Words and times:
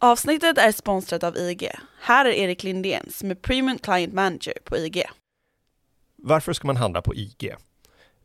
Avsnittet 0.00 0.58
är 0.58 0.72
sponsrat 0.72 1.24
av 1.24 1.36
IG. 1.36 1.70
Här 2.00 2.24
är 2.24 2.32
Erik 2.32 2.62
Lindén 2.62 3.06
som 3.10 3.30
är 3.30 3.34
Premium 3.34 3.78
Client 3.78 4.14
Manager 4.14 4.52
på 4.64 4.76
IG. 4.76 5.04
Varför 6.16 6.52
ska 6.52 6.66
man 6.66 6.76
handla 6.76 7.02
på 7.02 7.14
IG? 7.14 7.54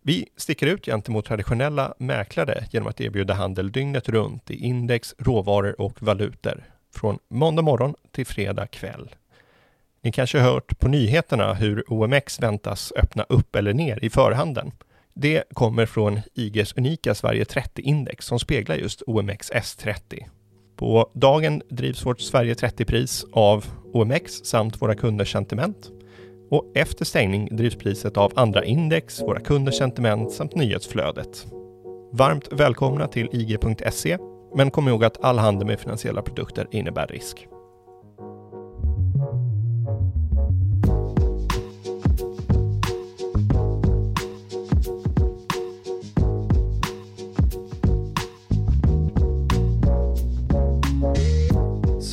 Vi 0.01 0.29
sticker 0.37 0.67
ut 0.67 0.85
gentemot 0.85 1.25
traditionella 1.25 1.93
mäklare 1.97 2.65
genom 2.71 2.87
att 2.87 3.01
erbjuda 3.01 3.33
handel 3.33 3.71
dygnet 3.71 4.09
runt 4.09 4.51
i 4.51 4.55
index, 4.55 5.15
råvaror 5.17 5.81
och 5.81 6.01
valutor. 6.01 6.63
Från 6.95 7.19
måndag 7.29 7.61
morgon 7.61 7.95
till 8.11 8.25
fredag 8.25 8.67
kväll. 8.67 9.15
Ni 10.01 10.11
kanske 10.11 10.39
har 10.39 10.51
hört 10.51 10.79
på 10.79 10.87
nyheterna 10.87 11.53
hur 11.53 11.93
OMX 11.93 12.39
väntas 12.39 12.93
öppna 12.95 13.23
upp 13.23 13.55
eller 13.55 13.73
ner 13.73 14.03
i 14.03 14.09
förhandeln. 14.09 14.71
Det 15.13 15.43
kommer 15.53 15.85
från 15.85 16.21
IGs 16.33 16.73
unika 16.77 17.15
Sverige 17.15 17.43
30-index 17.43 18.21
som 18.21 18.39
speglar 18.39 18.75
just 18.75 19.01
OMX 19.01 19.51
S30. 19.51 20.25
På 20.83 21.09
dagen 21.13 21.61
drivs 21.69 22.05
vårt 22.05 22.21
Sverige 22.21 22.53
30-pris 22.53 23.25
av 23.31 23.65
OMX 23.93 24.33
samt 24.43 24.81
våra 24.81 24.95
kunders 24.95 25.31
sentiment. 25.31 25.91
Och 26.51 26.71
efter 26.75 27.05
stängning 27.05 27.49
drivs 27.51 27.75
priset 27.75 28.17
av 28.17 28.31
andra 28.35 28.65
index, 28.65 29.21
våra 29.21 29.39
kunders 29.39 29.75
sentiment 29.75 30.31
samt 30.31 30.55
nyhetsflödet. 30.55 31.45
Varmt 32.11 32.47
välkomna 32.51 33.07
till 33.07 33.29
IG.se, 33.31 34.17
men 34.55 34.71
kom 34.71 34.87
ihåg 34.87 35.03
att 35.03 35.23
all 35.23 35.37
handel 35.37 35.67
med 35.67 35.79
finansiella 35.79 36.21
produkter 36.21 36.67
innebär 36.71 37.07
risk. 37.07 37.47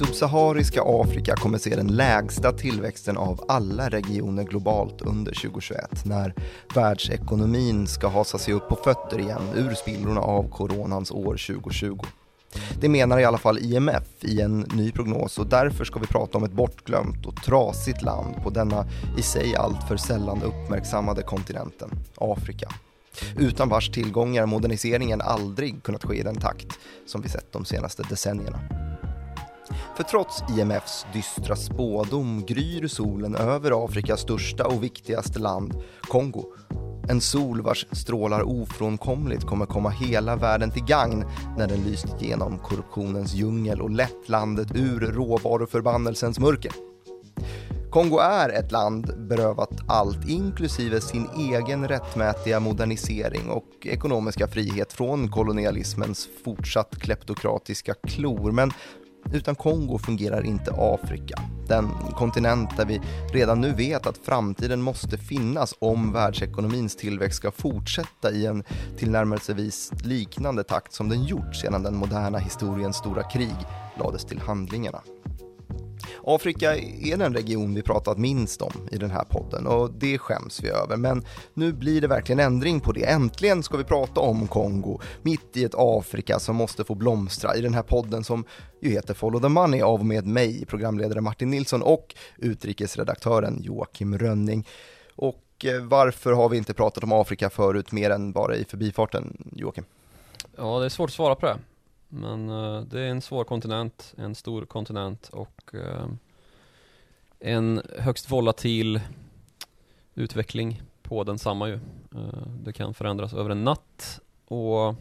Subsahariska 0.07 0.83
Afrika 0.87 1.37
kommer 1.37 1.59
se 1.59 1.77
den 1.77 1.87
lägsta 1.87 2.53
tillväxten 2.53 3.17
av 3.17 3.45
alla 3.49 3.89
regioner 3.89 4.45
globalt 4.45 5.03
under 5.03 5.33
2021 5.33 6.05
när 6.05 6.35
världsekonomin 6.75 7.87
ska 7.87 8.09
hasa 8.09 8.39
sig 8.39 8.55
upp 8.55 8.69
på 8.69 8.77
fötter 8.77 9.19
igen 9.19 9.43
ur 9.55 9.75
spillrorna 9.75 10.21
av 10.21 10.51
coronans 10.51 11.11
år 11.11 11.37
2020. 11.47 11.99
Det 12.81 12.89
menar 12.89 13.19
i 13.19 13.25
alla 13.25 13.39
fall 13.39 13.59
IMF 13.59 14.09
i 14.21 14.41
en 14.41 14.61
ny 14.61 14.93
prognos 14.93 15.39
och 15.39 15.47
därför 15.47 15.85
ska 15.85 15.99
vi 15.99 16.07
prata 16.07 16.39
om 16.39 16.45
ett 16.45 16.53
bortglömt 16.53 17.27
och 17.27 17.43
trasigt 17.43 18.03
land 18.03 18.35
på 18.43 18.51
denna 18.51 18.87
i 19.19 19.23
sig 19.23 19.57
alltför 19.57 19.97
sällan 19.97 20.43
uppmärksammade 20.43 21.23
kontinenten, 21.23 21.91
Afrika. 22.15 22.69
Utan 23.39 23.69
vars 23.69 23.91
tillgångar 23.91 24.47
moderniseringen 24.47 25.21
aldrig 25.21 25.83
kunnat 25.83 26.05
ske 26.05 26.17
i 26.17 26.23
den 26.23 26.41
takt 26.41 26.79
som 27.07 27.23
vi 27.23 27.29
sett 27.29 27.53
de 27.53 27.65
senaste 27.65 28.03
decennierna. 28.03 28.90
För 29.97 30.03
trots 30.03 30.43
IMFs 30.59 31.07
dystra 31.13 31.57
spådom 31.57 32.45
gryr 32.47 32.89
solen 32.89 33.35
över 33.35 33.85
Afrikas 33.85 34.21
största 34.21 34.67
och 34.67 34.83
viktigaste 34.83 35.39
land, 35.39 35.75
Kongo. 36.01 36.45
En 37.09 37.21
sol 37.21 37.63
vars 37.63 37.87
strålar 37.93 38.43
ofrånkomligt 38.43 39.47
kommer 39.47 39.67
komma 39.67 39.91
hela 39.91 40.37
världen 40.37 40.71
till 40.71 40.85
gagn 40.85 41.25
när 41.59 41.69
den 41.69 41.85
lyst 41.85 42.07
genom 42.21 42.59
korruptionens 42.59 43.35
djungel 43.35 43.81
och 43.81 43.91
lett 43.91 44.29
landet 44.29 44.69
ur 44.75 45.01
råvaruförbannelsens 45.01 46.39
mörker. 46.39 46.73
Kongo 47.91 48.19
är 48.19 48.49
ett 48.49 48.73
land 48.73 49.15
berövat 49.29 49.71
allt, 49.89 50.29
inklusive 50.29 51.01
sin 51.01 51.29
egen 51.37 51.89
rättmätiga 51.89 52.61
modernisering 52.61 53.51
och 53.51 53.67
ekonomiska 53.83 54.49
frihet 54.49 54.93
från 54.93 55.29
kolonialismens 55.29 56.29
fortsatt 56.45 56.99
kleptokratiska 56.99 57.95
klor. 57.95 58.53
Men 58.53 58.73
utan 59.33 59.55
Kongo 59.55 59.99
fungerar 59.99 60.47
inte 60.47 60.75
Afrika. 60.77 61.43
Den 61.69 61.89
kontinent 62.17 62.77
där 62.77 62.85
vi 62.85 63.01
redan 63.33 63.61
nu 63.61 63.73
vet 63.73 64.07
att 64.07 64.19
framtiden 64.19 64.83
måste 64.83 65.19
finnas 65.19 65.75
om 65.79 66.13
världsekonomins 66.13 66.97
tillväxt 66.97 67.37
ska 67.37 67.51
fortsätta 67.51 68.31
i 68.31 68.47
en 68.47 68.65
tillnärmelsevis 68.99 69.93
liknande 70.05 70.65
takt 70.65 70.93
som 70.93 71.09
den 71.09 71.25
gjort 71.25 71.57
sedan 71.57 71.83
den 71.83 71.97
moderna 71.97 72.39
historiens 72.39 72.97
stora 72.97 73.23
krig 73.23 73.57
lades 73.99 74.25
till 74.25 74.41
handlingarna. 74.41 75.01
Afrika 76.25 76.77
är 76.77 77.17
den 77.17 77.35
region 77.35 77.75
vi 77.75 77.83
pratat 77.83 78.19
minst 78.19 78.63
om 78.63 78.89
i 78.93 78.97
den 78.97 79.11
här 79.11 79.25
podden 79.25 79.67
och 79.67 79.91
det 79.93 80.19
skäms 80.19 80.63
vi 80.63 80.69
över. 80.69 80.97
Men 80.97 81.25
nu 81.55 81.73
blir 81.73 82.01
det 82.01 82.09
verkligen 82.09 82.41
ändring 82.41 82.81
på 82.81 82.93
det. 82.93 83.05
Äntligen 83.05 83.63
ska 83.63 83.77
vi 83.77 83.85
prata 83.85 84.21
om 84.21 84.47
Kongo, 84.47 85.01
mitt 85.23 85.57
i 85.57 85.65
ett 85.65 85.75
Afrika 85.77 86.39
som 86.39 86.57
måste 86.57 86.85
få 86.85 86.95
blomstra 86.95 87.57
i 87.57 87.61
den 87.61 87.75
här 87.75 87.83
podden 87.83 88.25
som 88.25 88.45
ju 88.81 88.91
heter 88.91 89.15
Follow 89.15 89.41
the 89.41 89.49
Money 89.49 89.81
av 89.81 90.01
och 90.01 90.07
med 90.07 90.27
mig, 90.27 90.67
programledare 90.67 91.21
Martin 91.21 91.51
Nilsson 91.51 91.83
och 91.83 92.15
utrikesredaktören 92.39 93.63
Joakim 93.63 94.19
Rönning. 94.19 94.67
Och 95.17 95.65
eh, 95.65 95.83
varför 95.83 96.33
har 96.33 96.49
vi 96.49 96.57
inte 96.57 96.75
pratat 96.75 97.05
om 97.05 97.13
Afrika 97.13 97.51
förut 97.51 97.93
mer 97.93 98.11
än 98.11 98.33
bara 98.33 98.57
i 98.57 98.65
förbifarten, 98.65 99.53
Joakim? 99.53 99.85
Ja, 100.57 100.79
det 100.79 100.85
är 100.85 100.89
svårt 100.89 101.11
att 101.11 101.15
svara 101.15 101.35
på 101.35 101.47
det. 101.47 101.59
Men 102.13 102.51
uh, 102.51 102.83
det 102.83 103.01
är 103.01 103.09
en 103.09 103.23
svår 103.23 103.45
kontinent, 103.45 104.15
en 104.19 104.35
stor 104.35 104.67
kontinent 104.67 105.29
och 105.29 105.75
uh, 105.75 106.07
en 107.39 107.83
högst 107.99 108.31
volatil 108.31 109.01
utveckling 110.15 110.83
på 111.03 111.25
densamma 111.25 111.69
ju. 111.69 111.75
Uh, 112.15 112.47
det 112.65 112.73
kan 112.73 112.95
förändras 112.95 113.35
över 113.35 113.51
en 113.51 113.65
natt 113.65 114.21
och 114.47 114.95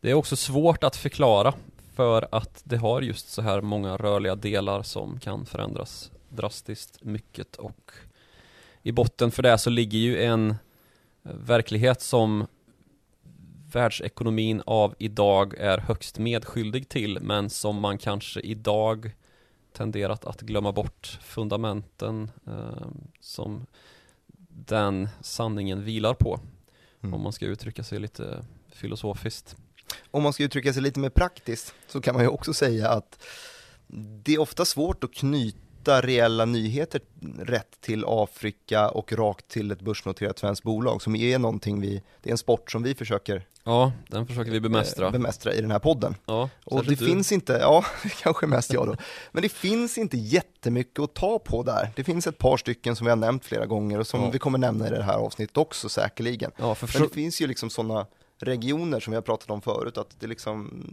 det 0.00 0.10
är 0.10 0.14
också 0.14 0.36
svårt 0.36 0.84
att 0.84 0.96
förklara 0.96 1.54
för 1.94 2.28
att 2.32 2.62
det 2.64 2.76
har 2.76 3.02
just 3.02 3.28
så 3.28 3.42
här 3.42 3.60
många 3.60 3.96
rörliga 3.96 4.34
delar 4.34 4.82
som 4.82 5.20
kan 5.20 5.46
förändras 5.46 6.10
drastiskt 6.28 7.04
mycket 7.04 7.56
och 7.56 7.92
i 8.82 8.92
botten 8.92 9.30
för 9.30 9.42
det 9.42 9.58
så 9.58 9.70
ligger 9.70 9.98
ju 9.98 10.22
en 10.22 10.54
verklighet 11.22 12.00
som 12.00 12.46
världsekonomin 13.74 14.62
av 14.66 14.94
idag 14.98 15.54
är 15.58 15.78
högst 15.78 16.18
medskyldig 16.18 16.88
till 16.88 17.18
men 17.20 17.50
som 17.50 17.80
man 17.80 17.98
kanske 17.98 18.40
idag 18.40 19.10
tenderat 19.72 20.24
att 20.24 20.40
glömma 20.40 20.72
bort 20.72 21.18
fundamenten 21.22 22.30
eh, 22.46 22.88
som 23.20 23.66
den 24.48 25.08
sanningen 25.20 25.84
vilar 25.84 26.14
på. 26.14 26.40
Mm. 27.00 27.14
Om 27.14 27.22
man 27.22 27.32
ska 27.32 27.46
uttrycka 27.46 27.82
sig 27.84 27.98
lite 27.98 28.44
filosofiskt. 28.68 29.56
Om 30.10 30.22
man 30.22 30.32
ska 30.32 30.44
uttrycka 30.44 30.72
sig 30.72 30.82
lite 30.82 31.00
mer 31.00 31.10
praktiskt 31.10 31.74
så 31.88 32.00
kan 32.00 32.14
man 32.14 32.22
ju 32.22 32.28
också 32.28 32.54
säga 32.54 32.88
att 32.88 33.24
det 34.24 34.34
är 34.34 34.40
ofta 34.40 34.64
svårt 34.64 35.04
att 35.04 35.14
knyta 35.14 36.00
reella 36.00 36.44
nyheter 36.44 37.00
rätt 37.38 37.80
till 37.80 38.04
Afrika 38.06 38.88
och 38.88 39.12
rakt 39.12 39.48
till 39.48 39.70
ett 39.70 39.80
börsnoterat 39.80 40.38
svenskt 40.38 40.62
bolag 40.62 41.02
som 41.02 41.16
är 41.16 41.38
någonting 41.38 41.80
vi, 41.80 42.02
det 42.22 42.30
är 42.30 42.32
en 42.32 42.38
sport 42.38 42.70
som 42.70 42.82
vi 42.82 42.94
försöker 42.94 43.46
Ja, 43.64 43.92
den 44.08 44.26
försöker 44.26 44.50
vi 44.50 44.60
bemästra 44.60 45.06
eh, 45.06 45.12
Bemästra 45.12 45.52
i 45.52 45.60
den 45.60 45.70
här 45.70 45.78
podden 45.78 46.14
Ja, 46.26 46.50
Och 46.64 46.84
det 46.84 46.90
du. 46.90 47.06
finns 47.06 47.32
inte, 47.32 47.52
ja, 47.52 47.84
kanske 48.22 48.46
mest 48.46 48.72
jag 48.72 48.86
då 48.86 48.96
Men 49.32 49.42
det 49.42 49.48
finns 49.48 49.98
inte 49.98 50.16
jättemycket 50.16 50.98
att 50.98 51.14
ta 51.14 51.38
på 51.38 51.62
där 51.62 51.92
Det 51.96 52.04
finns 52.04 52.26
ett 52.26 52.38
par 52.38 52.56
stycken 52.56 52.96
som 52.96 53.04
vi 53.04 53.10
har 53.10 53.16
nämnt 53.16 53.44
flera 53.44 53.66
gånger 53.66 53.98
och 53.98 54.06
som 54.06 54.20
ja. 54.20 54.30
vi 54.30 54.38
kommer 54.38 54.58
nämna 54.58 54.86
i 54.86 54.90
det 54.90 55.02
här 55.02 55.18
avsnittet 55.18 55.56
också 55.56 55.88
säkerligen 55.88 56.50
ja, 56.56 56.74
för 56.74 56.98
Men 56.98 57.08
det 57.08 57.14
finns 57.14 57.40
ju 57.40 57.46
liksom 57.46 57.70
sådana 57.70 58.06
regioner 58.38 59.00
som 59.00 59.10
vi 59.10 59.14
har 59.14 59.22
pratat 59.22 59.50
om 59.50 59.60
förut 59.60 59.98
att 59.98 60.20
det 60.20 60.26
liksom 60.26 60.84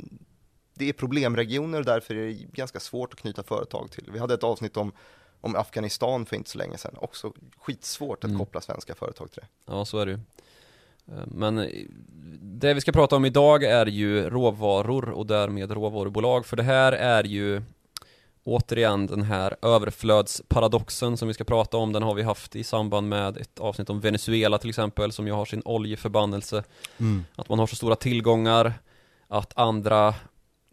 det 0.74 0.90
är 0.90 0.94
problemregioner 0.94 1.80
och 1.80 1.86
därför 1.86 2.16
är 2.16 2.28
det 2.28 2.34
ganska 2.34 2.80
svårt 2.80 3.14
att 3.14 3.20
knyta 3.20 3.44
företag 3.44 3.92
till. 3.92 4.10
Vi 4.14 4.20
hade 4.20 4.34
ett 4.34 4.44
avsnitt 4.44 4.78
om, 4.78 4.92
om 5.42 5.56
Afghanistan 5.56 6.26
för 6.26 6.36
inte 6.36 6.50
så 6.50 6.58
länge 6.58 6.78
sedan, 6.78 6.96
också 6.98 7.34
skitsvårt 7.58 8.24
att 8.24 8.30
mm. 8.30 8.40
koppla 8.40 8.62
svenska 8.62 8.96
företag 8.96 9.32
till 9.32 9.42
det. 9.42 9.48
Ja, 9.74 9.86
så 9.86 10.00
är 10.00 10.06
det 10.06 10.12
ju. 10.12 10.20
Men 11.26 11.70
det 12.42 12.74
vi 12.74 12.82
ska 12.82 12.92
prata 12.92 13.16
om 13.16 13.26
idag 13.26 13.64
är 13.64 13.86
ju 13.86 14.30
råvaror 14.30 15.10
och 15.10 15.26
därmed 15.26 15.72
råvarubolag, 15.72 16.46
för 16.46 16.58
det 16.58 16.64
här 16.64 16.92
är 16.92 17.24
ju 17.24 17.62
återigen 18.44 19.08
den 19.08 19.22
här 19.22 19.56
överflödsparadoxen 19.62 21.18
som 21.18 21.28
vi 21.28 21.34
ska 21.34 21.44
prata 21.44 21.78
om, 21.78 21.94
den 21.94 22.04
har 22.04 22.14
vi 22.14 22.24
haft 22.24 22.56
i 22.56 22.64
samband 22.64 23.10
med 23.10 23.38
ett 23.38 23.60
avsnitt 23.60 23.90
om 23.90 24.00
Venezuela 24.00 24.58
till 24.58 24.70
exempel, 24.70 25.12
som 25.12 25.28
ju 25.28 25.34
har 25.34 25.46
sin 25.46 25.62
oljeförbannelse. 25.66 26.64
Mm. 26.98 27.26
Att 27.36 27.50
man 27.50 27.60
har 27.60 27.68
så 27.68 27.76
stora 27.76 27.96
tillgångar, 27.96 28.74
att 29.28 29.52
andra 29.56 30.16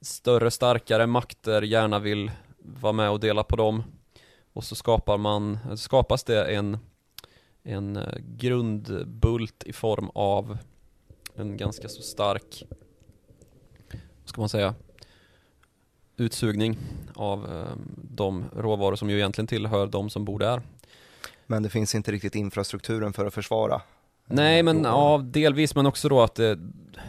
större, 0.00 0.50
starkare 0.50 1.06
makter 1.06 1.62
gärna 1.62 1.98
vill 1.98 2.30
vara 2.58 2.92
med 2.92 3.10
och 3.10 3.20
dela 3.20 3.42
på 3.42 3.56
dem. 3.56 3.82
Och 4.52 4.64
så 4.64 4.74
skapar 4.74 5.18
man, 5.18 5.58
skapas 5.76 6.24
det 6.24 6.44
en, 6.44 6.78
en 7.66 7.96
eh, 7.96 8.18
grundbult 8.36 9.64
i 9.64 9.72
form 9.72 10.10
av 10.14 10.58
en 11.34 11.56
ganska 11.56 11.88
så 11.88 12.02
stark, 12.02 12.64
vad 13.90 14.28
ska 14.28 14.40
man 14.40 14.48
säga, 14.48 14.74
utsugning 16.16 16.78
av 17.14 17.44
eh, 17.44 17.76
de 17.96 18.44
råvaror 18.56 18.96
som 18.96 19.10
ju 19.10 19.16
egentligen 19.16 19.46
tillhör 19.46 19.86
de 19.86 20.10
som 20.10 20.24
bor 20.24 20.38
där. 20.38 20.62
Men 21.46 21.62
det 21.62 21.68
finns 21.68 21.94
inte 21.94 22.12
riktigt 22.12 22.34
infrastrukturen 22.34 23.12
för 23.12 23.26
att 23.26 23.34
försvara 23.34 23.82
Nej 24.26 24.62
men 24.62 24.84
ja, 24.84 25.20
delvis 25.24 25.74
men 25.74 25.86
också 25.86 26.08
då 26.08 26.22
att 26.22 26.38
eh, 26.38 26.54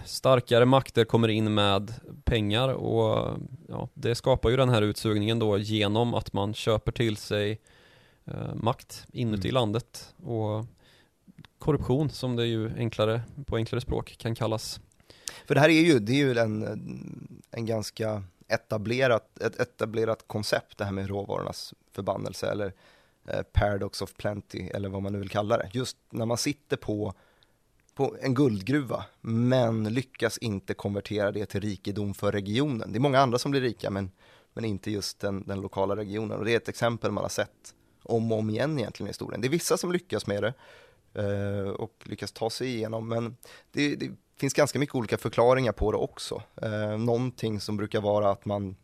starkare 0.05 0.65
makter 0.65 1.05
kommer 1.05 1.27
in 1.27 1.53
med 1.53 1.93
pengar 2.23 2.69
och 2.69 3.37
ja, 3.69 3.89
det 3.93 4.15
skapar 4.15 4.49
ju 4.49 4.57
den 4.57 4.69
här 4.69 4.81
utsugningen 4.81 5.39
då 5.39 5.57
genom 5.57 6.13
att 6.13 6.33
man 6.33 6.53
köper 6.53 6.91
till 6.91 7.17
sig 7.17 7.59
makt 8.53 9.07
inuti 9.11 9.47
Mm. 9.47 9.53
landet 9.53 10.15
och 10.23 10.65
korruption 11.59 12.09
som 12.09 12.35
det 12.35 12.45
ju 12.45 12.77
enklare, 12.77 13.21
på 13.45 13.55
enklare 13.55 13.81
språk 13.81 14.15
kan 14.17 14.35
kallas. 14.35 14.79
För 15.47 15.55
det 15.55 15.61
här 15.61 15.69
är 15.69 15.81
ju, 15.81 15.99
det 15.99 16.11
är 16.11 16.25
ju 16.25 16.37
en, 16.37 16.63
en 17.51 17.65
ganska 17.65 18.23
etablerat, 18.47 19.39
ett 19.39 19.59
etablerat 19.59 20.23
koncept 20.27 20.77
det 20.77 20.85
här 20.85 20.91
med 20.91 21.07
råvarornas 21.07 21.73
förbannelse 21.91 22.51
eller 22.51 22.73
eh, 23.27 23.41
paradox 23.41 24.01
of 24.01 24.13
plenty 24.13 24.59
eller 24.59 24.89
vad 24.89 25.01
man 25.01 25.13
nu 25.13 25.19
vill 25.19 25.29
kalla 25.29 25.57
det. 25.57 25.69
Just 25.73 25.97
när 26.09 26.25
man 26.25 26.37
sitter 26.37 26.77
på, 26.77 27.13
på 27.93 28.15
en 28.21 28.33
guldgruva 28.33 29.05
men 29.21 29.83
lyckas 29.83 30.37
inte 30.37 30.73
konvertera 30.73 31.31
det 31.31 31.45
till 31.45 31.61
rikedom 31.61 32.13
för 32.13 32.31
regionen. 32.31 32.91
Det 32.91 32.97
är 32.97 33.01
många 33.01 33.19
andra 33.19 33.39
som 33.39 33.51
blir 33.51 33.61
rika 33.61 33.89
men, 33.89 34.11
men 34.53 34.65
inte 34.65 34.91
just 34.91 35.19
den, 35.19 35.43
den 35.47 35.61
lokala 35.61 35.95
regionen 35.95 36.37
och 36.37 36.45
det 36.45 36.53
är 36.53 36.57
ett 36.57 36.69
exempel 36.69 37.11
man 37.11 37.23
har 37.23 37.29
sett 37.29 37.73
om 38.03 38.31
och 38.31 38.39
om 38.39 38.49
igen 38.49 38.79
egentligen 38.79 39.07
i 39.07 39.09
historien. 39.09 39.41
Det 39.41 39.47
är 39.47 39.49
vissa 39.49 39.77
som 39.77 39.91
lyckas 39.91 40.27
med 40.27 40.43
det 40.43 40.53
eh, 41.21 41.69
och 41.69 41.93
lyckas 42.03 42.31
ta 42.31 42.49
sig 42.49 42.67
igenom 42.67 43.07
men 43.07 43.37
det, 43.71 43.95
det 43.95 44.11
finns 44.37 44.53
ganska 44.53 44.79
mycket 44.79 44.95
olika 44.95 45.17
förklaringar 45.17 45.71
på 45.71 45.91
det 45.91 45.97
också. 45.97 46.43
Eh, 46.61 46.97
någonting 46.97 47.61
som 47.61 47.77
brukar 47.77 48.01
vara 48.01 48.31
att 48.31 48.45
man 48.45 48.75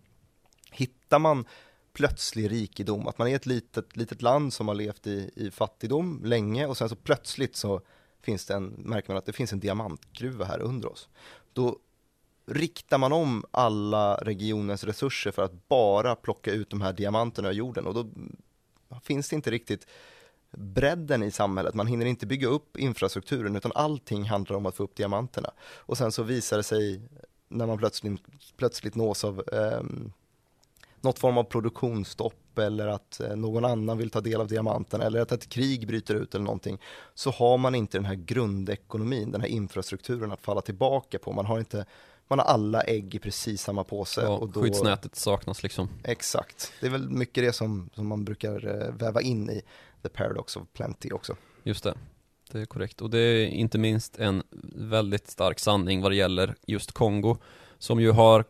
hittar 0.72 1.20
man 1.20 1.46
plötslig 1.94 2.52
rikedom, 2.52 3.08
att 3.08 3.18
man 3.18 3.28
är 3.28 3.36
ett 3.36 3.46
litet, 3.46 3.98
litet 3.98 4.22
land 4.22 4.54
som 4.54 4.68
har 4.68 4.76
levt 4.76 5.08
i, 5.08 5.32
i 5.36 5.52
fattigdom 5.52 6.22
länge 6.24 6.66
och 6.66 6.78
sen 6.78 6.90
så 6.90 6.96
plötsligt 6.96 7.56
så 7.56 7.82
finns 8.22 8.46
det 8.46 8.54
en, 8.54 8.66
märker 8.66 9.10
man 9.10 9.18
att 9.18 9.26
det 9.26 9.34
finns 9.34 9.54
en 9.54 9.60
diamantgruva 9.60 10.46
här 10.46 10.60
under 10.60 10.92
oss. 10.92 11.10
Då 11.54 11.78
riktar 12.46 12.98
man 12.98 13.14
om 13.14 13.46
alla 13.52 14.16
regionens 14.16 14.84
resurser 14.84 15.32
för 15.32 15.42
att 15.42 15.68
bara 15.68 16.16
plocka 16.16 16.52
ut 16.52 16.70
de 16.70 16.82
här 16.82 16.94
diamanterna 16.94 17.50
ur 17.50 17.54
jorden 17.54 17.88
och 17.88 17.94
då 17.94 18.10
finns 19.04 19.30
det 19.30 19.36
inte 19.36 19.52
riktigt 19.52 19.88
bredden 20.58 21.24
i 21.24 21.32
samhället. 21.32 21.74
Man 21.74 21.88
hinner 21.88 22.06
inte 22.06 22.26
bygga 22.26 22.48
upp 22.48 22.78
infrastrukturen 22.78 23.56
utan 23.56 23.72
allting 23.76 24.24
handlar 24.24 24.56
om 24.56 24.66
att 24.66 24.76
få 24.76 24.84
upp 24.84 24.96
diamanterna. 24.96 25.52
Och 25.62 25.98
sen 25.98 26.12
så 26.12 26.24
visar 26.24 26.58
det 26.58 26.64
sig 26.64 27.02
när 27.50 27.68
man 27.68 27.78
plötsligt, 27.78 28.22
plötsligt 28.58 28.96
nås 28.96 29.24
av 29.24 29.44
eh, 29.54 29.82
något 31.02 31.20
form 31.20 31.38
av 31.38 31.44
produktionsstopp 31.44 32.58
eller 32.58 32.88
att 32.88 33.20
eh, 33.20 33.36
någon 33.36 33.66
annan 33.66 33.98
vill 33.98 34.10
ta 34.10 34.22
del 34.22 34.42
av 34.42 34.48
diamanterna 34.48 35.06
eller 35.06 35.22
att 35.22 35.32
ett 35.32 35.50
krig 35.50 35.88
bryter 35.88 36.16
ut 36.16 36.36
eller 36.36 36.46
någonting 36.46 36.78
så 37.14 37.32
har 37.32 37.58
man 37.58 37.76
inte 37.76 37.98
den 37.98 38.06
här 38.06 38.16
grundekonomin, 38.16 39.32
den 39.32 39.42
här 39.42 39.48
infrastrukturen 39.48 40.32
att 40.32 40.42
falla 40.42 40.62
tillbaka 40.62 41.20
på. 41.20 41.32
Man 41.32 41.46
har 41.46 41.60
inte 41.60 41.86
man 42.28 42.40
har 42.40 42.46
alla 42.46 42.82
ägg 42.82 43.16
i 43.16 43.20
precis 43.20 43.62
samma 43.62 43.84
påse. 43.84 44.22
Ja, 44.22 44.38
och 44.38 44.50
då, 44.50 44.62
Skyddsnätet 44.62 45.16
saknas 45.16 45.64
liksom. 45.64 45.90
Exakt, 46.04 46.74
det 46.82 46.88
är 46.88 46.92
väl 46.92 47.10
mycket 47.10 47.44
det 47.44 47.54
som, 47.54 47.90
som 47.96 48.08
man 48.08 48.26
brukar 48.26 48.84
eh, 48.84 48.94
väva 48.94 49.22
in 49.22 49.50
i 49.50 49.62
The 50.02 50.10
Paradox 50.10 50.58
of 50.58 50.64
Plenty 50.74 51.12
också. 51.12 51.36
Just 51.64 51.84
det, 51.84 51.94
det 52.52 52.62
är 52.62 52.66
korrekt. 52.66 53.02
Och 53.02 53.10
det 53.10 53.20
är 53.20 53.48
inte 53.48 53.78
minst 53.78 54.20
en 54.20 54.44
väldigt 54.76 55.30
stark 55.30 55.60
sanning 55.60 56.02
vad 56.02 56.12
det 56.12 56.16
gäller 56.16 56.56
just 56.66 56.92
Kongo, 56.92 57.38
som 57.78 58.00
ju 58.00 58.12
har 58.12 58.46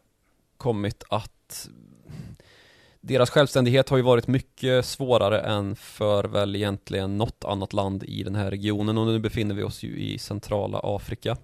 kommit 0.58 1.04
att 1.10 1.70
deras 3.02 3.30
självständighet 3.30 3.90
har 3.90 3.98
ju 3.98 4.04
varit 4.04 4.28
mycket 4.28 4.86
svårare 4.86 5.40
än 5.40 5.76
för 5.76 6.24
väl 6.24 6.56
egentligen 6.56 7.18
något 7.18 7.44
annat 7.44 7.74
land 7.74 8.04
i 8.04 8.24
den 8.24 8.36
här 8.36 8.52
regionen 8.52 8.98
och 8.98 9.08
nu 9.08 9.20
befinner 9.20 9.56
vi 9.56 9.64
oss 9.64 9.84
ju 9.84 9.98
i 10.00 10.18
centrala 10.18 10.80
Afrika. 10.84 11.38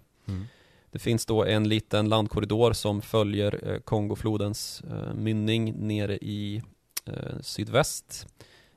Det 0.92 1.00
finns 1.00 1.26
då 1.26 1.46
en 1.46 1.70
liten 1.70 2.10
landkorridor 2.10 2.74
som 2.74 3.02
följer 3.02 3.70
eh, 3.70 3.80
Kongoflodens 3.80 4.82
eh, 4.90 5.14
mynning 5.14 5.88
nere 5.88 6.18
i 6.18 6.62
eh, 7.06 7.40
sydväst 7.42 8.28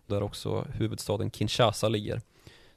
där 0.07 0.23
också 0.23 0.67
huvudstaden 0.73 1.31
Kinshasa 1.31 1.89
ligger. 1.89 2.21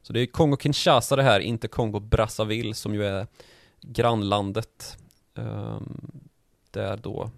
Så 0.02 0.14
det 0.14 0.20
är 0.20 0.26
Kongo-Kinshasa 0.26 1.16
det 1.16 1.24
här, 1.24 1.40
inte 1.40 1.68
Kongo-Brazzaville 1.68 2.74
som 2.74 2.94
ju 2.94 3.06
är 3.06 3.28
grannlandet 3.82 4.98
ehm, 5.36 6.22
där 6.72 6.98
då 6.98 7.32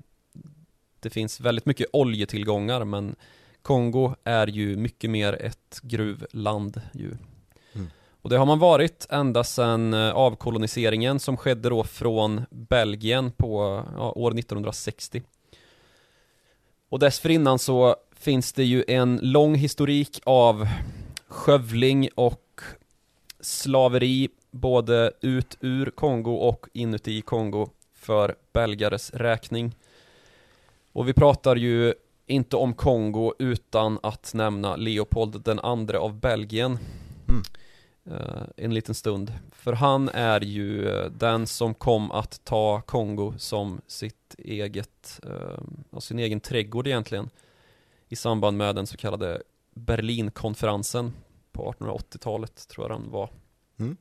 det 1.00 1.10
finns 1.10 1.40
väldigt 1.40 1.66
mycket 1.66 1.88
oljetillgångar 1.94 2.86
men 2.86 3.16
Kongo 3.62 4.16
är 4.24 4.48
ju 4.48 4.76
mycket 4.76 5.10
mer 5.10 5.34
ett 5.42 5.80
gruvland 5.84 6.82
ju. 6.94 7.12
Och 8.28 8.32
det 8.32 8.38
har 8.38 8.46
man 8.46 8.60
varit 8.60 9.08
ända 9.10 9.44
sedan 9.44 9.94
eh, 9.94 10.12
avkoloniseringen 10.12 11.20
som 11.20 11.38
skedde 11.38 11.70
då 11.70 11.84
från 11.84 12.46
Belgien 12.50 13.32
på 13.32 13.84
ja, 13.98 14.12
år 14.12 14.40
1960. 14.40 15.22
Och 16.90 17.00
dessförinnan 17.00 17.60
så 17.60 17.96
finns 18.16 18.54
det 18.54 18.64
ju 18.64 18.84
en 18.88 19.20
lång 19.24 19.56
historik 19.56 20.20
av 20.24 20.68
skövling 21.28 22.10
och 22.16 22.62
slaveri 23.40 24.30
både 24.52 25.12
ut 25.22 25.58
ur 25.62 25.90
Kongo 25.90 26.36
och 26.36 26.68
inuti 26.74 27.22
Kongo 27.22 27.70
för 27.94 28.36
belgares 28.54 29.12
räkning. 29.14 29.76
Och 30.94 31.08
vi 31.08 31.14
pratar 31.14 31.56
ju 31.56 31.94
inte 32.26 32.56
om 32.56 32.74
Kongo 32.74 33.34
utan 33.40 34.00
att 34.04 34.34
nämna 34.34 34.76
Leopold 34.76 35.42
den 35.44 35.60
andre 35.60 36.00
av 36.00 36.20
Belgien 36.20 36.80
Mm 37.30 37.44
eh, 38.12 38.44
en 38.56 38.74
liten 38.74 38.96
stund. 38.96 39.34
För 39.52 39.74
han 39.74 40.10
är 40.10 40.42
ju 40.42 40.90
eh, 40.90 41.12
den 41.12 41.48
som 41.48 41.74
kom 41.74 42.12
att 42.12 42.46
ta 42.46 42.82
Kongo 42.82 43.34
som 43.38 43.82
sitt 43.88 44.36
eget, 44.38 45.20
eh, 45.24 46.00
sin 46.00 46.20
egen 46.20 46.40
trädgård 46.40 46.88
egentligen 46.88 47.30
i 48.10 48.16
samband 48.16 48.58
med 48.58 48.76
den 48.76 48.88
så 48.88 48.98
kallade 48.98 49.42
Berlinkonferensen 49.74 51.14
på 51.52 51.74
1880-talet 51.80 52.68
tror 52.68 52.90
jag 52.90 53.00
den 53.02 53.12
var. 53.12 53.30
Mm. 53.80 53.98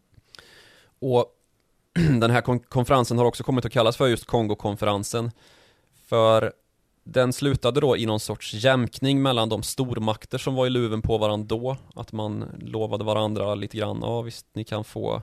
Och 0.99 1.26
den 2.20 2.31
här 2.31 2.41
kon- 2.41 2.58
konferensen 2.58 3.19
har 3.19 3.25
också 3.25 3.44
kommit 3.44 3.64
att 3.64 3.73
kallas 3.73 3.97
för 3.97 4.06
just 4.06 4.26
Kongokonferensen 4.26 5.31
för 6.06 6.53
den 7.08 7.32
slutade 7.32 7.81
då 7.81 7.97
i 7.97 8.06
någon 8.06 8.20
sorts 8.20 8.55
jämkning 8.55 9.23
mellan 9.23 9.49
de 9.49 9.62
stormakter 9.62 10.38
som 10.38 10.55
var 10.55 10.67
i 10.67 10.70
luven 10.70 11.03
på 11.03 11.19
varandra 11.19 11.47
då 11.47 11.76
Att 11.94 12.12
man 12.12 12.44
lovade 12.58 13.05
varandra 13.05 13.55
lite 13.55 13.76
grann, 13.76 13.99
ja 14.03 14.23
visst 14.23 14.47
ni 14.53 14.64
kan 14.64 14.85
få 14.85 15.23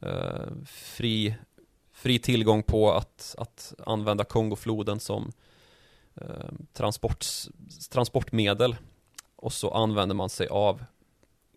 eh, 0.00 0.46
fri, 0.66 1.34
fri 1.92 2.18
tillgång 2.18 2.62
på 2.62 2.92
att, 2.92 3.34
att 3.38 3.74
använda 3.86 4.24
Kongofloden 4.24 5.00
som 5.00 5.32
eh, 6.14 6.50
transportmedel. 7.90 8.76
Och 9.36 9.52
så 9.52 9.70
använder 9.70 10.14
man 10.14 10.28
sig 10.28 10.46
av 10.46 10.84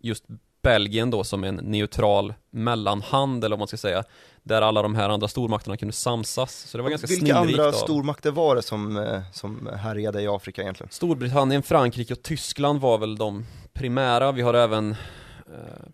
just 0.00 0.24
Belgien 0.66 1.10
då 1.10 1.24
som 1.24 1.44
en 1.44 1.54
neutral 1.54 2.34
mellanhand 2.50 3.44
eller 3.44 3.56
vad 3.56 3.58
man 3.58 3.68
ska 3.68 3.76
säga 3.76 4.04
Där 4.42 4.62
alla 4.62 4.82
de 4.82 4.94
här 4.94 5.08
andra 5.08 5.28
stormakterna 5.28 5.76
kunde 5.76 5.92
samsas 5.92 6.54
Så 6.54 6.76
det 6.76 6.82
var 6.82 6.90
ganska 6.90 7.06
Vilka 7.06 7.36
andra 7.36 7.66
av 7.66 7.72
stormakter 7.72 8.30
var 8.30 8.56
det 8.56 8.62
som, 8.62 8.96
eh, 8.96 9.22
som 9.32 9.68
härjade 9.76 10.22
i 10.22 10.26
Afrika 10.26 10.62
egentligen? 10.62 10.90
Storbritannien, 10.90 11.62
Frankrike 11.62 12.14
och 12.14 12.22
Tyskland 12.22 12.80
var 12.80 12.98
väl 12.98 13.16
de 13.16 13.46
primära. 13.72 14.32
Vi 14.32 14.42
har 14.42 14.54
även 14.54 14.90
eh, 14.90 14.96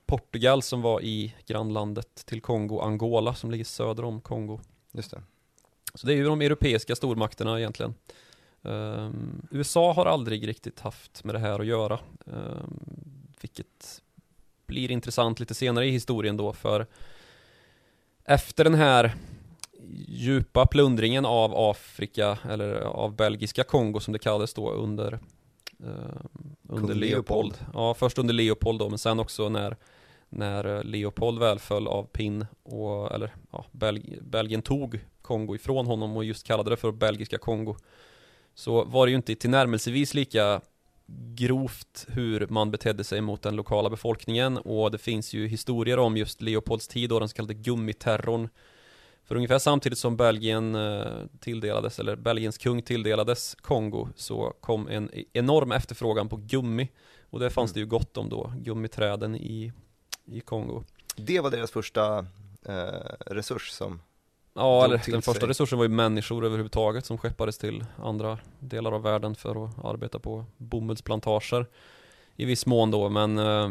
Portugal 0.06 0.62
som 0.62 0.82
var 0.82 1.00
i 1.00 1.34
grannlandet 1.46 2.26
till 2.26 2.40
Kongo, 2.40 2.80
Angola 2.80 3.34
som 3.34 3.50
ligger 3.50 3.64
söder 3.64 4.04
om 4.04 4.20
Kongo. 4.20 4.60
Just 4.92 5.10
det. 5.10 5.22
Så 5.94 6.06
det 6.06 6.12
är 6.12 6.16
ju 6.16 6.24
de 6.24 6.40
europeiska 6.40 6.96
stormakterna 6.96 7.58
egentligen. 7.58 7.94
Ehm, 8.64 9.46
USA 9.50 9.92
har 9.92 10.06
aldrig 10.06 10.48
riktigt 10.48 10.80
haft 10.80 11.24
med 11.24 11.34
det 11.34 11.38
här 11.38 11.60
att 11.60 11.66
göra. 11.66 11.98
ehm, 12.26 12.78
vilket 13.40 14.02
blir 14.72 14.90
intressant 14.90 15.40
lite 15.40 15.54
senare 15.54 15.86
i 15.86 15.90
historien 15.90 16.36
då 16.36 16.52
för 16.52 16.86
efter 18.24 18.64
den 18.64 18.74
här 18.74 19.14
djupa 20.06 20.66
plundringen 20.66 21.24
av 21.24 21.52
Afrika 21.56 22.38
eller 22.50 22.74
av 22.74 23.16
belgiska 23.16 23.64
Kongo 23.64 24.00
som 24.00 24.12
det 24.12 24.18
kallades 24.18 24.54
då 24.54 24.70
under 24.70 25.12
ehm, 25.12 26.28
under 26.68 26.94
Leopold. 26.94 27.00
Leopold. 27.00 27.54
Ja, 27.74 27.94
först 27.94 28.18
under 28.18 28.34
Leopold 28.34 28.78
då, 28.78 28.88
men 28.88 28.98
sen 28.98 29.20
också 29.20 29.48
när 29.48 29.76
när 30.28 30.76
eh, 30.76 30.84
Leopold 30.84 31.38
väl 31.38 31.58
föll 31.58 31.88
av 31.88 32.04
pinn 32.04 32.46
och, 32.62 33.14
eller 33.14 33.34
ja, 33.52 33.64
Belg 33.72 34.18
Belgien 34.20 34.62
tog 34.62 35.00
Kongo 35.22 35.54
ifrån 35.54 35.86
honom 35.86 36.16
och 36.16 36.24
just 36.24 36.46
kallade 36.46 36.70
det 36.70 36.76
för 36.76 36.92
belgiska 36.92 37.38
Kongo 37.38 37.76
så 38.54 38.84
var 38.84 39.06
det 39.06 39.10
ju 39.10 39.16
inte 39.16 39.34
tillnärmelsevis 39.34 40.14
lika 40.14 40.60
grovt 41.34 42.06
hur 42.08 42.46
man 42.46 42.70
betedde 42.70 43.04
sig 43.04 43.20
mot 43.20 43.42
den 43.42 43.56
lokala 43.56 43.90
befolkningen. 43.90 44.58
Och 44.58 44.90
det 44.90 44.98
finns 44.98 45.32
ju 45.32 45.46
historier 45.48 45.98
om 45.98 46.16
just 46.16 46.42
Leopolds 46.42 46.88
tid 46.88 47.12
och 47.12 47.20
den 47.20 47.28
så 47.28 47.34
kallade 47.34 47.54
gummiterrorn. 47.54 48.48
För 49.24 49.34
ungefär 49.36 49.58
samtidigt 49.58 49.98
som 49.98 50.16
Belgien 50.16 50.74
eh, 50.74 51.06
tilldelades, 51.40 51.98
eller 51.98 52.16
Belgiens 52.16 52.58
kung 52.58 52.82
tilldelades 52.82 53.54
Kongo 53.60 54.08
så 54.16 54.52
kom 54.60 54.88
en 54.88 55.10
enorm 55.32 55.72
efterfrågan 55.72 56.28
på 56.28 56.36
gummi. 56.36 56.88
Och 57.30 57.40
det 57.40 57.50
fanns 57.50 57.70
Mm. 57.70 57.74
det 57.74 57.80
ju 57.80 57.86
gott 57.86 58.16
om 58.16 58.28
då, 58.28 58.52
gummiträden 58.56 59.36
i, 59.36 59.72
i 60.24 60.40
Kongo. 60.40 60.84
Det 61.16 61.40
var 61.40 61.50
deras 61.50 61.70
första 61.70 62.18
eh, 62.66 63.14
resurs 63.26 63.70
som 63.70 64.00
Ja, 64.54 64.84
eller 64.84 65.02
den 65.10 65.22
första 65.22 65.40
sig. 65.40 65.48
resursen 65.48 65.78
var 65.78 65.84
ju 65.84 65.88
människor 65.88 66.44
överhuvudtaget 66.44 67.06
som 67.06 67.18
skeppades 67.18 67.58
till 67.58 67.84
andra 68.02 68.38
delar 68.58 68.92
av 68.92 69.02
världen 69.02 69.34
för 69.34 69.64
att 69.64 69.84
arbeta 69.84 70.18
på 70.18 70.44
bomullsplantager 70.56 71.66
i 72.36 72.44
viss 72.44 72.66
mån 72.66 72.90
då, 72.90 73.08
men 73.08 73.38
eh, 73.38 73.70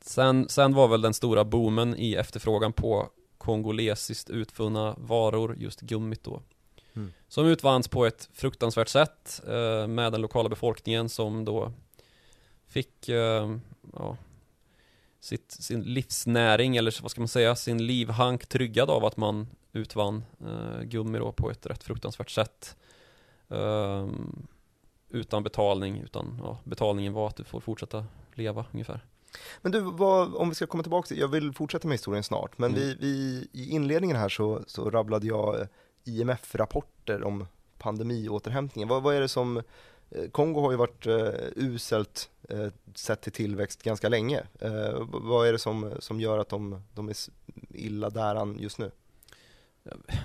sen, 0.00 0.48
sen 0.48 0.74
var 0.74 0.88
väl 0.88 1.02
den 1.02 1.14
stora 1.14 1.44
boomen 1.44 1.94
i 1.98 2.14
efterfrågan 2.14 2.72
på 2.72 3.08
kongolesiskt 3.38 4.30
utfunna 4.30 4.94
varor, 4.98 5.56
just 5.58 5.80
gummit 5.80 6.24
då. 6.24 6.42
Mm. 6.96 7.12
Som 7.28 7.46
utvanns 7.46 7.88
på 7.88 8.06
ett 8.06 8.28
fruktansvärt 8.32 8.88
sätt 8.88 9.42
eh, 9.46 9.86
med 9.86 10.12
den 10.12 10.20
lokala 10.20 10.48
befolkningen 10.48 11.08
som 11.08 11.44
då 11.44 11.72
fick 12.66 13.08
eh, 13.08 13.56
ja, 13.92 14.16
sitt, 15.20 15.52
sin 15.52 15.82
livsnäring, 15.82 16.76
eller 16.76 17.02
vad 17.02 17.10
ska 17.10 17.20
man 17.20 17.28
säga, 17.28 17.56
sin 17.56 17.86
livhank 17.86 18.46
tryggad 18.46 18.90
av 18.90 19.04
att 19.04 19.16
man 19.16 19.46
utvann 19.74 20.24
eh, 20.40 20.82
gummi 20.82 21.18
då 21.18 21.32
på 21.32 21.50
ett 21.50 21.66
rätt 21.66 21.82
fruktansvärt 21.84 22.30
sätt. 22.30 22.76
Ehm, 23.48 24.46
utan 25.10 25.42
betalning, 25.42 25.98
utan 26.00 26.40
ja, 26.42 26.58
betalningen 26.64 27.12
var 27.12 27.28
att 27.28 27.36
du 27.36 27.44
får 27.44 27.60
fortsätta 27.60 28.06
leva 28.34 28.66
ungefär. 28.72 29.00
Men 29.62 29.72
du, 29.72 29.80
vad, 29.80 30.34
om 30.34 30.48
vi 30.48 30.54
ska 30.54 30.66
komma 30.66 30.82
tillbaka 30.82 31.06
till, 31.06 31.18
jag 31.18 31.28
vill 31.28 31.52
fortsätta 31.52 31.88
med 31.88 31.94
historien 31.94 32.22
snart, 32.24 32.58
men 32.58 32.70
Mm. 32.70 32.80
vi, 32.82 32.96
vi, 33.00 33.48
i 33.52 33.70
inledningen 33.70 34.16
här 34.16 34.28
så, 34.28 34.62
så 34.66 34.90
rabblade 34.90 35.26
jag 35.26 35.60
eh, 35.60 35.66
IMF-rapporter 36.04 37.24
om 37.24 37.46
pandemiåterhämtningen. 37.78 38.88
Vad, 38.88 39.02
vad 39.02 39.14
är 39.14 39.20
det 39.20 39.28
som, 39.28 39.56
eh, 40.10 40.30
Kongo 40.32 40.60
har 40.60 40.70
ju 40.70 40.76
varit 40.76 41.06
eh, 41.06 41.28
uselt 41.56 42.30
eh, 42.48 42.66
sett 42.94 43.20
till 43.20 43.32
tillväxt 43.32 43.82
ganska 43.82 44.08
länge. 44.08 44.42
Eh, 44.60 45.02
vad 45.08 45.48
är 45.48 45.52
det 45.52 45.58
som, 45.58 45.92
som 45.98 46.20
gör 46.20 46.38
att 46.38 46.48
de, 46.48 46.82
de 46.94 47.08
är 47.08 47.16
illa 47.70 48.10
däran 48.10 48.56
just 48.60 48.78
nu? 48.78 48.90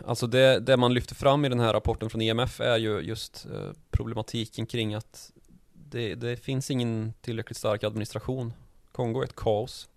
Alltså 0.06 0.28
det, 0.28 0.60
det 0.60 0.78
man 0.78 0.94
lyfter 0.94 1.16
fram 1.16 1.46
i 1.46 1.50
den 1.50 1.60
här 1.60 1.74
rapporten 1.74 2.10
från 2.10 2.22
IMF 2.22 2.62
är 2.62 2.78
ju 2.78 3.00
just 3.00 3.48
eh, 3.54 3.72
problematiken 3.92 4.66
kring 4.66 4.94
att 4.94 5.32
det, 5.74 6.16
det 6.16 6.38
finns 6.38 6.72
ingen 6.72 7.14
tillräckligt 7.22 7.58
stark 7.58 7.84
administration. 7.84 8.54
Kongo 8.92 9.22
är 9.22 9.24
ett 9.24 9.36
kaos. 9.36 9.90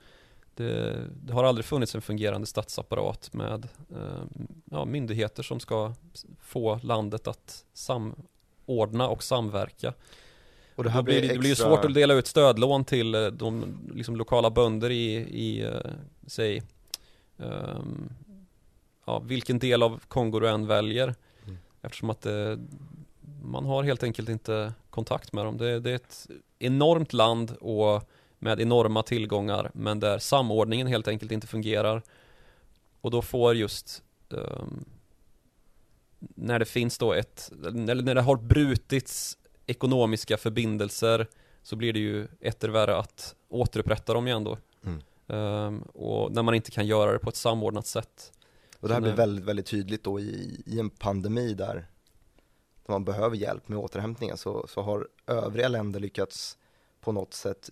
Det, 0.54 0.96
det 1.22 1.32
har 1.32 1.44
aldrig 1.44 1.64
funnits 1.64 1.94
en 1.94 2.02
fungerande 2.02 2.46
statsapparat 2.46 3.32
med 3.32 3.68
eh, 3.90 4.24
ja, 4.70 4.84
myndigheter 4.84 5.42
som 5.42 5.60
ska 5.60 5.94
få 6.40 6.80
landet 6.82 7.26
att 7.26 7.64
samordna 7.72 9.08
och 9.08 9.22
samverka. 9.22 9.94
Och 10.74 10.84
det 10.84 10.90
här 10.90 11.02
blir, 11.02 11.28
det, 11.28 11.38
blir 11.38 11.50
ju 11.50 11.56
svårt 11.56 11.84
att 11.84 11.94
dela 11.94 12.14
ut 12.14 12.26
stödlån 12.26 12.84
till 12.84 13.14
eh, 13.14 13.26
de 13.26 13.78
liksom, 13.94 14.16
lokala 14.16 14.50
bönder 14.50 14.90
i, 14.90 15.14
i 15.16 15.62
eh, 15.62 15.90
säg, 16.26 16.62
ehm, 17.38 18.08
ja, 19.04 19.18
vilken 19.18 19.58
del 19.58 19.82
av 19.82 20.00
Kongo 20.08 20.40
du 20.40 20.48
än 20.48 20.66
väljer. 20.66 21.14
Mm. 21.44 21.58
Eftersom 21.82 22.10
att 22.10 22.20
det, 22.20 22.58
man 23.42 23.64
har 23.64 23.82
helt 23.82 24.02
enkelt 24.02 24.28
inte 24.28 24.72
kontakt 24.90 25.32
med 25.32 25.44
dem. 25.44 25.58
Det, 25.58 25.80
det 25.80 25.90
är 25.90 25.94
ett 25.94 26.26
enormt 26.58 27.12
land 27.12 27.56
och 27.60 28.08
med 28.38 28.60
enorma 28.60 29.02
tillgångar 29.02 29.70
men 29.74 30.00
där 30.00 30.18
samordningen 30.18 30.86
helt 30.86 31.08
enkelt 31.08 31.32
inte 31.32 31.46
fungerar. 31.46 32.02
Och 33.00 33.10
då 33.10 33.22
får 33.22 33.54
just 33.54 34.02
ehm, 34.30 34.84
när 36.18 36.58
det 36.58 36.64
finns 36.64 36.98
då 36.98 37.12
ett, 37.12 37.52
eller 37.64 38.02
när 38.02 38.14
det 38.14 38.22
har 38.22 38.36
brutits 38.36 39.38
ekonomiska 39.66 40.36
förbindelser 40.36 41.26
så 41.62 41.76
blir 41.76 41.92
det 41.92 41.98
ju 41.98 42.28
etter 42.40 42.68
värre 42.68 42.96
att 42.96 43.34
återupprätta 43.48 44.14
dem 44.14 44.26
igen 44.26 44.44
då. 44.44 44.58
Mm. 44.84 45.00
Ehm, 45.28 45.82
och 45.82 46.32
när 46.32 46.42
man 46.42 46.54
inte 46.54 46.70
kan 46.70 46.86
göra 46.86 47.12
det 47.12 47.18
på 47.18 47.28
ett 47.28 47.36
samordnat 47.36 47.86
sätt. 47.86 48.32
Och 48.82 48.88
det 48.88 48.94
här 48.94 49.00
blir 49.00 49.12
väldigt, 49.12 49.44
väldigt 49.44 49.66
tydligt 49.66 50.04
då 50.04 50.20
i, 50.20 50.62
i 50.66 50.78
en 50.78 50.90
pandemi 50.90 51.54
där, 51.54 51.86
man 52.88 53.04
behöver 53.04 53.36
hjälp 53.36 53.68
med 53.68 53.78
återhämtningen 53.78 54.36
så, 54.36 54.66
så 54.68 54.82
har 54.82 55.08
övriga 55.26 55.68
länder 55.68 56.00
lyckats 56.00 56.58
på 57.00 57.12
något 57.12 57.34
sätt 57.34 57.70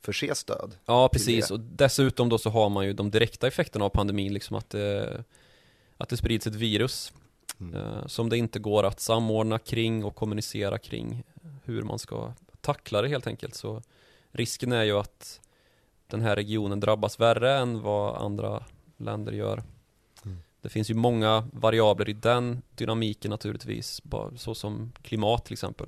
förse 0.00 0.34
stöd. 0.34 0.76
Ja, 0.84 1.08
precis. 1.08 1.50
Och 1.50 1.60
dessutom 1.60 2.28
då 2.28 2.38
så 2.38 2.50
har 2.50 2.68
man 2.68 2.86
ju 2.86 2.92
de 2.92 3.10
direkta 3.10 3.46
effekterna 3.46 3.84
av 3.84 3.88
pandemin, 3.88 4.34
liksom 4.34 4.56
att 4.56 4.70
det, 4.70 5.24
att 5.96 6.08
det 6.08 6.16
sprids 6.16 6.46
ett 6.46 6.54
virus 6.54 7.12
Mm. 7.60 7.74
eh, 7.74 8.06
som 8.06 8.28
det 8.28 8.38
inte 8.38 8.58
går 8.58 8.84
att 8.84 9.00
samordna 9.00 9.58
kring 9.58 10.04
och 10.04 10.14
kommunicera 10.14 10.78
kring 10.78 11.22
hur 11.64 11.82
man 11.82 11.98
ska 11.98 12.32
tackla 12.60 13.02
det 13.02 13.08
helt 13.08 13.26
enkelt. 13.26 13.54
Så 13.54 13.82
risken 14.30 14.72
är 14.72 14.84
ju 14.84 14.98
att 14.98 15.40
den 16.06 16.20
här 16.20 16.36
regionen 16.36 16.80
drabbas 16.80 17.20
värre 17.20 17.58
än 17.58 17.82
vad 17.82 18.16
andra 18.16 18.64
länder 18.96 19.32
gör. 19.32 19.62
Det 20.62 20.68
finns 20.68 20.90
ju 20.90 20.94
många 20.94 21.48
variabler 21.52 22.08
i 22.08 22.12
den 22.12 22.62
dynamiken 22.74 23.30
naturligtvis, 23.30 24.02
så 24.36 24.54
som 24.54 24.92
klimat 25.02 25.44
till 25.44 25.52
exempel, 25.52 25.86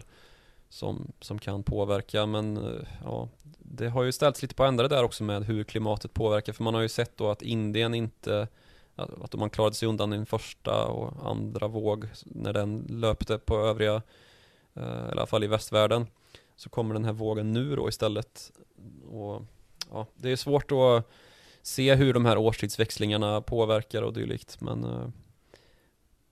som, 0.68 1.12
som 1.20 1.38
kan 1.38 1.62
påverka. 1.62 2.26
Men 2.26 2.56
eh, 2.56 2.86
ja, 3.04 3.28
det 3.58 3.88
har 3.88 4.02
ju 4.02 4.12
ställts 4.12 4.42
lite 4.42 4.54
på 4.54 4.64
ända 4.64 4.82
det 4.82 4.88
där 4.88 5.04
också 5.04 5.24
med 5.24 5.44
hur 5.44 5.64
klimatet 5.64 6.14
påverkar, 6.14 6.52
för 6.52 6.64
man 6.64 6.74
har 6.74 6.82
ju 6.82 6.88
sett 6.88 7.16
då 7.16 7.30
att 7.30 7.42
Indien 7.42 7.94
inte 7.94 8.48
att 8.96 9.34
man 9.34 9.50
klarade 9.50 9.74
sig 9.74 9.88
undan 9.88 10.12
i 10.12 10.16
den 10.16 10.26
första 10.26 10.86
och 10.86 11.30
andra 11.30 11.68
våg 11.68 12.08
när 12.24 12.52
den 12.52 12.86
löpte 12.88 13.38
på 13.38 13.56
övriga, 13.56 14.02
eller 14.74 15.08
i 15.08 15.10
alla 15.10 15.26
fall 15.26 15.44
i 15.44 15.46
västvärlden, 15.46 16.06
så 16.56 16.68
kommer 16.68 16.94
den 16.94 17.04
här 17.04 17.12
vågen 17.12 17.52
nu 17.52 17.76
då 17.76 17.88
istället. 17.88 18.52
Och 19.10 19.42
ja, 19.90 20.06
det 20.16 20.30
är 20.30 20.36
svårt 20.36 20.72
att 20.72 21.10
se 21.70 21.94
hur 21.94 22.12
de 22.12 22.24
här 22.24 22.38
årstidsväxlingarna 22.38 23.40
påverkar 23.40 24.02
och 24.02 24.12
dylikt, 24.12 24.60
men 24.60 24.84
eh, 24.84 25.08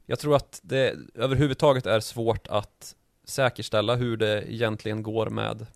jag 0.06 0.18
tror 0.18 0.36
att 0.36 0.60
det 0.62 0.96
överhuvudtaget 1.14 1.86
är 1.86 2.00
svårt 2.00 2.46
att 2.46 2.94
säkerställa 3.24 3.94
hur 3.96 4.16
det 4.16 4.52
egentligen 4.52 5.02
går 5.02 5.30
med 5.30 5.66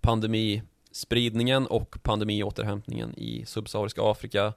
pandemispridningen 0.00 1.66
och 1.66 1.96
pandemiåterhämtningen 2.02 3.14
i 3.18 3.44
subsahariska 3.46 4.02
Afrika 4.04 4.52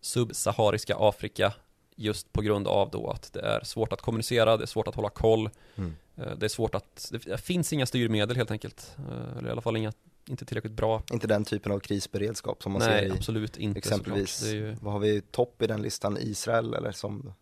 subsahariska 0.00 0.96
Afrika 0.98 1.54
just 1.96 2.32
på 2.32 2.42
grund 2.42 2.68
av 2.68 2.90
då 2.90 3.10
att 3.10 3.32
det 3.32 3.40
är 3.40 3.64
svårt 3.64 3.92
att 3.92 4.00
kommunicera, 4.00 4.56
det 4.56 4.64
är 4.64 4.66
svårt 4.66 4.88
att 4.88 4.94
hålla 4.94 5.10
koll, 5.10 5.50
Mm. 5.74 5.96
eh, 6.16 6.36
det 6.36 6.46
är 6.46 6.48
svårt 6.48 6.74
att, 6.74 7.12
det 7.24 7.38
finns 7.38 7.72
inga 7.72 7.86
styrmedel 7.86 8.36
helt 8.36 8.50
enkelt, 8.50 8.96
eh, 8.98 9.38
eller 9.38 9.48
i 9.48 9.52
alla 9.52 9.60
fall 9.60 9.76
inga, 9.76 9.92
inte 10.26 10.44
tillräckligt 10.44 10.72
bra. 10.72 11.02
Inte 11.12 11.26
den 11.26 11.44
typen 11.44 11.72
av 11.72 11.78
krisberedskap 11.78 12.62
som 12.62 12.72
man 12.72 12.82
Nej, 12.82 13.00
ser 13.00 13.06
i 13.06 13.10
absolut 13.10 13.56
inte 13.56 13.78
exempelvis, 13.78 14.42
ju, 14.42 14.76
vad 14.80 14.92
har 14.92 15.00
vi 15.00 15.20
topp 15.20 15.62
i 15.62 15.66
den 15.66 15.82
listan, 15.82 16.18
Israel 16.20 16.74
eller 16.74 16.92
som 16.92 17.32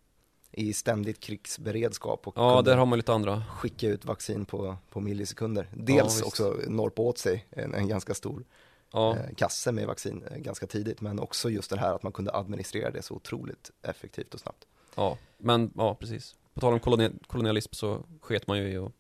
i 0.53 0.73
ständigt 0.73 1.21
krigsberedskap 1.21 2.27
och 2.27 2.35
ja, 2.37 2.63
där 2.63 2.77
har 2.77 2.87
man 2.87 2.99
lite 2.99 3.13
andra. 3.13 3.45
skicka 3.49 3.89
ut 3.89 4.05
vaccin 4.05 4.45
på, 4.45 4.77
på 4.91 5.01
millisekunder. 5.01 5.69
Dels 5.73 6.15
visst. 6.15 6.27
också 6.27 6.57
norpa 6.69 7.03
åt 7.03 7.19
sig 7.19 7.47
en, 7.51 7.75
en 7.75 7.89
ganska 7.89 8.15
stor 8.15 8.45
Ja, 8.93 9.17
eh, 9.17 9.35
kasse 9.37 9.73
med 9.73 9.87
vaccin 9.87 10.23
eh, 10.31 10.37
ganska 10.37 10.67
tidigt, 10.67 11.01
men 11.01 11.21
också 11.21 11.51
just 11.51 11.71
det 11.71 11.79
här 11.79 11.95
att 11.95 12.03
man 12.03 12.13
kunde 12.13 12.35
administrera 12.35 12.91
det 12.91 13.03
så 13.03 13.15
otroligt 13.15 13.71
effektivt 13.83 14.35
och 14.35 14.41
snabbt. 14.41 14.67
ja, 14.95 15.19
men 15.39 15.73
ja, 15.77 15.95
precis. 15.95 16.35
På 16.55 16.61
tal 16.61 16.73
om 16.73 16.81
koloni 16.81 17.11
kolonialism 17.27 17.73
så 17.73 18.05
sket 18.21 18.47
man 18.47 18.59
ju 18.59 18.73
i 18.73 18.77
att 18.77 18.93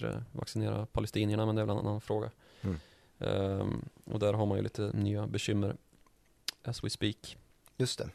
ja, 0.00 0.22
vaccinera 0.32 0.86
palestinierna, 0.86 1.46
men 1.46 1.54
det 1.54 1.62
är 1.62 1.66
väl 1.66 1.76
en 1.76 1.86
annan 1.86 2.00
fråga. 2.00 2.30
Mm. 2.62 2.76
Ehm, 3.18 3.88
och 4.04 4.18
där 4.18 4.32
har 4.32 4.46
man 4.46 4.56
ju 4.56 4.62
lite 4.62 4.90
nya 4.94 5.26
bekymmer 5.26 5.76
as 6.64 6.84
we 6.84 6.90
speak. 6.90 7.36
Just 7.76 7.98
det. 7.98 8.10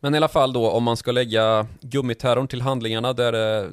Men 0.00 0.14
i 0.14 0.16
alla 0.16 0.28
fall 0.28 0.52
då, 0.52 0.70
om 0.70 0.82
man 0.82 0.96
ska 0.96 1.12
lägga 1.12 1.66
gummiterrorn 1.80 2.48
till 2.48 2.60
handlingarna 2.60 3.12
där 3.12 3.32
det 3.32 3.70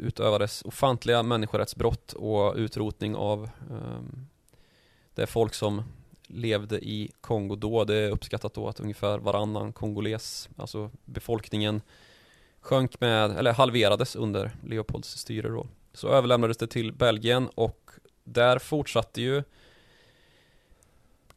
utövades 0.00 0.62
ofantliga 0.62 1.22
människorättsbrott 1.22 2.12
och 2.12 2.54
utrotning 2.56 3.16
av 3.16 3.50
um, 3.70 4.26
det 5.14 5.26
folk 5.26 5.54
som 5.54 5.82
levde 6.26 6.88
i 6.88 7.10
Kongo 7.20 7.56
då. 7.56 7.84
Det 7.84 7.94
är 7.94 8.10
uppskattat 8.10 8.54
då 8.54 8.68
att 8.68 8.80
ungefär 8.80 9.18
varannan 9.18 9.72
kongoles, 9.72 10.48
alltså 10.56 10.90
befolkningen, 11.04 11.82
sjönk 12.60 13.00
med, 13.00 13.38
eller 13.38 13.52
halverades 13.52 14.16
under 14.16 14.50
Leopolds 14.64 15.08
styre 15.08 15.48
då. 15.48 15.66
Så 15.92 16.08
överlämnades 16.08 16.56
det 16.56 16.66
till 16.66 16.92
Belgien 16.92 17.48
och 17.54 17.85
där 18.26 18.58
fortsatte 18.58 19.20
ju 19.20 19.42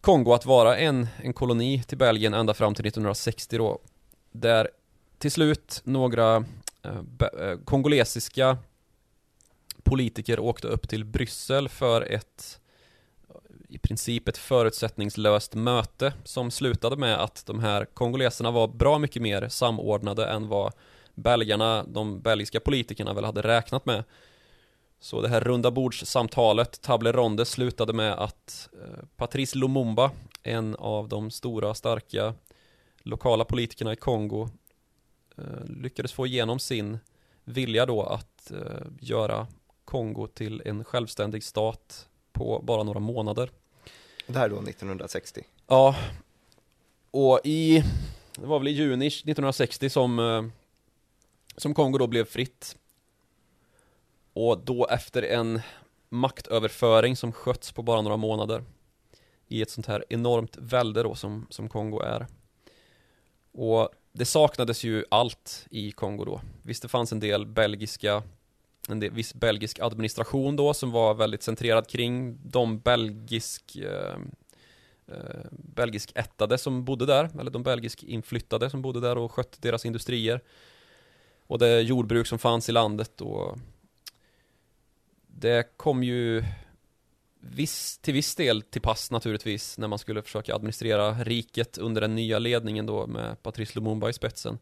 Kongo 0.02 0.34
att 0.34 0.46
vara 0.46 0.78
en, 0.78 1.08
en 1.18 1.34
koloni 1.34 1.84
till 1.84 1.98
Belgien 1.98 2.34
ända 2.34 2.54
fram 2.54 2.76
till 2.76 2.86
1960 2.86 3.58
då. 3.58 3.80
Där 4.32 4.70
till 5.18 5.32
slut 5.32 5.82
några 5.84 6.36
eh, 6.84 7.00
eh, 7.40 7.58
kongolesiska 7.66 8.58
politiker 9.84 10.40
åkte 10.40 10.68
upp 10.68 10.90
till 10.90 11.06
Bryssel 11.06 11.70
för 11.70 12.02
ett 12.02 12.60
i 13.70 13.78
princip 13.78 14.28
ett 14.28 14.38
förutsättningslöst 14.38 15.56
möte 15.56 16.14
som 16.24 16.52
slutade 16.52 16.98
med 16.98 17.24
att 17.24 17.46
de 17.46 17.60
här 17.60 17.86
kongoleserna 17.86 18.52
var 18.52 18.68
bra 18.68 19.00
mycket 19.00 19.22
mer 19.22 19.48
samordnade 19.50 20.26
än 20.26 20.48
vad 20.48 20.74
belgarna, 21.16 21.84
de 21.84 22.22
belgiska 22.22 22.60
politikerna 22.60 23.14
väl 23.14 23.26
hade 23.26 23.42
räknat 23.42 23.86
med. 23.86 24.04
Så 25.00 25.22
det 25.22 25.28
här 25.30 25.42
runda 25.42 25.72
bordssamtalet, 25.72 26.82
table 26.82 27.12
ronde, 27.12 27.46
slutade 27.46 27.94
med 27.94 28.14
att 28.14 28.70
eh, 28.74 29.06
Patrice 29.16 29.56
Lumumba, 29.56 30.12
en 30.44 30.76
av 30.76 31.10
de 31.10 31.32
stora 31.32 31.74
starka 31.74 32.34
lokala 33.04 33.46
politikerna 33.46 33.94
i 33.94 33.96
Kongo, 33.96 34.50
eh, 35.38 35.66
lyckades 35.66 36.14
få 36.14 36.28
igenom 36.28 36.60
sin 36.60 37.00
vilja 37.44 37.86
då 37.86 38.04
att 38.04 38.52
eh, 38.52 38.88
göra 39.00 39.48
Kongo 39.86 40.28
till 40.28 40.62
en 40.66 40.84
självständig 40.84 41.44
stat 41.44 42.08
på 42.32 42.62
bara 42.64 42.84
några 42.84 43.00
månader. 43.00 43.50
Det 44.28 44.38
här 44.38 44.46
är 44.46 44.50
då 44.50 44.56
1960. 44.56 45.44
Ja, 45.68 45.96
och 47.12 47.40
i, 47.44 47.84
det 48.36 48.46
var 48.46 48.60
väl 48.60 48.68
i 48.68 48.72
juni 48.72 49.08
1960 49.08 49.90
som, 49.90 50.52
som 51.58 51.74
Kongo 51.74 51.98
då 51.98 52.08
blev 52.08 52.26
fritt. 52.26 52.76
Och 54.34 54.60
då 54.60 54.88
efter 54.88 55.24
en 55.24 55.62
maktöverföring 56.10 57.16
som 57.16 57.32
sköts 57.32 57.72
på 57.72 57.82
bara 57.82 58.02
några 58.02 58.18
månader 58.18 58.64
i 59.48 59.62
ett 59.62 59.70
sånt 59.70 59.88
här 59.88 60.06
enormt 60.10 60.58
välde 60.58 61.04
då 61.04 61.16
som, 61.16 61.48
som 61.50 61.70
Kongo 61.70 62.00
är. 62.00 62.28
Och 63.52 63.90
det 64.12 64.26
saknades 64.26 64.84
ju 64.84 65.06
allt 65.12 65.68
i 65.70 65.92
Kongo 65.92 66.26
då. 66.26 66.42
Visst 66.62 66.82
det 66.82 66.88
fanns 66.88 67.12
en 67.12 67.20
del 67.20 67.46
belgiska 67.46 68.24
en 68.90 69.00
del, 69.00 69.12
viss 69.12 69.34
belgisk 69.34 69.80
administration 69.80 70.56
då 70.56 70.74
som 70.74 70.92
var 70.92 71.14
väldigt 71.14 71.44
centrerad 71.44 71.88
kring 71.88 72.38
de 72.44 72.80
belgisk 72.80 73.76
eh, 73.76 74.18
eh, 75.08 75.46
belgisk 75.52 76.12
ättade 76.16 76.58
som 76.58 76.86
bodde 76.86 77.06
där, 77.06 77.30
eller 77.40 77.52
de 77.52 77.64
belgisk 77.64 78.04
inflyttade 78.04 78.70
som 78.70 78.82
bodde 78.82 79.00
där 79.00 79.18
och 79.18 79.32
skötte 79.32 79.58
deras 79.62 79.86
industrier. 79.86 80.42
Och 81.48 81.60
det 81.60 81.82
jordbruk 81.82 82.28
som 82.28 82.40
fanns 82.40 82.70
i 82.70 82.72
landet 82.72 83.22
och 83.22 83.58
det 85.40 85.78
kom 85.78 86.04
ju 86.04 86.44
viss, 87.40 87.98
till 87.98 88.14
viss 88.14 88.36
del 88.36 88.62
till 88.62 88.82
pass 88.82 89.12
naturligtvis 89.12 89.78
när 89.78 89.88
man 89.88 90.00
skulle 90.00 90.22
försöka 90.22 90.56
administrera 90.56 91.14
riket 91.24 91.78
under 91.78 92.02
den 92.02 92.16
nya 92.16 92.40
ledningen 92.40 92.86
då 92.86 93.08
med 93.08 93.44
Patrice 93.44 93.76
Lumumba 93.76 94.10
i 94.10 94.14
spetsen. 94.14 94.60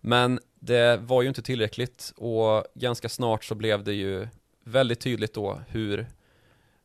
Men 0.00 0.40
det 0.54 0.96
var 0.96 1.22
ju 1.22 1.28
inte 1.28 1.42
tillräckligt 1.42 2.12
och 2.16 2.64
ganska 2.74 3.08
snart 3.08 3.44
så 3.44 3.54
blev 3.54 3.84
det 3.84 3.92
ju 3.92 4.28
väldigt 4.64 5.00
tydligt 5.00 5.34
då 5.34 5.60
hur 5.68 6.00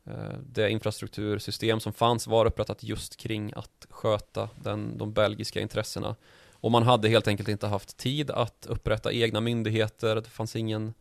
eh, 0.04 0.38
det 0.52 0.70
infrastruktursystem 0.70 1.80
som 1.80 1.92
fanns 1.92 2.26
var 2.26 2.46
upprättat 2.46 2.82
just 2.82 3.16
kring 3.16 3.52
att 3.56 3.86
sköta 3.90 4.48
den, 4.62 4.98
de 4.98 5.12
belgiska 5.12 5.60
intressena. 5.60 6.16
Och 6.52 6.70
man 6.70 6.82
hade 6.82 7.08
helt 7.08 7.28
enkelt 7.28 7.48
inte 7.48 7.66
haft 7.66 7.96
tid 7.96 8.30
att 8.30 8.66
upprätta 8.68 9.12
egna 9.12 9.40
myndigheter, 9.40 10.14
det 10.14 10.28
fanns 10.28 10.56
ingen 10.56 10.94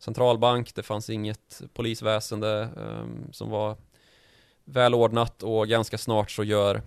centralbank, 0.00 0.74
det 0.74 0.82
fanns 0.82 1.10
inget 1.10 1.62
polisväsende 1.72 2.68
um, 2.76 3.32
som 3.32 3.50
var 3.50 3.76
välordnat 4.64 5.42
och 5.42 5.68
ganska 5.68 5.98
snart 5.98 6.30
så 6.30 6.44
gör 6.44 6.82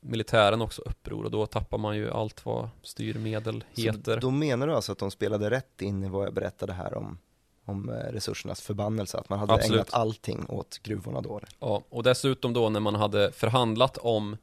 militären 0.00 0.62
också 0.62 0.82
uppror 0.82 1.24
och 1.24 1.30
då 1.30 1.46
tappar 1.46 1.78
man 1.78 1.96
ju 1.96 2.10
allt 2.10 2.46
vad 2.46 2.68
styrmedel 2.82 3.64
heter. 3.76 4.14
Så 4.14 4.20
då 4.20 4.30
menar 4.30 4.66
du 4.66 4.74
alltså 4.74 4.92
att 4.92 4.98
de 4.98 5.10
spelade 5.10 5.50
rätt 5.50 5.82
in 5.82 6.04
i 6.04 6.08
vad 6.08 6.26
jag 6.26 6.34
berättade 6.34 6.72
här 6.72 6.94
om, 6.94 7.18
om 7.64 7.88
eh, 7.88 7.94
resursernas 7.94 8.60
förbannelse, 8.60 9.18
att 9.18 9.28
man 9.28 9.38
hade 9.38 9.52
Absolut. 9.52 9.74
ägnat 9.74 9.94
allting 9.94 10.46
åt 10.48 10.78
gruvorna 10.82 11.20
då? 11.20 11.40
Ja, 11.58 11.82
och 11.88 12.02
dessutom 12.02 12.52
då 12.52 12.68
när 12.68 12.80
man 12.80 12.94
hade 12.94 13.32
förhandlat 13.32 13.98
om 13.98 14.36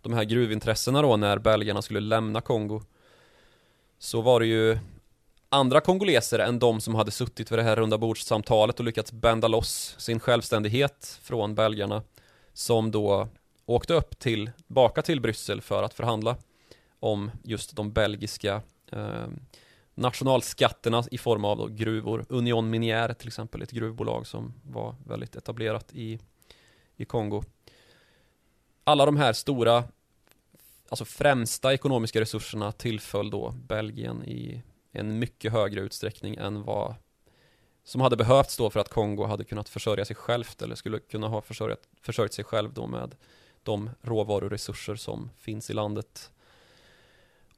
de 0.00 0.12
här 0.12 0.24
gruvintressena 0.24 1.02
då 1.02 1.16
när 1.16 1.38
belgarna 1.38 1.82
skulle 1.82 2.00
lämna 2.00 2.40
Kongo 2.40 2.82
så 3.98 4.20
var 4.20 4.40
det 4.40 4.46
ju 4.46 4.78
andra 5.48 5.80
kongoleser 5.80 6.38
än 6.38 6.58
de 6.58 6.80
som 6.80 6.94
hade 6.94 7.10
suttit 7.10 7.52
vid 7.52 7.58
det 7.58 7.62
här 7.62 7.76
runda 7.76 7.98
bordssamtalet 7.98 8.78
och 8.78 8.84
lyckats 8.84 9.12
bända 9.12 9.48
loss 9.48 9.94
sin 9.98 10.20
självständighet 10.20 11.20
från 11.22 11.54
belgarna 11.54 12.02
som 12.52 12.90
då 12.90 13.28
åkte 13.66 13.94
upp 13.94 14.18
till, 14.18 14.50
baka 14.66 15.02
till 15.02 15.20
Bryssel 15.20 15.60
för 15.60 15.82
att 15.82 15.94
förhandla 15.94 16.36
om 17.00 17.30
just 17.42 17.76
de 17.76 17.92
belgiska 17.92 18.62
eh, 18.92 19.26
nationalskatterna 19.94 21.04
i 21.10 21.18
form 21.18 21.44
av 21.44 21.56
då 21.58 21.66
gruvor. 21.66 22.26
Union 22.28 22.74
Minière 22.74 23.14
till 23.14 23.28
exempel, 23.28 23.62
ett 23.62 23.70
gruvbolag 23.70 24.26
som 24.26 24.54
var 24.62 24.94
väldigt 25.06 25.36
etablerat 25.36 25.92
i, 25.92 26.18
i 26.96 27.04
Kongo. 27.04 27.42
Alla 28.84 29.06
de 29.06 29.16
här 29.16 29.32
stora, 29.32 29.84
alltså 30.88 31.04
främsta 31.04 31.74
ekonomiska 31.74 32.20
resurserna 32.20 32.72
tillföll 32.72 33.30
då 33.30 33.50
Belgien 33.50 34.24
i 34.24 34.62
en 34.98 35.18
mycket 35.18 35.52
högre 35.52 35.80
utsträckning 35.80 36.34
än 36.34 36.62
vad 36.62 36.94
som 37.84 38.00
hade 38.00 38.16
behövts 38.16 38.56
då 38.56 38.70
för 38.70 38.80
att 38.80 38.88
Kongo 38.88 39.24
hade 39.24 39.44
kunnat 39.44 39.68
försörja 39.68 40.04
sig 40.04 40.16
självt 40.16 40.62
eller 40.62 40.74
skulle 40.74 40.98
kunna 40.98 41.28
ha 41.28 41.40
försörjat, 41.40 41.88
försörjt 42.02 42.32
sig 42.32 42.44
själv 42.44 42.72
då 42.72 42.86
med 42.86 43.14
de 43.62 43.90
råvaruresurser 44.02 44.94
som 44.94 45.30
finns 45.38 45.70
i 45.70 45.72
landet. 45.72 46.30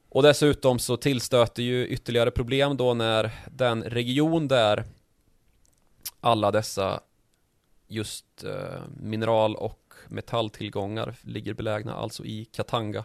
Och 0.09 0.23
dessutom 0.23 0.79
så 0.79 0.97
tillstöter 0.97 1.63
ju 1.63 1.87
ytterligare 1.87 2.31
problem 2.31 2.77
då 2.77 2.95
när 2.95 3.31
den 3.51 3.83
region 3.83 4.49
där 4.49 4.85
alla 6.21 6.51
dessa 6.51 7.01
just 7.89 8.45
eh, 8.45 8.83
mineral 8.97 9.57
och 9.57 9.95
metalltillgångar 10.09 11.17
ligger 11.23 11.55
belägna, 11.55 11.95
alltså 11.95 12.25
i 12.25 12.45
Katanga. 12.45 13.05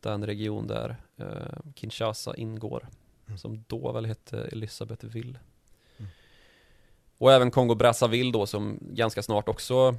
Den 0.00 0.26
region 0.26 0.66
där 0.66 0.96
eh, 1.16 1.72
Kinshasa 1.74 2.36
ingår, 2.36 2.88
Mm. 3.30 3.38
som 3.38 3.64
då 3.66 3.92
väl 3.92 4.06
hette 4.06 4.38
Elisabethville. 4.52 5.38
Mm. 5.96 6.10
Och 7.18 7.32
även 7.32 7.50
Kongo-Brazzaville 7.50 8.32
då 8.32 8.46
som 8.46 8.78
ganska 8.80 9.22
snart 9.22 9.48
också 9.48 9.96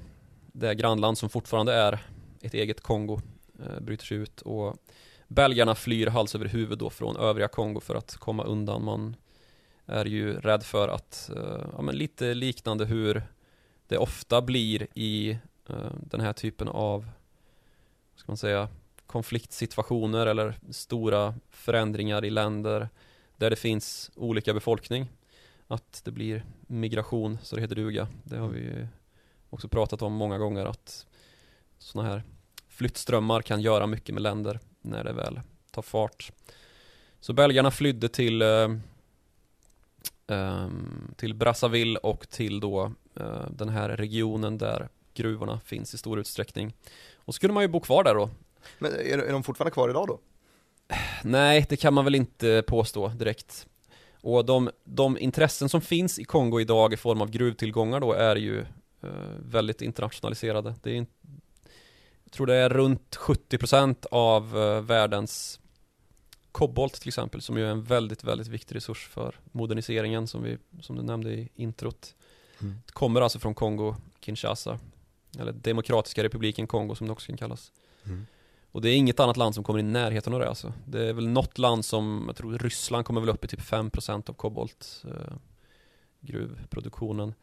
det 0.52 0.76
grannland 0.76 1.18
som 1.18 1.30
fortfarande 1.30 1.74
är 1.74 2.00
ett 2.42 2.54
eget 2.54 2.82
Kongo 2.82 3.22
eh, 3.60 3.80
bryter 3.80 4.06
sig 4.06 4.18
ut 4.18 4.42
och 4.42 4.78
belgarna 5.28 5.76
flyr 5.76 6.08
hals 6.08 6.36
över 6.36 6.46
huvud 6.46 6.78
då 6.78 6.90
från 6.90 7.18
övriga 7.18 7.48
Kongo 7.48 7.80
för 7.80 7.96
att 7.96 8.16
komma 8.18 8.44
undan. 8.44 8.84
Man 8.84 9.16
är 9.86 10.06
ju 10.06 10.34
rädd 10.34 10.64
för 10.64 10.88
att, 10.88 11.30
eh, 11.36 11.66
ja 11.76 11.82
men 11.82 11.96
lite 11.96 12.34
liknande 12.34 12.86
hur 12.86 13.24
det 13.88 13.98
ofta 13.98 14.42
blir 14.42 14.88
i 14.94 15.38
eh, 15.70 15.92
den 16.00 16.22
här 16.22 16.34
typen 16.34 16.68
av, 16.68 17.02
vad 18.12 18.20
ska 18.20 18.32
man 18.32 18.38
säga, 18.38 18.70
konfliktsituationer 19.06 20.28
eller 20.28 20.56
stora 20.70 21.36
förändringar 21.50 22.26
i 22.26 22.30
länder 22.30 22.90
där 23.42 23.50
det 23.50 23.56
finns 23.56 24.12
olika 24.16 24.54
befolkning. 24.54 25.10
Att 25.68 26.02
det 26.04 26.12
blir 26.12 26.46
migration 26.62 27.38
så 27.44 27.56
det 27.56 27.62
heter 27.62 27.76
duga. 27.76 28.08
Det 28.24 28.38
har 28.38 28.48
vi 28.48 28.60
ju 28.60 28.88
också 29.50 29.68
pratat 29.68 30.02
om 30.02 30.14
många 30.14 30.38
gånger 30.38 30.66
att 30.66 31.06
sådana 31.78 32.10
här 32.10 32.24
flyttströmmar 32.68 33.42
kan 33.42 33.62
göra 33.62 33.88
mycket 33.88 34.14
med 34.14 34.22
länder 34.22 34.60
när 34.82 35.04
det 35.04 35.14
väl 35.14 35.42
tar 35.72 35.82
fart. 35.82 36.32
Så 37.20 37.34
belgarna 37.34 37.72
flydde 37.72 38.10
till 38.10 38.42
eh, 38.42 38.70
ehm, 40.28 41.14
till 41.18 41.34
Brazzaville 41.34 42.00
och 42.00 42.30
till 42.30 42.60
då 42.60 42.92
eh, 43.16 43.50
den 43.52 43.70
här 43.70 43.90
regionen 43.90 44.58
där 44.58 44.90
gruvorna 45.14 45.60
finns 45.60 45.94
i 45.94 45.98
stor 45.98 46.20
utsträckning. 46.20 46.74
Och 47.16 47.36
så 47.36 47.42
kunde 47.42 47.54
man 47.54 47.64
ju 47.64 47.68
bo 47.68 47.80
kvar 47.80 48.04
där 48.04 48.16
då. 48.16 48.30
Men 48.80 48.92
är, 48.92 49.18
är 49.18 49.32
de 49.32 49.44
fortfarande 49.44 49.72
kvar 49.72 49.90
idag 49.90 50.08
då? 50.08 50.20
Nej, 51.24 51.66
det 51.70 51.78
kan 51.78 51.94
man 51.94 52.06
väl 52.06 52.16
inte 52.16 52.64
påstå 52.68 53.08
direkt. 53.08 53.68
Och 54.22 54.46
de, 54.46 54.70
de 54.84 55.18
intressen 55.18 55.70
som 55.70 55.82
finns 55.82 56.20
i 56.20 56.24
Kongo 56.24 56.60
idag 56.60 56.94
i 56.94 56.98
form 56.98 57.22
av 57.22 57.32
gruvtillgångar 57.32 58.00
då 58.00 58.14
är 58.14 58.36
ju 58.36 58.60
eh, 59.02 59.10
väldigt 59.40 59.82
internationaliserade. 59.82 60.76
Det 60.84 60.98
är, 60.98 61.06
jag 62.24 62.32
tror 62.32 62.48
det 62.48 62.56
är 62.56 62.70
runt 62.70 63.18
70% 63.20 64.06
av 64.12 64.58
eh, 64.58 64.82
världens 64.82 65.60
kobolt 66.52 66.94
till 66.94 67.08
exempel, 67.08 67.42
som 67.42 67.58
ju 67.58 67.66
är 67.66 67.72
en 67.72 67.84
väldigt, 67.84 68.24
väldigt 68.24 68.48
viktig 68.48 68.76
resurs 68.76 69.08
för 69.08 69.36
moderniseringen 69.52 70.28
som, 70.28 70.44
vi, 70.44 70.58
som 70.82 70.96
du 70.96 71.02
nämnde 71.02 71.34
i 71.34 71.50
introt. 71.56 72.16
Mm. 72.62 72.82
Det 72.86 72.92
kommer 72.92 73.22
alltså 73.22 73.40
från 73.40 73.56
Kongo, 73.56 73.96
Kinshasa, 74.20 74.80
eller 75.40 75.52
Demokratiska 75.52 76.24
republiken 76.24 76.68
Kongo 76.68 76.96
som 76.96 77.08
det 77.08 77.14
också 77.14 77.28
kan 77.28 77.38
kallas. 77.38 77.72
Mm. 78.06 78.26
Och 78.72 78.82
det 78.82 78.90
är 78.90 78.96
inget 78.96 79.20
annat 79.20 79.38
land 79.38 79.56
som 79.56 79.64
kommer 79.64 79.80
i 79.80 79.84
närheten 79.84 80.34
av 80.34 80.40
det 80.40 80.50
alltså. 80.50 80.74
Det 80.86 81.10
är 81.10 81.14
väl 81.14 81.28
något 81.28 81.58
land 81.58 81.86
som, 81.86 82.24
jag 82.28 82.36
tror 82.36 82.58
Ryssland 82.58 83.06
kommer 83.06 83.22
väl 83.22 83.30
upp 83.30 83.46
i 83.46 83.48
typ 83.48 83.60
5% 83.60 84.30
av 84.30 84.34
kobolt 84.34 85.04
eh, 85.08 85.34
gruvproduktionen. 86.20 87.34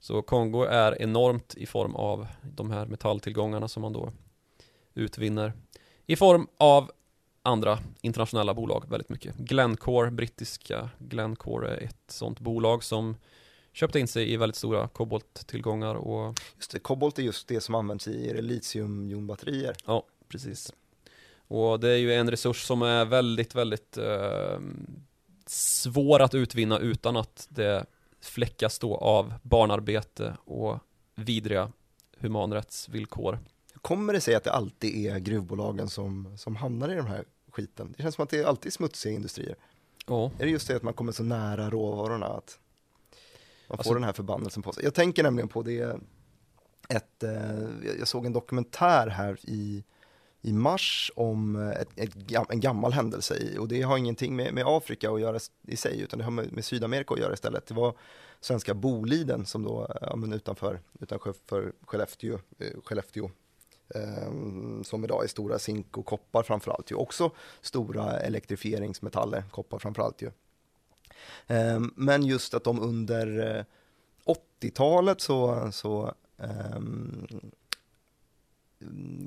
Så 0.00 0.22
Kongo 0.22 0.62
är 0.64 1.02
enormt 1.02 1.54
i 1.54 1.66
form 1.66 1.96
av 1.96 2.26
de 2.42 2.70
här 2.70 2.86
metalltillgångarna 2.86 3.68
som 3.68 3.82
man 3.82 3.92
då 3.92 4.12
utvinner. 4.94 5.52
I 6.06 6.16
form 6.16 6.48
av 6.58 6.90
andra 7.42 7.78
internationella 8.00 8.54
bolag 8.54 8.84
väldigt 8.88 9.08
mycket. 9.08 9.36
Glencore, 9.36 10.10
brittiska 10.10 10.90
Glencore 10.98 11.68
är 11.68 11.80
ett 11.84 12.04
sånt 12.10 12.40
bolag 12.40 12.84
som 12.84 13.16
köpte 13.72 14.00
in 14.00 14.08
sig 14.08 14.32
i 14.32 14.36
väldigt 14.36 14.56
stora 14.56 14.88
kobolttillgångar 14.88 15.94
och 15.94 16.40
Just 16.56 16.70
det, 16.70 16.78
kobolt 16.78 17.18
är 17.18 17.22
just 17.22 17.48
det 17.48 17.60
som 17.60 17.74
används 17.74 18.08
i 18.08 18.42
litiumjonbatterier. 18.42 19.76
Ja, 19.86 20.06
precis. 20.34 20.72
Och 21.48 21.80
det 21.80 21.88
är 21.90 21.96
ju 21.96 22.14
en 22.14 22.30
resurs 22.30 22.62
som 22.66 22.82
är 22.82 23.04
väldigt, 23.04 23.54
väldigt 23.54 23.96
eh, 23.96 24.58
svår 25.46 26.22
att 26.22 26.34
utvinna 26.34 26.78
utan 26.78 27.16
att 27.16 27.46
det 27.50 27.86
fläckas 28.20 28.78
då 28.78 28.96
av 28.96 29.34
barnarbete 29.42 30.36
och 30.44 30.78
vidriga 31.14 31.72
humanrättsvillkor. 32.18 33.38
Kommer 33.82 34.12
det 34.12 34.20
sig 34.20 34.34
att 34.34 34.44
det 34.44 34.52
alltid 34.52 35.06
är 35.06 35.18
gruvbolagen 35.18 35.88
som, 35.88 36.38
som 36.38 36.56
hamnar 36.56 36.88
i 36.88 36.94
den 36.94 37.06
här 37.06 37.24
skiten? 37.50 37.94
Det 37.96 38.02
känns 38.02 38.14
som 38.14 38.24
att 38.24 38.30
det 38.30 38.38
är 38.38 38.44
alltid 38.44 38.72
smutsiga 38.72 39.14
industrier. 39.14 39.56
Ja, 40.06 40.30
Är 40.38 40.44
det 40.44 40.50
just 40.50 40.68
det 40.68 40.76
att 40.76 40.82
man 40.82 40.94
kommer 40.94 41.12
så 41.12 41.22
nära 41.22 41.70
råvarorna 41.70 42.26
att 42.26 42.58
man 43.68 43.76
får 43.76 43.76
Alltså- 43.76 43.94
den 43.94 44.04
här 44.04 44.12
förbannelsen 44.12 44.62
på 44.62 44.72
sig? 44.72 44.84
Jag 44.84 44.94
tänker 44.94 45.22
nämligen 45.22 45.48
på 45.48 45.62
det 45.62 46.00
ett, 46.88 47.22
eh, 47.22 47.68
jag 47.98 48.08
såg 48.08 48.26
en 48.26 48.32
dokumentär 48.32 49.06
här 49.06 49.38
i, 49.42 49.84
i 50.44 50.52
mars 50.52 51.12
om 51.16 51.56
eh, 51.56 51.70
ett, 51.70 51.88
ett, 51.96 52.16
en 52.48 52.60
gammal 52.60 52.92
händelse 52.92 53.58
och 53.58 53.68
det 53.68 53.82
har 53.82 53.98
ingenting 53.98 54.36
med, 54.36 54.54
med 54.54 54.64
Afrika 54.66 55.10
att 55.10 55.20
göra 55.20 55.38
i 55.66 55.76
sig 55.76 56.00
utan 56.00 56.18
det 56.18 56.24
har 56.24 56.30
med, 56.30 56.52
med 56.52 56.64
Sydamerika 56.64 57.14
att 57.14 57.20
göra 57.20 57.32
istället. 57.32 57.66
Det 57.66 57.74
var 57.74 57.94
svenska 58.40 58.74
Boliden 58.74 59.46
som 59.46 59.62
då, 59.62 59.82
eh, 59.82 60.08
ja, 60.10 60.16
men 60.16 60.32
utanför, 60.32 60.80
utanför 61.00 61.72
Skellefteå, 61.86 62.38
eh, 62.58 62.80
Skellefteå 62.84 63.30
ehm, 63.94 64.84
som 64.84 65.04
idag 65.04 65.24
är 65.24 65.28
stora 65.28 65.58
zink 65.58 65.98
och 65.98 66.06
koppar 66.06 66.42
framförallt 66.42 66.90
ju. 66.90 66.94
Också 66.94 67.30
stora 67.60 68.20
elektrifieringsmetaller, 68.20 69.44
koppar 69.50 69.78
framförallt 69.78 70.22
ju. 70.22 70.30
Ehm, 71.46 71.92
men 71.96 72.26
just 72.26 72.54
att 72.54 72.64
de 72.64 72.80
under 72.80 73.64
80-talet 74.24 75.20
så, 75.20 75.68
så 75.72 76.14
ehm, 76.38 77.26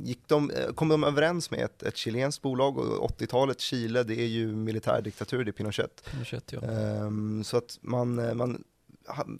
gick 0.03 0.27
de, 0.27 0.51
eh, 0.51 0.73
kom 0.73 0.89
de 0.89 1.03
överens 1.03 1.51
med 1.51 1.59
ett, 1.59 1.83
ett 1.83 1.97
chilenskt 1.97 2.41
bolag 2.41 2.77
och 2.77 3.09
80-talet, 3.09 3.59
Chile, 3.59 4.03
det 4.03 4.21
är 4.21 4.27
ju 4.27 4.47
militärdiktatur, 4.47 5.45
det 5.45 5.49
är 5.49 5.53
Pinochet. 5.53 6.09
Pinochet 6.11 6.51
ja. 6.51 6.61
Ehm, 6.61 7.43
så 7.43 7.57
att 7.57 7.77
man, 7.81 8.19
eh, 8.19 8.33
man 8.33 8.63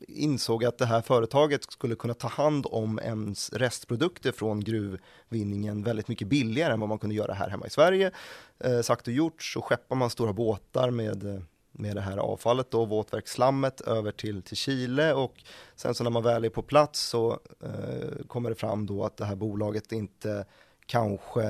insåg 0.08 0.66
att 0.66 0.78
det 0.78 0.86
här 0.86 1.02
företaget 1.02 1.72
skulle 1.72 1.96
kunna 1.96 2.14
ta 2.14 2.28
hand 2.28 2.66
om 2.70 3.00
ens 3.04 3.54
restprodukter 3.54 4.32
från 4.32 4.60
gruvvinningen 4.60 5.84
väldigt 5.84 6.08
mycket 6.08 6.28
billigare 6.28 6.74
än 6.74 6.80
vad 6.80 6.90
man 6.90 7.00
kunde 7.00 7.16
göra 7.16 7.34
här 7.34 7.50
hemma 7.50 7.68
i 7.68 7.70
Sverige. 7.70 8.12
Eh, 8.60 8.82
sagt 8.82 9.08
och 9.08 9.14
gjort 9.14 9.44
så 9.44 9.62
skeppar 9.62 9.96
man 9.96 10.10
stora 10.10 10.34
båtar 10.34 10.92
med, 10.92 11.24
eh, 11.24 11.42
med 11.78 11.96
det 11.96 12.02
här 12.02 12.18
avfallet 12.18 12.72
då, 12.72 12.86
våtverksslammet 12.86 13.82
över 13.82 14.12
till, 14.12 14.42
till 14.42 14.58
Chile 14.58 15.14
och 15.14 15.44
sen 15.76 15.96
så 15.96 16.04
när 16.04 16.12
man 16.12 16.24
väl 16.24 16.46
är 16.46 16.50
på 16.50 16.62
plats 16.62 17.00
så 17.00 17.40
eh, 17.64 18.26
kommer 18.28 18.50
det 18.50 18.56
fram 18.56 18.86
då 18.86 19.04
att 19.04 19.18
det 19.18 19.26
här 19.26 19.36
bolaget 19.36 19.92
inte 19.92 20.46
kanske 20.86 21.44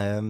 eh, 0.00 0.22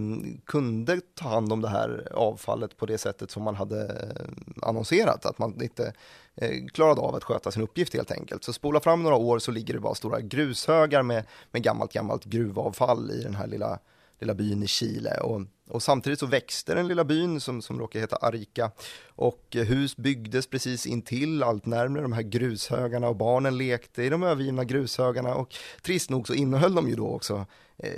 kunde 0.44 1.00
ta 1.14 1.28
hand 1.28 1.52
om 1.52 1.60
det 1.60 1.68
här 1.68 2.08
avfallet 2.14 2.76
på 2.76 2.86
det 2.86 2.98
sättet 2.98 3.30
som 3.30 3.42
man 3.42 3.54
hade 3.54 3.84
eh, 3.84 4.68
annonserat, 4.68 5.26
att 5.26 5.38
man 5.38 5.62
inte 5.62 5.92
eh, 6.34 6.66
klarade 6.66 7.00
av 7.00 7.14
att 7.14 7.24
sköta 7.24 7.50
sin 7.50 7.62
uppgift 7.62 7.94
helt 7.94 8.10
enkelt. 8.10 8.44
Så 8.44 8.52
spola 8.52 8.80
fram 8.80 9.02
några 9.02 9.16
år 9.16 9.38
så 9.38 9.50
ligger 9.50 9.74
det 9.74 9.80
bara 9.80 9.94
stora 9.94 10.20
grushögar 10.20 11.02
med, 11.02 11.24
med 11.50 11.62
gammalt, 11.62 11.92
gammalt 11.92 12.24
gruvavfall 12.24 13.10
i 13.10 13.22
den 13.22 13.34
här 13.34 13.46
lilla, 13.46 13.78
lilla 14.20 14.34
byn 14.34 14.62
i 14.62 14.66
Chile. 14.66 15.20
Och, 15.20 15.42
och 15.68 15.82
samtidigt 15.82 16.18
så 16.18 16.26
växte 16.26 16.74
den 16.74 16.88
lilla 16.88 17.04
byn 17.04 17.40
som, 17.40 17.62
som 17.62 17.78
råkar 17.78 18.00
heta 18.00 18.16
Arica 18.16 18.70
och 19.08 19.56
eh, 19.56 19.64
hus 19.64 19.96
byggdes 19.96 20.46
precis 20.46 20.86
intill, 20.86 21.42
allt 21.42 21.66
närmre 21.66 22.02
de 22.02 22.12
här 22.12 22.22
grushögarna 22.22 23.08
och 23.08 23.16
barnen 23.16 23.58
lekte 23.58 24.02
i 24.02 24.08
de 24.08 24.22
övergivna 24.22 24.64
grushögarna 24.64 25.34
och 25.34 25.54
trist 25.82 26.10
nog 26.10 26.26
så 26.26 26.34
innehöll 26.34 26.74
de 26.74 26.88
ju 26.88 26.94
då 26.94 27.08
också 27.08 27.46
eh, 27.76 27.90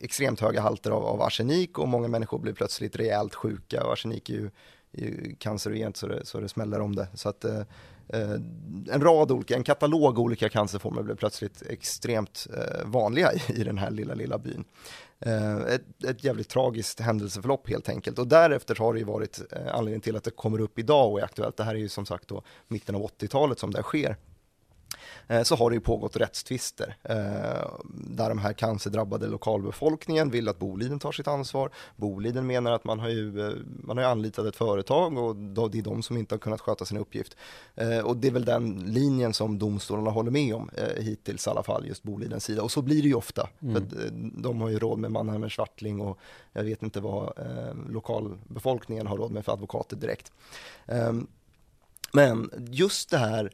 extremt 0.00 0.40
höga 0.40 0.60
halter 0.60 0.90
av, 0.90 1.04
av 1.04 1.22
arsenik 1.22 1.78
och 1.78 1.88
många 1.88 2.08
människor 2.08 2.38
blev 2.38 2.54
plötsligt 2.54 2.96
rejält 2.96 3.34
sjuka 3.34 3.84
och 3.84 3.92
arsenik 3.92 4.30
är 4.30 4.34
ju, 4.34 4.50
är 4.92 5.02
ju 5.02 5.36
cancerogent 5.38 5.96
så 5.96 6.06
det, 6.06 6.26
så 6.26 6.40
det 6.40 6.48
smäller 6.48 6.80
om 6.80 6.96
det. 6.96 7.08
Så 7.14 7.28
att 7.28 7.44
eh, 7.44 7.60
eh, 8.08 8.30
en 8.90 9.00
rad 9.00 9.30
olika, 9.32 9.56
en 9.56 9.64
katalog 9.64 10.18
olika 10.18 10.48
cancerformer 10.48 11.02
blev 11.02 11.16
plötsligt 11.16 11.62
extremt 11.62 12.46
eh, 12.56 12.86
vanliga 12.86 13.32
i, 13.32 13.40
i 13.60 13.64
den 13.64 13.78
här 13.78 13.90
lilla, 13.90 14.14
lilla 14.14 14.38
byn. 14.38 14.64
Eh, 15.26 15.56
ett, 15.56 16.04
ett 16.04 16.24
jävligt 16.24 16.48
tragiskt 16.48 17.00
händelseförlopp 17.00 17.68
helt 17.68 17.88
enkelt 17.88 18.18
och 18.18 18.26
därefter 18.26 18.74
har 18.74 18.92
det 18.92 18.98
ju 18.98 19.04
varit 19.04 19.40
eh, 19.52 19.74
anledningen 19.74 20.00
till 20.00 20.16
att 20.16 20.24
det 20.24 20.30
kommer 20.30 20.60
upp 20.60 20.78
idag 20.78 21.12
och 21.12 21.20
är 21.20 21.24
aktuellt. 21.24 21.56
Det 21.56 21.64
här 21.64 21.74
är 21.74 21.78
ju 21.78 21.88
som 21.88 22.06
sagt 22.06 22.28
då 22.28 22.42
mitten 22.68 22.94
av 22.94 23.02
80-talet 23.02 23.58
som 23.58 23.70
det 23.70 23.78
här 23.78 23.82
sker 23.82 24.16
så 25.42 25.56
har 25.56 25.70
det 25.70 25.74
ju 25.74 25.80
pågått 25.80 26.16
rättstvister 26.16 26.96
eh, 27.02 27.68
där 27.94 28.28
de 28.28 28.38
här 28.38 28.52
cancerdrabbade 28.52 29.26
lokalbefolkningen 29.26 30.30
vill 30.30 30.48
att 30.48 30.58
Boliden 30.58 30.98
tar 30.98 31.12
sitt 31.12 31.28
ansvar. 31.28 31.70
Boliden 31.96 32.46
menar 32.46 32.72
att 32.72 32.84
man 32.84 33.00
har 33.00 33.08
ju, 33.08 33.48
eh, 33.48 33.54
man 33.82 33.96
har 33.96 34.04
anlitat 34.04 34.46
ett 34.46 34.56
företag 34.56 35.18
och 35.18 35.36
det 35.36 35.78
är 35.78 35.82
de 35.82 36.02
som 36.02 36.16
inte 36.16 36.34
har 36.34 36.38
kunnat 36.38 36.60
sköta 36.60 36.84
sin 36.84 36.98
uppgift. 36.98 37.36
Eh, 37.74 37.98
och 37.98 38.16
det 38.16 38.28
är 38.28 38.32
väl 38.32 38.44
den 38.44 38.92
linjen 38.92 39.34
som 39.34 39.58
domstolarna 39.58 40.10
håller 40.10 40.30
med 40.30 40.54
om 40.54 40.70
eh, 40.76 41.02
hittills 41.02 41.46
i 41.46 41.50
alla 41.50 41.62
fall, 41.62 41.86
just 41.86 42.02
Bolidens 42.02 42.44
sida. 42.44 42.62
Och 42.62 42.70
så 42.70 42.82
blir 42.82 43.02
det 43.02 43.08
ju 43.08 43.14
ofta. 43.14 43.48
Mm. 43.62 43.74
För 43.74 44.04
eh, 44.04 44.10
de 44.14 44.60
har 44.60 44.68
ju 44.68 44.78
råd 44.78 44.98
med 44.98 45.10
Mannheimer 45.10 45.48
Swartling 45.48 46.00
och 46.00 46.18
jag 46.52 46.64
vet 46.64 46.82
inte 46.82 47.00
vad 47.00 47.38
eh, 47.38 47.74
lokalbefolkningen 47.88 49.06
har 49.06 49.16
råd 49.16 49.30
med 49.30 49.44
för 49.44 49.52
advokater 49.52 49.96
direkt. 49.96 50.32
Ehm, 50.86 51.26
men 52.12 52.50
just 52.70 53.10
det 53.10 53.18
här 53.18 53.50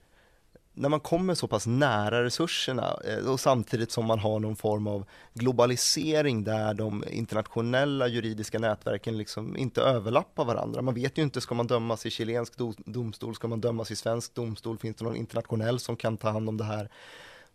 när 0.80 0.88
man 0.88 1.00
kommer 1.00 1.34
så 1.34 1.46
pass 1.46 1.66
nära 1.66 2.24
resurserna 2.24 2.96
eh, 3.04 3.30
och 3.30 3.40
samtidigt 3.40 3.90
som 3.90 4.06
man 4.06 4.18
har 4.18 4.38
någon 4.38 4.56
form 4.56 4.86
av 4.86 5.04
globalisering 5.34 6.44
där 6.44 6.74
de 6.74 7.04
internationella 7.10 8.08
juridiska 8.08 8.58
nätverken 8.58 9.18
liksom 9.18 9.56
inte 9.56 9.82
överlappar 9.82 10.44
varandra. 10.44 10.82
Man 10.82 10.94
vet 10.94 11.18
ju 11.18 11.22
inte, 11.22 11.40
ska 11.40 11.54
man 11.54 11.66
dömas 11.66 12.06
i 12.06 12.10
chilensk 12.10 12.52
domstol, 12.84 13.34
ska 13.34 13.48
man 13.48 13.60
dömas 13.60 13.90
i 13.90 13.96
svensk 13.96 14.34
domstol, 14.34 14.78
finns 14.78 14.96
det 14.96 15.04
någon 15.04 15.16
internationell 15.16 15.78
som 15.78 15.96
kan 15.96 16.16
ta 16.16 16.30
hand 16.30 16.48
om 16.48 16.56
det 16.56 16.64
här? 16.64 16.90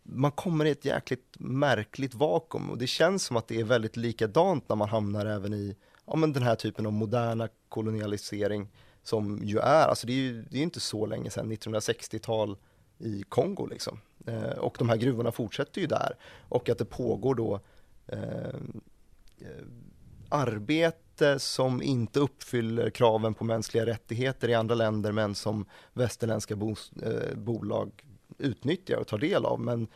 Man 0.03 0.31
kommer 0.31 0.65
i 0.65 0.69
ett 0.69 0.85
jäkligt 0.85 1.35
märkligt 1.39 2.13
vakuum 2.13 2.69
och 2.69 2.77
det 2.77 2.88
känns 2.88 3.23
som 3.23 3.38
att 3.38 3.47
det 3.47 3.59
är 3.59 3.63
väldigt 3.63 3.97
likadant 3.97 4.69
när 4.69 4.75
man 4.75 4.89
hamnar 4.89 5.25
även 5.25 5.53
i 5.53 5.75
ja, 6.07 6.15
men 6.15 6.33
den 6.33 6.43
här 6.43 6.55
typen 6.55 6.85
av 6.85 6.93
moderna 6.93 7.49
kolonialisering 7.69 8.67
som 9.03 9.39
ju 9.43 9.59
är, 9.59 9.88
alltså 9.88 10.07
det 10.07 10.13
är 10.13 10.17
ju 10.17 10.45
det 10.49 10.57
är 10.57 10.63
inte 10.63 10.79
så 10.79 11.05
länge 11.05 11.29
sedan, 11.29 11.51
1960-tal 11.51 12.57
i 12.97 13.23
Kongo 13.29 13.65
liksom. 13.65 13.99
Eh, 14.25 14.58
och 14.58 14.75
de 14.79 14.89
här 14.89 14.97
gruvorna 14.97 15.31
fortsätter 15.31 15.81
ju 15.81 15.88
där. 15.88 16.15
Och 16.49 16.69
att 16.69 16.77
det 16.77 16.86
pågår 16.86 17.36
då 17.36 17.60
eh, 18.08 18.19
eh 19.39 19.65
arbete 20.29 21.39
som 21.39 21.81
inte 21.81 22.19
uppfyller 22.19 22.89
kraven 22.89 23.34
på 23.34 23.43
mänskliga 23.43 23.86
rättigheter 23.86 24.49
i 24.49 24.53
andra 24.53 24.75
länder 24.75 25.12
men 25.12 25.36
som 25.36 25.65
västerländska 25.93 26.55
bo, 26.55 26.75
eh, 27.01 27.36
bolag 27.36 27.91
utnyttjar 28.38 28.97
och 28.97 29.08
tar 29.08 29.17
del 29.17 29.45
av. 29.45 29.60
Men 29.60 29.88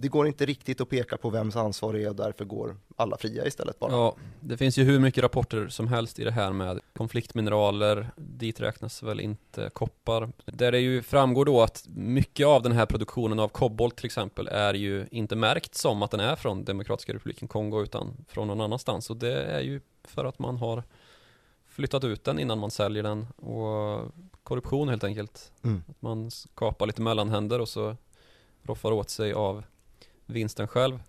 det 0.00 0.08
går 0.08 0.26
inte 0.26 0.46
riktigt 0.46 0.80
att 0.80 0.88
peka 0.88 1.16
på 1.16 1.30
vems 1.30 1.56
ansvar 1.56 1.92
det 1.92 2.02
är 2.02 2.08
och 2.08 2.16
därför 2.16 2.44
går 2.44 2.76
alla 2.96 3.16
fria 3.16 3.46
istället 3.46 3.78
bara. 3.78 3.92
Ja, 3.92 4.16
det 4.40 4.56
finns 4.56 4.78
ju 4.78 4.84
hur 4.84 4.98
mycket 4.98 5.22
rapporter 5.24 5.68
som 5.68 5.88
helst 5.88 6.18
i 6.18 6.24
det 6.24 6.30
här 6.30 6.52
med 6.52 6.80
konfliktmineraler, 6.92 8.10
dit 8.16 8.60
räknas 8.60 9.02
väl 9.02 9.20
inte 9.20 9.70
koppar. 9.72 10.32
Där 10.44 10.72
det 10.72 10.78
ju 10.78 11.02
framgår 11.02 11.44
då 11.44 11.62
att 11.62 11.84
mycket 11.88 12.46
av 12.46 12.62
den 12.62 12.72
här 12.72 12.86
produktionen 12.86 13.38
av 13.38 13.48
kobolt 13.48 13.96
till 13.96 14.06
exempel 14.06 14.48
är 14.48 14.74
ju 14.74 15.06
inte 15.10 15.36
märkt 15.36 15.74
som 15.74 16.02
att 16.02 16.10
den 16.10 16.20
är 16.20 16.36
från 16.36 16.64
Demokratiska 16.64 17.14
republiken 17.14 17.48
Kongo 17.48 17.82
utan 17.82 18.24
från 18.28 18.48
någon 18.48 18.60
annanstans 18.60 19.10
och 19.10 19.16
det 19.16 19.42
är 19.42 19.60
ju 19.60 19.80
för 20.04 20.24
att 20.24 20.38
man 20.38 20.56
har 20.56 20.82
flyttat 21.68 22.04
ut 22.04 22.24
den 22.24 22.38
innan 22.38 22.58
man 22.58 22.70
säljer 22.70 23.02
den 23.02 23.26
och 23.36 24.12
korruption 24.42 24.88
helt 24.88 25.04
enkelt. 25.04 25.52
Mm. 25.62 25.82
Att 25.88 26.02
man 26.02 26.30
skapar 26.30 26.86
lite 26.86 27.02
mellanhänder 27.02 27.60
och 27.60 27.68
så 27.68 27.96
roffar 28.62 28.92
åt 28.92 29.10
sig 29.10 29.32
av 29.32 29.62
vinsten 30.30 30.68
själv. 30.68 31.02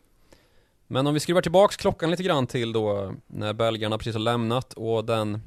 Men 0.88 1.08
om 1.08 1.14
vi 1.14 1.20
skruvar 1.20 1.42
tillbaks 1.42 1.78
klockan 1.78 2.12
lite 2.12 2.24
grann 2.24 2.48
till 2.48 2.74
då 2.74 3.14
när 3.28 3.54
belgarna 3.54 3.98
precis 3.98 4.16
har 4.16 4.20
lämnat 4.20 4.74
och 4.74 5.06
den 5.06 5.42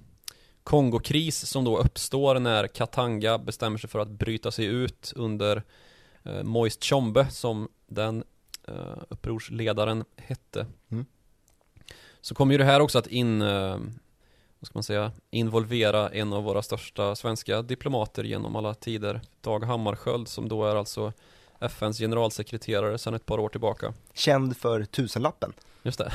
Kongokris 0.65 1.47
som 1.47 1.65
då 1.65 1.79
uppstår 1.79 2.39
när 2.39 2.67
Katanga 2.67 3.39
bestämmer 3.39 3.79
sig 3.79 3.91
för 3.91 3.99
att 3.99 4.09
bryta 4.09 4.51
sig 4.51 4.65
ut 4.65 5.13
under 5.17 5.63
eh, 6.23 6.43
Moist 6.43 6.81
Tshombe 6.81 7.27
som 7.31 7.69
den 7.87 8.25
eh, 8.69 9.03
upprorsledaren 9.09 10.05
hette. 10.17 10.67
Mm. 10.91 11.07
Så 12.21 12.35
kommer 12.35 12.55
ju 12.55 12.59
det 12.59 12.65
här 12.65 12.81
också 12.81 12.99
att 12.99 13.07
in, 13.07 13.43
eh, 13.43 13.79
vad 14.59 14.67
ska 14.67 14.71
man 14.73 14.83
säga, 14.83 15.13
involvera 15.31 16.09
en 16.09 16.33
av 16.33 16.45
våra 16.45 16.63
största 16.63 17.17
svenska 17.17 17.63
diplomater 17.63 18.25
genom 18.25 18.57
alla 18.57 18.75
tider, 18.75 19.21
Dag 19.41 19.65
Hammarskjöld 19.65 20.29
som 20.29 20.49
då 20.49 20.65
är 20.65 20.77
alltså 20.77 21.13
FNs 21.65 21.99
generalsekreterare 21.99 22.99
sedan 22.99 23.15
ett 23.15 23.27
par 23.27 23.39
år 23.39 23.49
tillbaka. 23.49 23.95
Känd 24.15 24.57
för 24.57 24.85
tusenlappen 24.85 25.53
Just 25.83 25.99
det. 25.99 26.13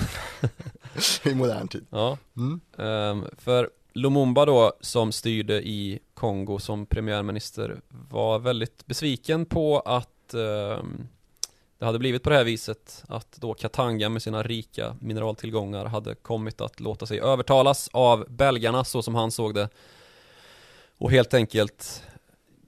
i 1.29 1.35
modern 1.35 1.67
tid. 1.67 1.85
Ja, 1.89 2.17
Mm. 2.37 2.61
Ehm, 2.77 3.25
för 3.37 3.69
Lumumba 3.93 4.45
då, 4.45 4.73
som 4.81 5.11
styrde 5.11 5.67
i 5.67 5.99
Kongo 6.13 6.59
som 6.59 6.85
premiärminister, 6.85 7.81
var 7.87 8.39
väldigt 8.39 8.85
besviken 8.85 9.45
på 9.45 9.79
att 9.79 10.33
ehm, 10.33 11.07
det 11.77 11.85
hade 11.85 11.99
blivit 11.99 12.23
på 12.23 12.29
det 12.29 12.35
här 12.35 12.43
viset 12.43 13.03
att 13.07 13.31
då 13.31 13.53
Katanga 13.53 14.09
med 14.09 14.21
sina 14.21 14.43
rika 14.43 14.95
mineraltillgångar 14.99 15.85
hade 15.85 16.15
kommit 16.15 16.61
att 16.61 16.79
låta 16.79 17.05
sig 17.05 17.19
övertalas 17.19 17.89
av 17.93 18.25
belgarna 18.29 18.83
så 18.83 19.01
som 19.01 19.15
han 19.15 19.31
såg 19.31 19.53
det 19.53 19.69
och 20.97 21.11
helt 21.11 21.33
enkelt 21.33 22.03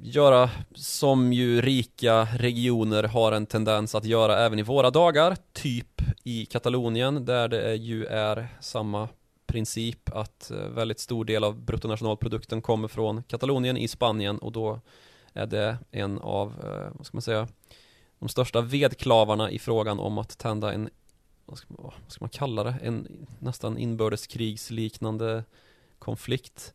göra 0.04 0.50
som 0.76 1.34
ju 1.34 1.62
rika 1.62 2.28
regioner 2.38 3.04
har 3.04 3.32
en 3.32 3.46
tendens 3.46 3.96
att 3.96 4.06
göra 4.06 4.40
även 4.40 4.60
i 4.60 4.64
våra 4.64 4.90
dagar, 4.90 5.38
typ 5.54 6.02
i 6.24 6.46
Katalonien 6.46 7.26
där 7.26 7.48
det 7.48 7.76
ju 7.76 8.06
är 8.06 8.48
samma 8.62 9.08
princip 9.48 10.10
att 10.16 10.52
eh, 10.52 10.58
väldigt 10.58 11.00
stor 11.00 11.26
del 11.26 11.44
av 11.44 11.62
bruttonationalprodukten 11.62 12.62
kommer 12.62 12.88
från 12.88 13.24
Katalonien 13.24 13.78
i 13.78 13.88
Spanien 13.88 14.38
och 14.38 14.52
då 14.52 14.80
är 15.34 15.46
det 15.46 15.78
en 15.92 16.20
av, 16.20 16.48
eh, 16.64 16.92
vad 16.98 17.06
ska 17.06 17.18
man 17.18 17.22
säga, 17.22 17.48
de 18.20 18.30
största 18.30 18.62
vedklavarna 18.62 19.52
i 19.52 19.60
frågan 19.60 20.00
om 20.00 20.18
att 20.18 20.38
tända 20.38 20.74
en, 20.74 20.90
vad 21.46 21.58
ska, 21.58 21.68
vad 21.78 21.94
ska 22.08 22.24
man 22.24 22.30
kalla 22.30 22.64
det, 22.64 22.76
en 22.84 23.28
nästan 23.40 23.78
inbördeskrigsliknande 23.78 25.44
konflikt 26.00 26.74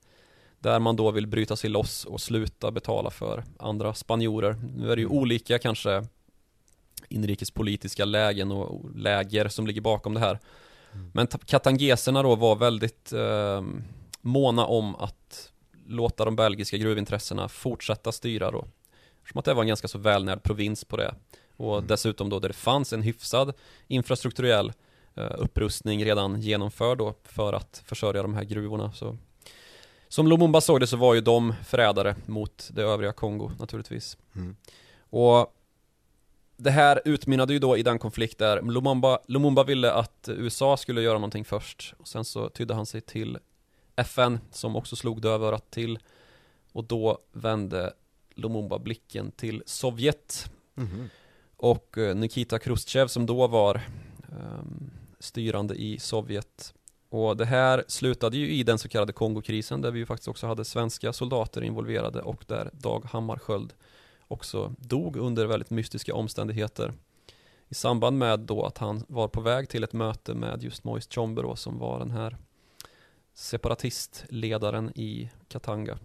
där 0.66 0.78
man 0.80 0.96
då 0.96 1.10
vill 1.10 1.26
bryta 1.26 1.56
sig 1.56 1.70
loss 1.70 2.04
och 2.04 2.20
sluta 2.20 2.70
betala 2.70 3.10
för 3.10 3.44
andra 3.58 3.94
spanjorer. 3.94 4.56
Nu 4.76 4.92
är 4.92 4.96
det 4.96 5.02
ju 5.02 5.06
Mm. 5.08 5.18
olika 5.18 5.58
kanske 5.58 6.04
inrikespolitiska 7.08 8.04
lägen 8.04 8.52
och 8.52 8.96
läger 8.96 9.48
som 9.48 9.66
ligger 9.66 9.80
bakom 9.80 10.14
det 10.14 10.20
här. 10.20 10.38
Mm. 10.92 11.10
Men 11.14 11.26
ta- 11.26 11.38
katangeserna 11.38 12.22
då 12.22 12.34
var 12.36 12.56
väldigt 12.56 13.12
eh, 13.12 13.62
måna 14.20 14.66
om 14.66 14.96
att 14.96 15.52
låta 15.86 16.24
de 16.24 16.36
belgiska 16.36 16.76
gruvintressena 16.76 17.48
fortsätta 17.48 18.12
styra 18.12 18.50
då. 18.50 18.64
Som 19.30 19.38
att 19.38 19.44
det 19.44 19.54
var 19.54 19.62
en 19.62 19.68
ganska 19.68 19.88
så 19.88 19.98
välnärd 19.98 20.42
provins 20.42 20.84
på 20.84 20.96
det. 20.96 21.14
Och 21.56 21.74
Mm. 21.76 21.86
dessutom 21.86 22.28
då 22.28 22.38
där 22.38 22.48
det 22.48 22.54
fanns 22.54 22.92
en 22.92 23.02
hyfsad 23.02 23.52
infrastrukturell 23.86 24.72
eh, 25.14 25.32
upprustning 25.38 26.04
redan 26.04 26.40
genomförd 26.40 26.98
då 26.98 27.14
för 27.24 27.52
att 27.52 27.82
försörja 27.84 28.22
de 28.22 28.34
här 28.34 28.44
gruvorna. 28.44 28.92
Så 28.92 29.18
som 30.16 30.28
Lumumba 30.28 30.60
såg 30.60 30.80
det 30.80 30.86
så 30.86 30.96
var 30.96 31.14
ju 31.14 31.20
de 31.20 31.54
förrädare 31.64 32.16
mot 32.26 32.70
det 32.72 32.82
övriga 32.82 33.12
Kongo 33.12 33.50
naturligtvis. 33.58 34.16
Mm. 34.36 34.56
Och 34.98 35.54
det 36.56 36.70
här 36.70 37.02
utmynnade 37.04 37.52
ju 37.52 37.58
då 37.58 37.76
i 37.76 37.82
den 37.82 37.98
konflikt 37.98 38.38
där 38.38 38.62
Lumumba, 38.62 39.18
Lumumba 39.26 39.64
ville 39.64 39.92
att 39.92 40.28
USA 40.32 40.76
skulle 40.76 41.02
göra 41.02 41.14
någonting 41.18 41.44
först 41.44 41.94
och 41.98 42.08
sen 42.08 42.24
så 42.24 42.48
tydde 42.48 42.74
han 42.74 42.86
sig 42.86 43.00
till 43.00 43.38
FN 43.96 44.40
som 44.50 44.76
också 44.76 44.96
slog 44.96 45.20
dövörat 45.20 45.70
till 45.70 45.98
och 46.72 46.84
då 46.84 47.18
vände 47.32 47.92
Lumumba 48.34 48.78
blicken 48.78 49.30
till 49.30 49.62
Sovjet 49.66 50.50
Mhm. 50.74 51.10
och 51.56 51.98
eh, 51.98 52.14
Nikita 52.14 52.58
Khrushchev 52.58 53.06
som 53.06 53.26
då 53.26 53.46
var 53.46 53.80
ehm, 54.32 54.90
styrande 55.18 55.74
i 55.74 55.98
Sovjet. 55.98 56.74
Och 57.08 57.36
det 57.36 57.44
här 57.44 57.84
slutade 57.88 58.36
ju 58.36 58.52
i 58.52 58.62
den 58.62 58.78
så 58.78 58.88
kallade 58.88 59.12
Kongokrisen 59.12 59.80
där 59.80 59.90
vi 59.90 59.98
ju 59.98 60.06
faktiskt 60.06 60.28
också 60.28 60.46
hade 60.46 60.64
svenska 60.64 61.12
soldater 61.12 61.62
involverade 61.62 62.20
och 62.22 62.44
där 62.46 62.70
Dag 62.72 63.04
Hammarskjöld 63.04 63.72
också 64.28 64.74
dog 64.78 65.16
under 65.16 65.46
väldigt 65.46 65.70
mystiska 65.70 66.14
omständigheter. 66.14 66.92
I 67.68 67.74
samband 67.74 68.18
med 68.18 68.40
då 68.40 68.64
att 68.64 68.78
han 68.78 69.04
var 69.08 69.28
på 69.28 69.40
väg 69.40 69.68
till 69.68 69.84
ett 69.84 69.92
möte 69.92 70.34
med 70.34 70.62
just 70.62 70.84
Moise 70.84 71.08
Tshombe 71.08 71.42
då, 71.42 71.56
som 71.56 71.78
var 71.78 71.98
den 71.98 72.10
här 72.10 72.36
separatistledaren 73.34 74.92
i 74.94 75.30
Katanga. 75.48 75.98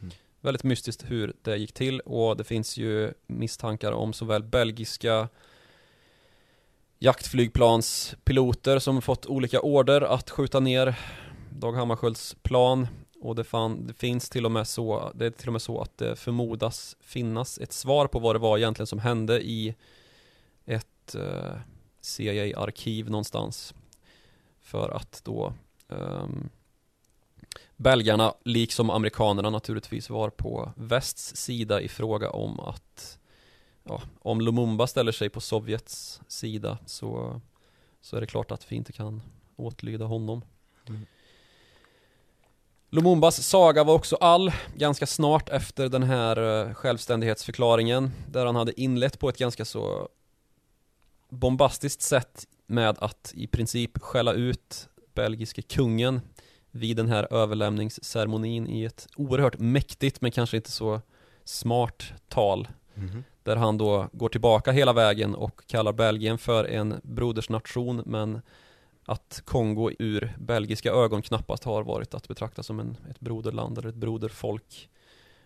Mm. 0.00 0.10
Väldigt 0.40 0.64
mystiskt 0.64 1.10
hur 1.10 1.32
det 1.42 1.56
gick 1.56 1.72
till 1.72 2.00
och 2.00 2.36
det 2.36 2.44
finns 2.44 2.76
ju 2.76 3.12
misstankar 3.26 3.92
om 3.92 4.12
såväl 4.12 4.42
belgiska 4.42 5.28
jaktflygplanspiloter 7.02 8.78
som 8.78 9.02
fått 9.02 9.26
olika 9.26 9.60
order 9.60 10.00
att 10.00 10.30
skjuta 10.30 10.60
ner 10.60 10.98
Dag 11.50 11.72
Hammarskjölds 11.72 12.36
plan 12.42 12.88
och 13.20 13.34
det, 13.34 13.44
fan, 13.44 13.86
det 13.86 13.94
finns 13.94 14.30
till 14.30 14.44
och 14.44 14.52
med 14.52 14.68
så, 14.68 15.12
det 15.14 15.26
är 15.26 15.30
till 15.30 15.48
och 15.48 15.52
med 15.52 15.62
så 15.62 15.80
att 15.80 15.98
det 15.98 16.16
förmodas 16.16 16.96
finnas 17.00 17.58
ett 17.58 17.72
svar 17.72 18.06
på 18.06 18.18
vad 18.18 18.34
det 18.34 18.38
var 18.38 18.58
egentligen 18.58 18.86
som 18.86 18.98
hände 18.98 19.40
i 19.40 19.74
ett 20.64 21.14
eh, 21.14 21.54
CIA-arkiv 22.00 23.10
någonstans. 23.10 23.74
För 24.60 24.90
att 24.90 25.20
då 25.24 25.52
ehm, 25.88 26.48
belgarna, 27.76 28.34
liksom 28.44 28.90
amerikanerna 28.90 29.50
naturligtvis, 29.50 30.10
var 30.10 30.30
på 30.30 30.72
västs 30.76 31.36
sida 31.36 31.80
i 31.80 31.88
fråga 31.88 32.30
om 32.30 32.60
att 32.60 33.19
ja, 33.84 34.02
om 34.18 34.40
Lumumba 34.40 34.86
ställer 34.86 35.12
sig 35.12 35.28
på 35.28 35.40
Sovjets 35.40 36.20
sida 36.28 36.78
så, 36.86 37.40
så 38.00 38.16
är 38.16 38.20
det 38.20 38.26
klart 38.26 38.50
att 38.50 38.72
vi 38.72 38.76
inte 38.76 38.92
kan 38.92 39.22
åtlyda 39.56 40.04
honom. 40.04 40.42
Mm. 40.88 41.06
Lumumbas 42.92 43.46
saga 43.46 43.84
var 43.84 43.94
också 43.94 44.16
all 44.16 44.52
ganska 44.76 45.06
snart 45.06 45.48
efter 45.48 45.88
den 45.88 46.02
här 46.02 46.66
eh, 46.66 46.74
självständighetsförklaringen 46.74 48.10
där 48.28 48.46
han 48.46 48.56
hade 48.56 48.80
inlett 48.80 49.18
på 49.18 49.28
ett 49.28 49.38
ganska 49.38 49.64
så 49.64 50.08
bombastiskt 51.28 52.02
sätt 52.02 52.46
med 52.66 52.98
att 52.98 53.32
i 53.36 53.46
princip 53.46 53.98
skälla 54.02 54.32
ut 54.32 54.88
belgiske 55.14 55.62
kungen 55.62 56.20
vid 56.70 56.96
den 56.96 57.08
här 57.08 57.32
överlämningsceremonin 57.32 58.68
i 58.68 58.84
ett 58.84 59.08
oerhört 59.16 59.58
mäktigt 59.58 60.20
men 60.20 60.30
kanske 60.30 60.56
inte 60.56 60.70
så 60.70 61.00
smart 61.44 62.12
tal 62.28 62.68
Mhm 62.94 63.24
där 63.42 63.56
han 63.56 63.78
då 63.78 64.08
går 64.12 64.28
tillbaka 64.28 64.72
hela 64.72 64.92
vägen 64.92 65.34
och 65.34 65.66
kallar 65.66 65.92
Belgien 65.92 66.38
för 66.38 66.64
en 66.64 67.00
brodersnation 67.02 68.02
men 68.06 68.40
att 69.04 69.42
Kongo 69.44 69.90
ur 69.98 70.36
belgiska 70.38 70.92
ögon 70.92 71.22
knappast 71.22 71.64
har 71.64 71.82
varit 71.82 72.14
att 72.14 72.28
betrakta 72.28 72.62
som 72.62 72.80
en, 72.80 72.96
ett 73.10 73.20
broderland 73.20 73.78
eller 73.78 73.88
ett 73.88 73.94
broderfolk 73.94 74.88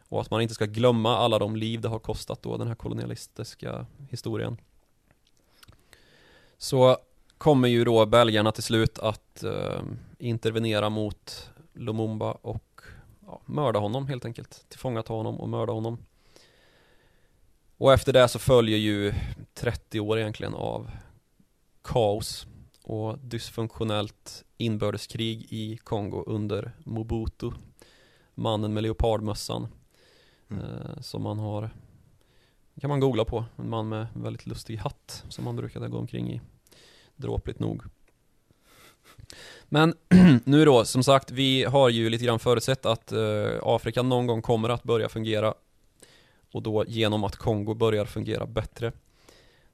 och 0.09 0.21
att 0.21 0.31
man 0.31 0.41
inte 0.41 0.55
ska 0.55 0.67
glömma 0.67 1.17
alla 1.19 1.39
de 1.39 1.57
liv 1.57 1.81
det 1.81 1.89
har 1.89 1.99
kostat 1.99 2.43
då 2.43 2.57
den 2.57 2.69
här 2.69 2.75
kolonialistiska 2.75 3.87
historien. 4.11 4.57
Så 6.59 6.97
kommer 7.39 7.69
ju 7.69 7.85
då 7.85 8.07
belgarna 8.07 8.53
till 8.53 8.63
slut 8.63 8.99
att 8.99 9.43
eh, 9.43 9.83
intervenera 10.19 10.91
mot 10.91 11.51
Lumumba 11.73 12.33
och 12.33 12.81
ja, 13.27 13.41
mörda 13.45 13.79
honom 13.79 14.07
helt 14.09 14.25
enkelt. 14.25 14.65
Tillfångata 14.69 15.13
honom 15.13 15.41
och 15.41 15.49
mörda 15.49 15.73
honom. 15.73 15.99
Och 17.79 17.93
efter 17.93 18.13
det 18.13 18.29
så 18.29 18.39
följer 18.39 18.79
ju 18.79 19.15
30 19.55 20.01
år 20.01 20.19
egentligen 20.19 20.55
av 20.55 20.91
kaos 21.83 22.47
och 22.83 23.19
dysfunktionellt 23.19 24.45
inbördeskrig 24.57 25.47
i 25.51 25.77
Kongo 25.77 26.25
under 26.27 26.73
Mobutu. 26.85 27.51
Mannen 28.35 28.75
med 28.75 28.83
leopardmössan. 28.83 29.69
Mm. 30.51 30.65
Eh, 30.65 31.01
som 31.01 31.23
man 31.23 31.39
har, 31.39 31.71
kan 32.81 32.91
man 32.91 33.01
googla 33.01 33.25
på. 33.25 33.45
En 33.57 33.71
man 33.71 33.89
med 33.89 34.07
väldigt 34.15 34.47
lustig 34.47 34.77
hatt 34.77 35.25
som 35.29 35.45
man 35.45 35.57
brukade 35.57 35.89
gå 35.89 35.99
omkring 35.99 36.33
i. 36.33 36.41
Dråpligt 37.17 37.61
nog. 37.61 37.83
Men 39.65 39.95
nu 40.45 40.65
då, 40.65 40.85
som 40.85 41.03
sagt, 41.03 41.31
vi 41.31 41.65
har 41.65 41.89
ju 41.89 42.11
lite 42.11 42.25
grann 42.25 42.39
förutsett 42.39 42.87
att 42.87 43.13
eh, 43.13 43.59
Afrika 43.63 44.03
någon 44.03 44.27
gång 44.27 44.43
kommer 44.43 44.69
att 44.69 44.83
börja 44.83 45.09
fungera. 45.09 45.55
Och 46.55 46.63
då 46.63 46.85
genom 46.85 47.25
att 47.25 47.37
Kongo 47.37 47.75
börjar 47.75 48.05
fungera 48.05 48.47
bättre. 48.47 48.93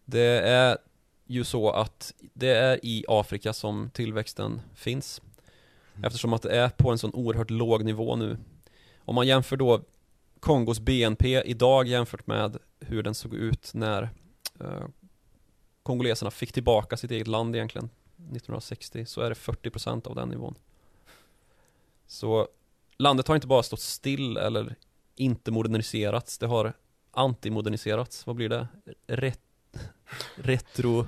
Det 0.05 0.41
är 0.41 0.79
ju 1.27 1.45
så 1.45 1.71
att 1.71 2.15
det 2.33 2.49
är 2.49 2.85
i 2.85 3.05
Afrika 3.09 3.53
som 3.53 3.91
tillväxten 3.91 4.61
finns. 4.75 5.21
Mm. 5.95 6.05
Eftersom 6.05 6.33
att 6.33 6.43
det 6.43 6.57
är 6.57 6.69
på 6.69 6.91
en 6.91 6.99
sån 6.99 7.15
oerhört 7.15 7.51
låg 7.51 7.85
nivå 7.85 8.17
nu. 8.17 8.39
Om 8.99 9.15
man 9.15 9.27
jämför 9.27 9.57
då 9.57 9.81
Kongos 10.41 10.81
BNP 10.81 11.43
idag 11.43 11.89
jämfört 11.89 12.27
med 12.27 12.57
hur 12.81 13.03
den 13.03 13.15
såg 13.15 13.35
ut 13.35 13.71
när 13.75 14.03
eh, 14.61 14.87
kongoleserna 15.83 16.31
fick 16.31 16.53
tillbaka 16.53 16.97
sitt 16.97 17.11
eget 17.11 17.27
land 17.27 17.57
egentligen 17.57 17.91
1960 18.17 19.07
så 19.07 19.21
är 19.21 19.29
det 19.29 19.35
40% 19.35 20.07
av 20.09 20.15
den 20.15 20.29
nivån. 20.29 20.55
Så 22.07 22.49
landet 22.97 23.29
har 23.29 23.35
inte 23.35 23.47
bara 23.47 23.63
stått 23.63 23.81
still 23.81 24.37
eller 24.37 24.77
inte 25.17 25.51
moderniserats, 25.51 26.39
det 26.39 26.47
har 26.47 26.73
antimoderniserats. 27.13 28.27
Vad 28.27 28.37
blir 28.37 28.49
det? 28.49 28.69
Ret 29.07 29.41
retro 30.37 31.07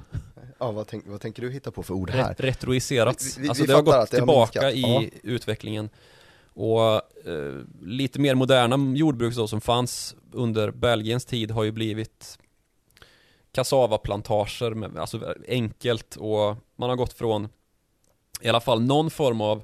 Ja, 0.58 0.72
vad, 0.72 0.86
tänk, 0.86 1.06
vad 1.06 1.20
tänker 1.20 1.42
du 1.42 1.50
hitta 1.50 1.70
på 1.70 1.82
för 1.82 1.94
ord 1.94 2.10
här? 2.10 2.28
ret 2.28 2.40
retroiserats. 2.40 3.38
Vi- 3.38 3.42
vi- 3.42 3.48
alltså 3.48 3.62
vi 3.62 3.66
det 3.66 3.74
har 3.74 3.82
gått 3.82 3.92
det 3.92 3.98
har 3.98 4.06
tillbaka 4.06 4.60
minskat. 4.62 5.12
i 5.12 5.20
utvecklingen. 5.22 5.88
Och 6.54 6.80
eh, 7.28 7.60
lite 7.82 8.20
mer 8.20 8.34
moderna 8.34 8.96
jordbruk 8.96 9.34
då 9.36 9.48
som 9.48 9.60
fanns 9.60 10.16
under 10.32 10.70
Belgiens 10.70 11.24
tid 11.24 11.50
har 11.50 11.64
ju 11.64 11.70
blivit 11.72 12.38
kassavaplantager, 13.52 14.98
alltså 14.98 15.34
enkelt 15.48 16.16
och 16.16 16.56
man 16.76 16.88
har 16.90 16.96
gått 16.96 17.12
från 17.12 17.48
i 18.40 18.48
alla 18.48 18.60
fall 18.60 18.82
någon 18.82 19.10
form 19.10 19.40
av 19.40 19.62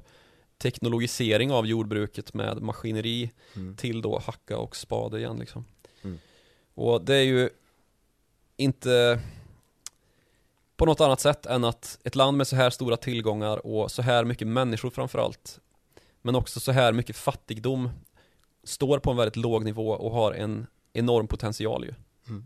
teknologisering 0.59 1.51
av 1.51 1.67
jordbruket 1.67 2.33
med 2.33 2.61
maskineri 2.61 3.31
Mm. 3.55 3.75
till 3.75 4.01
då 4.01 4.19
hacka 4.19 4.57
och 4.57 4.75
spade 4.75 5.19
igen 5.19 5.39
liksom. 5.39 5.65
Mm. 6.01 6.19
Och 6.73 7.01
det 7.01 7.15
är 7.15 7.23
ju 7.23 7.49
inte 8.57 9.19
på 10.77 10.85
något 10.85 11.01
annat 11.01 11.19
sätt 11.19 11.45
än 11.45 11.63
att 11.63 11.99
ett 12.03 12.15
land 12.15 12.37
med 12.37 12.47
så 12.47 12.55
här 12.55 12.69
stora 12.69 12.97
tillgångar 12.97 13.65
och 13.65 13.91
så 13.91 14.01
här 14.01 14.23
mycket 14.25 14.47
människor 14.47 14.89
framförallt 14.89 15.59
men 16.21 16.35
också 16.35 16.59
så 16.59 16.71
här 16.71 16.93
mycket 16.93 17.15
fattigdom 17.15 17.89
står 18.63 18.99
på 18.99 19.11
en 19.11 19.17
väldigt 19.17 19.35
låg 19.35 19.65
nivå 19.65 19.89
och 19.89 20.11
har 20.11 20.33
en 20.33 20.67
enorm 20.93 21.27
potential 21.27 21.85
ju. 21.85 21.93
Mm. 22.27 22.45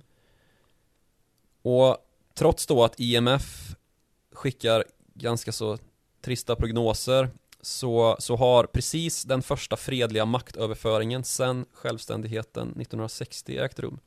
Och 1.61 1.97
trots 2.33 2.67
då 2.67 2.83
att 2.83 2.99
IMF 2.99 3.75
skickar 4.31 4.83
ganska 5.13 5.51
så 5.51 5.77
trista 6.21 6.55
prognoser 6.55 7.29
så, 7.65 8.15
så 8.19 8.35
har 8.35 8.63
precis 8.63 9.23
den 9.23 9.41
första 9.41 9.77
fredliga 9.77 10.25
maktöverföringen 10.25 11.23
sedan 11.23 11.65
självständigheten 11.73 12.67
1960 12.67 13.57
ägt 13.57 13.79
rum. 13.79 13.99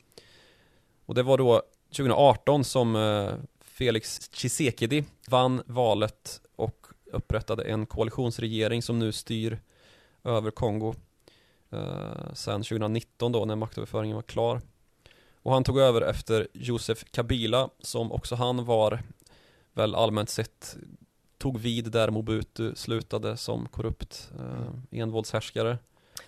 Och 1.06 1.14
det 1.14 1.22
var 1.22 1.38
då 1.38 1.62
2018 1.88 2.64
som 2.64 2.96
eh, 2.96 3.34
Felix 3.60 4.18
Tshisekedi 4.18 5.04
vann 5.28 5.62
valet 5.66 6.40
och 6.56 6.86
upprättade 7.12 7.64
en 7.64 7.86
koalitionsregering 7.86 8.82
som 8.82 8.98
nu 8.98 9.12
styr 9.12 9.58
över 10.24 10.50
Kongo 10.50 10.94
eh, 11.70 12.32
sen 12.34 12.62
2019 12.62 13.32
då 13.32 13.44
när 13.44 13.56
maktöverföringen 13.56 14.16
var 14.16 14.22
klar. 14.22 14.60
Och 15.42 15.52
han 15.52 15.64
tog 15.64 15.78
över 15.78 16.02
efter 16.02 16.48
Josef 16.52 17.04
Kabila 17.10 17.70
som 17.80 18.12
också 18.12 18.34
han 18.34 18.64
var 18.64 19.02
väl 19.72 19.94
allmänt 19.94 20.30
sett 20.30 20.76
tog 21.38 21.58
vid 21.58 21.90
där 21.90 22.10
Mobutu 22.10 22.74
slutade 22.74 23.36
som 23.36 23.68
korrupt 23.68 24.30
eh, 24.38 25.00
envåldshärskare. 25.00 25.78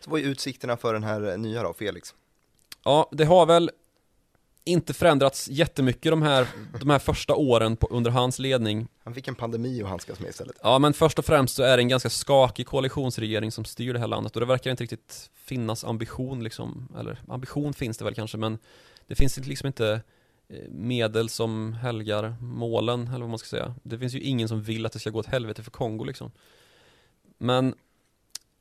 Så 0.01 0.11
vad 0.11 0.21
är 0.21 0.25
utsikterna 0.25 0.77
för 0.77 0.94
den 0.94 1.03
här 1.03 1.37
nya 1.37 1.62
då, 1.62 1.73
Felix? 1.73 2.14
Ja, 2.85 3.09
det 3.12 3.25
har 3.25 3.47
väl 3.47 3.71
inte 4.68 4.94
förändrats 4.94 5.49
jättemycket 5.49 6.12
de 6.12 6.23
här, 6.23 6.47
de 6.81 6.90
här 6.90 6.99
första 6.99 7.35
åren 7.35 7.77
på, 7.77 7.87
under 7.90 8.11
hans 8.11 8.38
ledning. 8.38 8.88
Han 9.05 9.14
fick 9.14 9.29
en 9.29 9.35
pandemi 9.35 9.83
att 9.83 9.88
handskas 9.88 10.21
med 10.21 10.31
istället. 10.31 10.57
Ja, 10.62 10.79
men 10.79 10.92
först 10.92 11.18
och 11.18 11.25
främst 11.25 11.57
så 11.57 11.62
är 11.62 11.77
det 11.77 11.83
en 11.83 11.88
ganska 11.88 12.11
skakig 12.11 12.66
koalitionsregering 12.66 13.53
som 13.53 13.64
styr 13.64 13.92
det 13.92 13.99
här 13.99 14.07
landet 14.07 14.37
och 14.37 14.40
det 14.40 14.47
verkar 14.47 14.71
inte 14.71 14.83
riktigt 14.83 15.31
finnas 15.35 15.85
ambition 15.85 16.44
liksom, 16.44 16.88
eller 16.99 17.21
ambition 17.29 17.75
finns 17.75 17.99
det 17.99 18.05
väl 18.05 18.14
kanske, 18.14 18.37
men 18.37 18.59
det 19.07 19.14
finns 19.14 19.38
liksom 19.38 19.66
inte 19.66 19.88
eh, 19.88 20.01
medel 20.68 21.28
som 21.28 21.72
helgar 21.72 22.37
målen, 22.40 23.08
eller 23.08 23.20
vad 23.20 23.28
man 23.28 23.38
ska 23.38 23.48
säga. 23.48 23.74
Det 23.82 23.98
finns 23.98 24.14
ju 24.14 24.20
ingen 24.20 24.48
som 24.48 24.62
vill 24.62 24.87
att 24.87 24.92
det 24.92 24.98
ska 24.98 25.11
gå 25.11 25.18
åt 25.18 25.26
helvete 25.26 25.62
för 25.62 25.70
Kongo 25.70 26.04
liksom. 26.04 26.30
Men 27.38 27.74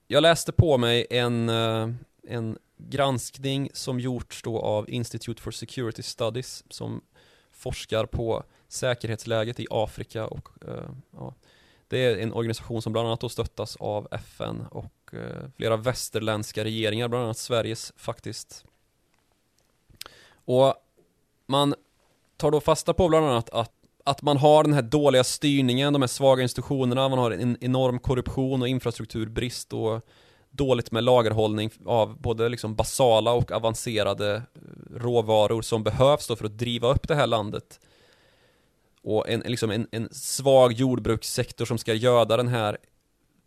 jag 0.07 0.21
läste 0.21 0.51
på 0.51 0.77
mig 0.77 1.07
en, 1.09 1.49
eh, 1.49 1.89
en 2.27 2.57
granskning 2.77 3.69
som 3.73 3.99
gjorts 3.99 4.43
då 4.43 4.59
av 4.59 4.89
Institute 4.89 5.41
for 5.41 5.51
Security 5.51 6.03
Studies 6.03 6.63
som 6.69 7.01
forskar 7.51 8.05
på 8.05 8.43
säkerhetsläget 8.67 9.59
i 9.59 9.67
Afrika 9.69 10.27
och 10.27 10.49
eh, 10.67 10.89
ja, 11.11 11.33
det 11.87 11.97
är 11.97 12.17
en 12.17 12.33
organisation 12.33 12.81
som 12.81 12.93
bland 12.93 13.07
annat 13.07 13.19
då 13.19 13.29
stöttas 13.29 13.75
av 13.75 14.07
FN 14.11 14.65
och 14.71 15.13
eh, 15.13 15.49
flera 15.57 15.77
västerländska 15.77 16.63
regeringar, 16.63 17.07
bland 17.07 17.23
annat 17.23 17.37
Sveriges 17.37 17.93
faktiskt. 17.95 18.65
Och 20.45 20.75
man 21.47 21.75
tar 22.37 22.51
då 22.51 22.61
fasta 22.61 22.93
på 22.93 23.09
bland 23.09 23.25
annat 23.25 23.49
att, 23.49 23.71
att 24.03 24.21
man 24.21 24.37
har 24.37 24.63
den 24.63 24.73
här 24.73 24.81
dåliga 24.81 25.23
styrningen, 25.23 25.93
de 25.93 26.01
här 26.01 26.07
svaga 26.07 26.43
institutionerna, 26.43 27.09
man 27.09 27.19
har 27.19 27.31
en 27.31 27.57
enorm 27.61 27.99
korruption 27.99 28.61
och 28.61 28.67
infrastrukturbrist 28.67 29.73
och 29.73 30.05
dåligt 30.49 30.91
med 30.91 31.03
lagerhållning 31.03 31.71
av 31.85 32.21
både 32.21 32.49
liksom 32.49 32.75
basala 32.75 33.33
och 33.33 33.51
avancerade 33.51 34.35
eh, 34.35 34.41
råvaror 34.95 35.61
som 35.61 35.83
behövs 35.83 36.27
för 36.27 36.45
att 36.45 36.57
driva 36.57 36.91
upp 36.91 37.07
det 37.07 37.15
här 37.15 37.27
landet. 37.27 37.79
Och 39.03 39.29
en, 39.29 39.39
liksom 39.39 39.71
en, 39.71 39.87
en 39.91 40.09
svag 40.11 40.73
jordbrukssektor 40.73 41.65
som 41.65 41.77
ska 41.77 41.93
göda 41.93 42.37
den 42.37 42.47
här 42.47 42.77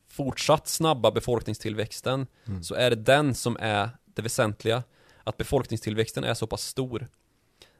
fortsatt 0.08 0.68
snabba 0.68 1.10
befolkningstillväxten 1.10 2.26
Mm. 2.46 2.62
så 2.62 2.74
är 2.74 2.90
det 2.90 2.96
den 2.96 3.34
som 3.34 3.56
är 3.60 3.90
det 4.04 4.22
väsentliga. 4.22 4.82
Att 5.24 5.36
befolkningstillväxten 5.36 6.24
är 6.24 6.34
så 6.34 6.46
pass 6.46 6.62
stor. 6.62 7.08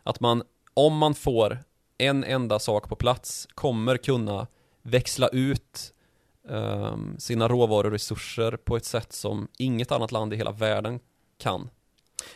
Att 0.02 0.20
man, 0.20 0.42
om 0.74 0.96
man 0.96 1.14
får 1.14 1.58
en 1.98 2.24
enda 2.24 2.58
sak 2.58 2.88
på 2.88 2.96
plats, 2.96 3.48
kommer 3.54 3.96
kunna 3.96 4.46
växla 4.82 5.28
ut 5.28 5.92
um, 6.42 7.14
sina 7.18 7.48
råvaruresurser 7.48 8.56
på 8.56 8.76
ett 8.76 8.84
sätt 8.84 9.12
som 9.12 9.48
inget 9.58 9.92
annat 9.92 10.12
land 10.12 10.32
i 10.32 10.36
hela 10.36 10.52
världen 10.52 11.00
kan. 11.38 11.70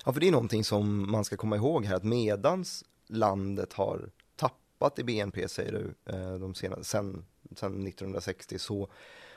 Ja, 0.04 0.12
för 0.12 0.20
det 0.20 0.28
är 0.28 0.32
någonting 0.32 0.64
som 0.64 1.10
man 1.10 1.24
ska 1.24 1.36
komma 1.36 1.56
ihåg 1.56 1.84
här, 1.84 1.96
att 1.96 2.04
medans 2.04 2.84
landet 3.08 3.72
har 3.72 4.10
tappat 4.36 4.98
i 4.98 5.04
BNP, 5.04 5.48
säger 5.48 5.72
du, 5.72 6.12
eh, 6.12 6.34
de 6.34 6.54
senaste, 6.54 6.84
sen, 6.84 7.24
sen 7.56 7.86
1960, 7.86 8.58
så 8.58 8.88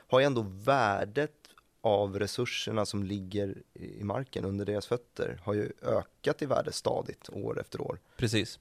har 0.08 0.20
ju 0.20 0.26
ändå 0.26 0.46
värdet 0.48 1.37
av 1.88 2.18
resurserna 2.18 2.86
som 2.86 3.02
ligger 3.02 3.62
i 3.74 4.04
marken 4.04 4.44
under 4.44 4.66
deras 4.66 4.86
fötter 4.86 5.40
har 5.42 5.54
ju 5.54 5.72
ökat 5.82 6.42
i 6.42 6.46
värde 6.46 6.72
stadigt 6.72 7.28
år 7.32 7.60
efter 7.60 7.80
år. 7.80 7.98
Precis. 8.16 8.58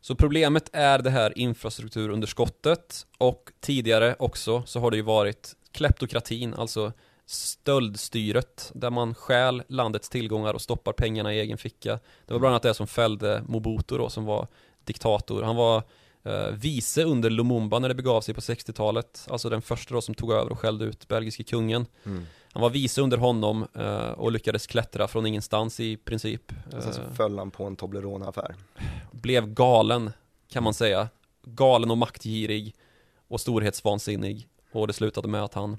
Så 0.00 0.14
problemet 0.14 0.70
är 0.72 0.98
det 0.98 1.10
här 1.10 1.38
infrastrukturunderskottet 1.38 3.06
och 3.18 3.52
tidigare 3.60 4.16
också 4.18 4.62
så 4.66 4.80
har 4.80 4.90
det 4.90 4.96
ju 4.96 5.02
varit 5.02 5.56
kleptokratin, 5.72 6.54
alltså 6.54 6.92
stöldstyret 7.26 8.70
där 8.74 8.90
man 8.90 9.14
stjäl 9.14 9.62
landets 9.68 10.08
tillgångar 10.08 10.54
och 10.54 10.60
stoppar 10.60 10.92
pengarna 10.92 11.34
i 11.34 11.40
egen 11.40 11.58
ficka. 11.58 11.98
Det 12.26 12.32
var 12.32 12.40
bland 12.40 12.52
annat 12.52 12.62
det 12.62 12.74
som 12.74 12.86
fällde 12.86 13.42
Mobutu 13.48 13.98
då 13.98 14.08
som 14.08 14.24
var 14.24 14.46
diktator. 14.84 15.42
Han 15.42 15.56
var 15.56 15.76
eh, 15.76 15.82
vice 16.52 17.04
under 17.04 17.30
Lumumba 17.30 17.78
när 17.78 17.88
det 17.88 17.94
begav 17.94 18.20
sig 18.20 18.34
på 18.34 18.40
60-talet, 18.40 19.26
alltså 19.30 19.48
den 19.48 19.62
första 19.62 19.94
då 19.94 20.00
som 20.00 20.14
tog 20.14 20.32
över 20.32 20.52
och 20.52 20.58
skällde 20.58 20.84
ut 20.84 21.08
belgiske 21.08 21.42
kungen. 21.44 21.86
Han 22.52 22.62
var 22.62 22.70
vice 22.70 23.00
under 23.02 23.16
honom 23.16 23.66
eh, 23.74 24.10
och 24.10 24.32
lyckades 24.32 24.66
klättra 24.66 25.08
från 25.08 25.26
ingenstans 25.26 25.80
i 25.80 25.96
princip. 25.96 26.52
Och 26.76 26.82
sen 26.82 26.92
så 26.94 27.00
Eh, 27.00 27.12
föll 27.12 27.38
han 27.38 27.50
på 27.50 27.64
en 27.64 27.76
Toblerone-affär. 27.76 28.54
blev 29.12 29.54
galen 29.54 30.10
kan 30.48 30.62
man 30.62 30.74
säga. 30.74 31.08
Galen 31.42 31.90
och 31.90 31.98
maktgirig 31.98 32.74
och 33.28 33.40
storhetsvansinnig. 33.40 34.48
Och 34.72 34.86
det 34.86 34.92
slutade 34.92 35.28
med 35.28 35.44
att 35.44 35.54
han 35.54 35.78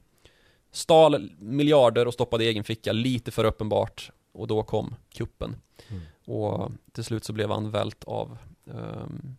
stal 0.71 1.31
miljarder 1.39 2.07
och 2.07 2.13
stoppade 2.13 2.43
i 2.43 2.47
egen 2.47 2.63
ficka 2.63 2.91
lite 2.91 3.31
för 3.31 3.43
uppenbart. 3.43 4.11
Och 4.33 4.47
då 4.47 4.63
kom 4.63 4.95
kuppen. 5.13 5.55
Mm. 5.87 6.01
Och 6.25 6.71
till 6.91 7.03
slut 7.03 7.23
så 7.23 7.33
blev 7.33 7.51
han 7.51 7.71
vält 7.71 8.03
av 8.03 8.37
ehm, 8.67 9.35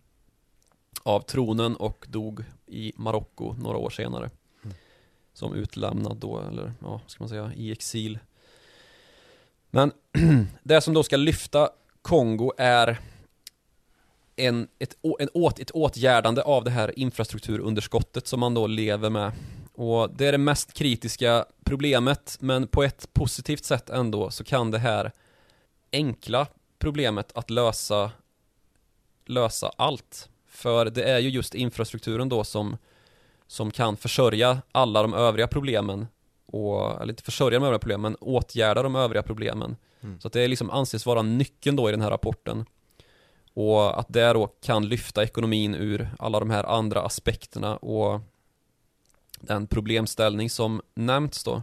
av 1.02 1.20
tronen 1.20 1.76
och 1.76 2.06
dog 2.08 2.44
i 2.66 2.92
Marocko 2.96 3.52
några 3.52 3.78
år 3.78 3.90
senare. 3.90 4.30
Mm. 4.64 4.76
Som 5.32 5.54
utlämnad 5.54 6.16
då, 6.16 6.40
eller 6.40 6.72
ja, 6.80 7.00
ska 7.06 7.22
man 7.22 7.28
säga, 7.28 7.52
i 7.56 7.72
exil. 7.72 8.18
Men 9.70 9.92
det 10.62 10.80
som 10.80 10.94
då 10.94 11.02
ska 11.02 11.16
lyfta 11.16 11.70
Kongo 12.02 12.52
är 12.58 13.00
en, 14.36 14.68
ett, 14.78 14.96
en 15.18 15.28
åt, 15.34 15.58
ett 15.58 15.70
åtgärdande 15.70 16.42
av 16.42 16.64
det 16.64 16.70
här 16.70 16.98
infrastrukturunderskottet 16.98 18.26
som 18.26 18.40
man 18.40 18.54
då 18.54 18.66
lever 18.66 19.10
med. 19.10 19.32
Och 19.74 20.10
det 20.14 20.26
är 20.26 20.32
det 20.32 20.38
mest 20.38 20.72
kritiska 20.72 21.44
problemet, 21.64 22.36
men 22.40 22.66
på 22.66 22.82
ett 22.82 23.08
positivt 23.12 23.64
sätt 23.64 23.90
ändå 23.90 24.30
så 24.30 24.44
kan 24.44 24.70
det 24.70 24.78
här 24.78 25.12
enkla 25.92 26.46
problemet 26.78 27.32
att 27.34 27.50
lösa, 27.50 28.10
lösa 29.26 29.72
allt. 29.76 30.28
För 30.62 30.84
det 30.84 31.02
är 31.02 31.18
ju 31.18 31.28
just 31.28 31.54
infrastrukturen 31.54 32.28
då 32.28 32.44
som, 32.44 32.76
som 33.46 33.70
kan 33.70 33.96
försörja 33.96 34.62
alla 34.72 35.02
de 35.02 35.14
övriga 35.14 35.46
problemen. 35.46 36.06
Och, 36.46 37.02
eller 37.02 37.12
inte 37.12 37.22
försörja 37.22 37.58
de 37.58 37.64
övriga 37.64 37.78
problemen, 37.78 38.02
men 38.02 38.16
åtgärda 38.20 38.82
de 38.82 38.96
övriga 38.96 39.22
problemen. 39.22 39.76
Mm. 40.00 40.20
Så 40.20 40.28
att 40.28 40.32
det 40.32 40.48
liksom 40.48 40.70
anses 40.70 41.06
vara 41.06 41.22
nyckeln 41.22 41.76
då 41.76 41.88
i 41.88 41.92
den 41.92 42.00
här 42.00 42.10
rapporten. 42.10 42.64
Och 43.54 43.98
att 43.98 44.06
det 44.08 44.32
då 44.32 44.46
kan 44.46 44.88
lyfta 44.88 45.22
ekonomin 45.22 45.74
ur 45.74 46.10
alla 46.18 46.40
de 46.40 46.50
här 46.50 46.64
andra 46.64 47.02
aspekterna 47.02 47.76
och 47.76 48.20
den 49.40 49.66
problemställning 49.66 50.50
som 50.50 50.80
nämnts 50.94 51.44
då. 51.44 51.62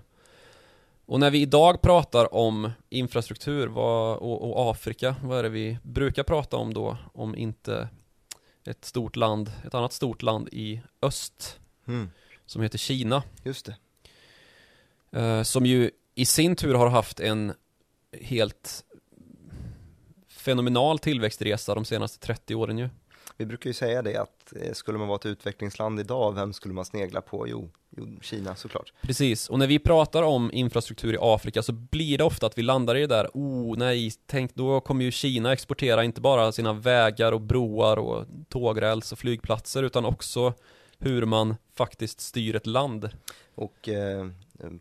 Och 1.06 1.20
när 1.20 1.32
vi 1.32 1.42
idag 1.42 1.82
pratar 1.82 2.34
om 2.34 2.72
infrastruktur 2.90 3.78
och 3.78 4.72
Afrika, 4.72 5.16
vad 5.24 5.40
är 5.40 5.44
det 5.44 5.50
vi 5.50 5.78
brukar 5.84 6.24
prata 6.24 6.58
om 6.58 6.74
då? 6.74 6.98
Om 7.14 7.36
inte 7.36 7.88
ett 8.66 8.86
stort 8.86 9.16
land, 9.16 9.52
ett 9.66 9.74
annat 9.74 9.94
stort 9.94 10.22
land 10.22 10.50
i 10.52 10.82
öst 11.02 11.60
Mm. 11.88 12.10
som 12.46 12.62
heter 12.62 12.78
Kina. 12.78 13.24
Just 13.44 13.66
det. 13.66 13.76
Eh, 15.20 15.44
som 15.44 15.66
ju 15.66 15.92
i 16.16 16.26
sin 16.26 16.56
tur 16.56 16.74
har 16.74 16.90
haft 16.90 17.20
en 17.20 17.54
helt 18.22 18.84
fenomenal 20.28 21.00
tillväxtresa 21.00 21.76
de 21.76 21.86
senaste 21.86 22.20
30 22.20 22.56
åren 22.56 22.78
ju. 22.78 22.90
Vi 23.40 23.46
brukar 23.46 23.70
ju 23.70 23.74
säga 23.74 24.02
det 24.02 24.16
att 24.16 24.54
eh, 24.56 24.74
skulle 24.74 24.98
man 24.98 25.08
vara 25.08 25.16
ett 25.16 25.26
utvecklingsland 25.26 26.00
idag, 26.00 26.36
vem 26.36 26.54
skulle 26.54 26.74
man 26.74 26.86
snegla 26.86 27.22
på? 27.22 27.48
Jo, 27.48 27.70
jo 27.90 28.08
Kina 28.22 28.56
såklart. 28.56 28.94
Precis, 29.02 29.50
och 29.50 29.60
när 29.60 29.68
vi 29.68 29.80
pratar 29.80 30.24
om 30.24 30.52
infrastruktur 30.54 31.14
i 31.14 31.18
Afrika 31.22 31.64
så 31.64 31.72
blir 31.72 32.18
det 32.18 32.24
ofta 32.24 32.46
att 32.46 32.58
vi 32.58 32.62
landar 32.62 32.96
i 32.96 33.00
det 33.00 33.08
där, 33.08 33.30
oh 33.34 33.78
nej, 33.78 34.12
tänk 34.26 34.56
då 34.56 34.82
kommer 34.82 35.06
ju 35.06 35.12
Kina 35.12 35.54
exportera 35.54 36.04
inte 36.04 36.22
bara 36.22 36.52
sina 36.52 36.74
vägar 36.74 37.32
och 37.32 37.42
broar 37.42 37.98
och 37.98 38.26
tågräls 38.50 39.12
och 39.12 39.20
flygplatser 39.20 39.84
utan 39.84 40.06
också 40.06 40.54
hur 40.98 41.26
man 41.26 41.56
faktiskt 41.76 42.22
styr 42.22 42.56
ett 42.56 42.68
land. 42.68 43.10
Och 43.56 43.90
eh, 43.90 44.28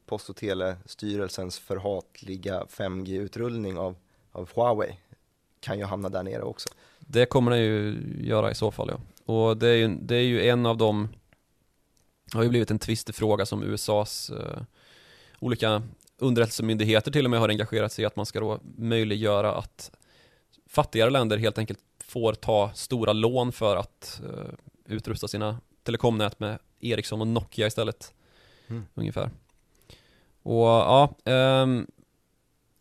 Post 0.06 0.30
och 0.30 0.36
telestyrelsens 0.36 1.58
förhatliga 1.58 2.64
5G-utrullning 2.70 3.78
av, 3.78 3.96
av 4.32 4.50
Huawei 4.54 4.98
kan 5.60 5.78
ju 5.78 5.84
hamna 5.84 6.08
där 6.08 6.22
nere 6.22 6.42
också. 6.42 6.68
Det 7.10 7.26
kommer 7.26 7.50
det 7.50 7.58
ju 7.58 8.02
göra 8.20 8.50
i 8.50 8.54
så 8.54 8.70
fall 8.70 8.88
ja. 8.90 9.00
Och 9.34 9.56
det 9.56 9.68
är 9.68 9.74
ju, 9.74 9.88
det 9.88 10.16
är 10.16 10.22
ju 10.22 10.48
en 10.48 10.66
av 10.66 10.76
de, 10.76 11.08
har 12.32 12.42
ju 12.42 12.48
blivit 12.48 12.70
en 12.70 12.78
tvistefråga 12.78 13.46
som 13.46 13.62
USAs 13.62 14.30
eh, 14.30 14.62
olika 15.38 15.82
underrättelsemyndigheter 16.18 17.10
till 17.10 17.24
och 17.24 17.30
med 17.30 17.40
har 17.40 17.48
engagerat 17.48 17.92
sig 17.92 18.02
i 18.02 18.06
att 18.06 18.16
man 18.16 18.26
ska 18.26 18.40
då 18.40 18.60
möjliggöra 18.76 19.54
att 19.54 19.90
fattigare 20.66 21.10
länder 21.10 21.36
helt 21.36 21.58
enkelt 21.58 21.78
får 22.04 22.32
ta 22.32 22.70
stora 22.74 23.12
lån 23.12 23.52
för 23.52 23.76
att 23.76 24.20
uh, 24.24 24.52
utrusta 24.84 25.28
sina 25.28 25.60
telekomnät 25.82 26.40
med 26.40 26.58
Ericsson 26.80 27.20
och 27.20 27.26
Nokia 27.26 27.66
istället. 27.66 28.14
Mm. 28.68 28.86
Ungefär. 28.94 29.30
Och 30.42 30.66
ja, 30.66 31.14
um, 31.24 31.86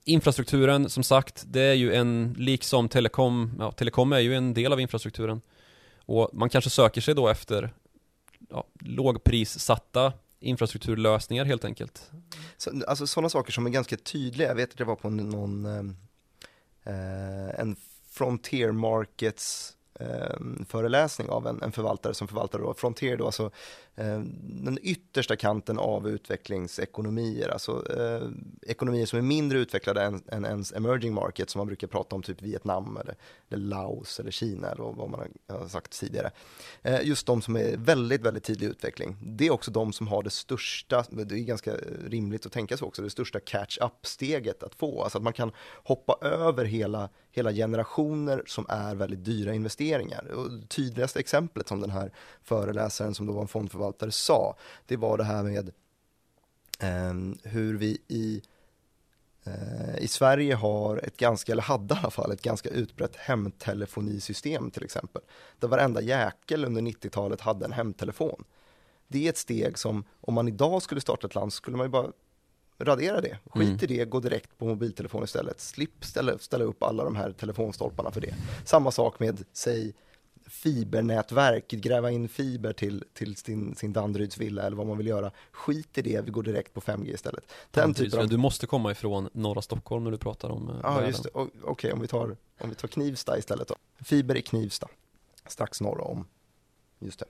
infrastrukturen 0.07 0.89
som 0.89 1.03
sagt, 1.03 1.43
det 1.47 1.61
är 1.61 1.73
ju 1.73 1.93
en, 1.93 2.35
liksom 2.37 2.89
telekom, 2.89 3.55
ja, 3.59 3.71
telekom 3.71 4.13
är 4.13 4.19
ju 4.19 4.35
en 4.35 4.53
del 4.53 4.73
av 4.73 4.79
infrastrukturen. 4.79 5.41
Och 6.05 6.29
man 6.33 6.49
kanske 6.49 6.69
söker 6.69 7.01
sig 7.01 7.15
då 7.15 7.27
efter 7.27 7.73
ja, 8.49 8.63
lågprissatta 8.79 10.13
infrastrukturlösningar 10.39 11.45
helt 11.45 11.65
enkelt. 11.65 12.11
Så, 12.57 12.83
alltså 12.87 13.07
sådana 13.07 13.29
saker 13.29 13.51
som 13.51 13.65
är 13.65 13.69
ganska 13.69 13.97
tydliga, 13.97 14.47
jag 14.47 14.55
vet 14.55 14.71
att 14.71 14.77
det 14.77 14.83
var 14.83 14.95
på 14.95 15.09
någon 15.09 15.65
eh, 16.85 17.59
en 17.59 17.75
Frontier 18.09 18.71
Markets 18.71 19.73
eh, 19.99 20.39
föreläsning 20.69 21.29
av 21.29 21.47
en, 21.47 21.61
en, 21.61 21.71
förvaltare 21.71 22.13
som 22.13 22.27
förvaltar 22.27 22.59
då, 22.59 22.73
Frontier 22.73 23.17
då, 23.17 23.25
alltså 23.25 23.51
Eh, 23.99 24.19
den 24.43 24.79
yttersta 24.81 25.35
kanten 25.35 25.79
av 25.79 26.09
utvecklingsekonomier, 26.09 27.49
alltså 27.49 27.93
eh, 27.97 28.27
ekonomier 28.61 29.05
som 29.05 29.19
är 29.19 29.23
mindre 29.23 29.59
utvecklade 29.59 30.01
än, 30.01 30.21
än 30.27 30.45
ens 30.45 30.73
emerging 30.73 31.13
markets 31.13 31.53
som 31.53 31.59
man 31.59 31.67
brukar 31.67 31.87
prata 31.87 32.15
om, 32.15 32.23
typ 32.23 32.41
Vietnam 32.41 32.97
eller, 32.97 33.15
eller 33.49 33.65
Laos 33.65 34.19
eller 34.19 34.31
Kina 34.31 34.69
eller 34.69 34.83
vad 34.83 35.09
man 35.09 35.33
har 35.47 35.67
sagt 35.67 35.99
tidigare. 35.99 36.31
Eh, 36.81 37.01
just 37.03 37.27
de 37.27 37.41
som 37.41 37.55
är 37.55 37.77
väldigt, 37.77 38.21
väldigt 38.21 38.43
tidig 38.43 38.67
utveckling, 38.67 39.17
det 39.21 39.47
är 39.47 39.51
också 39.51 39.71
de 39.71 39.93
som 39.93 40.07
har 40.07 40.23
det 40.23 40.29
största, 40.29 41.05
det 41.09 41.35
är 41.35 41.39
ganska 41.39 41.73
rimligt 42.07 42.45
att 42.45 42.51
tänka 42.51 42.77
så 42.77 42.85
också, 42.85 43.01
det 43.01 43.09
största 43.09 43.39
catch-up-steget 43.39 44.63
att 44.63 44.75
få, 44.75 45.03
alltså 45.03 45.17
att 45.17 45.23
man 45.23 45.33
kan 45.33 45.51
hoppa 45.83 46.17
över 46.21 46.65
hela, 46.65 47.09
hela 47.31 47.51
generationer 47.51 48.43
som 48.45 48.65
är 48.69 48.95
väldigt 48.95 49.25
dyra 49.25 49.53
investeringar. 49.53 50.31
Och 50.31 50.69
tydligaste 50.69 51.19
exemplet 51.19 51.67
som 51.67 51.81
den 51.81 51.89
här 51.89 52.11
föreläsaren 52.41 53.13
som 53.13 53.25
då 53.25 53.33
var 53.33 53.41
en 53.41 53.47
fondförvaltare 53.47 53.86
sa, 54.09 54.55
det 54.85 54.97
var 54.97 55.17
det 55.17 55.23
här 55.23 55.43
med 55.43 55.71
eh, 56.79 57.13
hur 57.43 57.77
vi 57.77 57.97
i 58.07 58.41
eh, 59.43 59.97
i 59.97 60.07
Sverige 60.07 60.55
har 60.55 60.97
ett 60.97 61.17
ganska, 61.17 61.51
eller 61.51 61.63
hade 61.63 61.95
i 61.95 61.97
alla 61.97 62.11
fall, 62.11 62.31
ett 62.31 62.41
ganska 62.41 62.69
utbrett 62.69 63.15
hemtelefonisystem 63.15 64.71
till 64.71 64.83
exempel. 64.83 65.21
Där 65.59 65.67
varenda 65.67 66.01
jäkel 66.01 66.65
under 66.65 66.81
90-talet 66.81 67.41
hade 67.41 67.65
en 67.65 67.73
hemtelefon. 67.73 68.43
Det 69.07 69.25
är 69.25 69.29
ett 69.29 69.37
steg 69.37 69.77
som, 69.77 70.03
om 70.21 70.33
man 70.33 70.47
idag 70.47 70.81
skulle 70.81 71.01
starta 71.01 71.27
ett 71.27 71.35
land, 71.35 71.53
skulle 71.53 71.77
man 71.77 71.85
ju 71.85 71.91
bara 71.91 72.11
radera 72.79 73.21
det. 73.21 73.37
Skit 73.45 73.67
mm. 73.67 73.79
i 73.81 73.85
det, 73.85 74.05
gå 74.05 74.19
direkt 74.19 74.57
på 74.57 74.65
mobiltelefon 74.65 75.23
istället. 75.23 75.59
Slipp 75.59 76.05
ställa, 76.05 76.37
ställa 76.37 76.63
upp 76.63 76.83
alla 76.83 77.03
de 77.03 77.15
här 77.15 77.31
telefonstolparna 77.31 78.11
för 78.11 78.21
det. 78.21 78.35
Samma 78.65 78.91
sak 78.91 79.19
med, 79.19 79.43
säg, 79.53 79.93
fibernätverk, 80.47 81.67
gräva 81.67 82.11
in 82.11 82.29
fiber 82.29 82.73
till, 82.73 83.03
till 83.13 83.35
sin, 83.35 83.75
sin 83.75 83.93
Danderyds 83.93 84.37
villa 84.37 84.63
eller 84.63 84.77
vad 84.77 84.87
man 84.87 84.97
vill 84.97 85.07
göra. 85.07 85.31
Skit 85.51 85.97
i 85.97 86.01
det, 86.01 86.25
vi 86.25 86.31
går 86.31 86.43
direkt 86.43 86.73
på 86.73 86.81
5G 86.81 87.13
istället. 87.13 87.51
Den 87.71 87.93
typen 87.93 88.19
av... 88.19 88.27
Du 88.27 88.37
måste 88.37 88.67
komma 88.67 88.91
ifrån 88.91 89.29
norra 89.33 89.61
Stockholm 89.61 90.03
när 90.03 90.11
du 90.11 90.17
pratar 90.17 90.49
om 90.49 90.69
eh, 90.69 90.75
Ja, 90.83 91.05
just 91.05 91.23
det. 91.23 91.29
Okej, 91.33 91.61
okay, 91.63 91.91
om, 91.91 92.01
vi 92.01 92.07
tar, 92.07 92.37
om 92.61 92.69
vi 92.69 92.75
tar 92.75 92.87
Knivsta 92.87 93.37
istället 93.37 93.67
då. 93.67 93.75
Fiber 94.03 94.37
i 94.37 94.41
Knivsta, 94.41 94.87
strax 95.45 95.81
norr 95.81 96.01
om 96.01 96.25
Just 96.99 97.23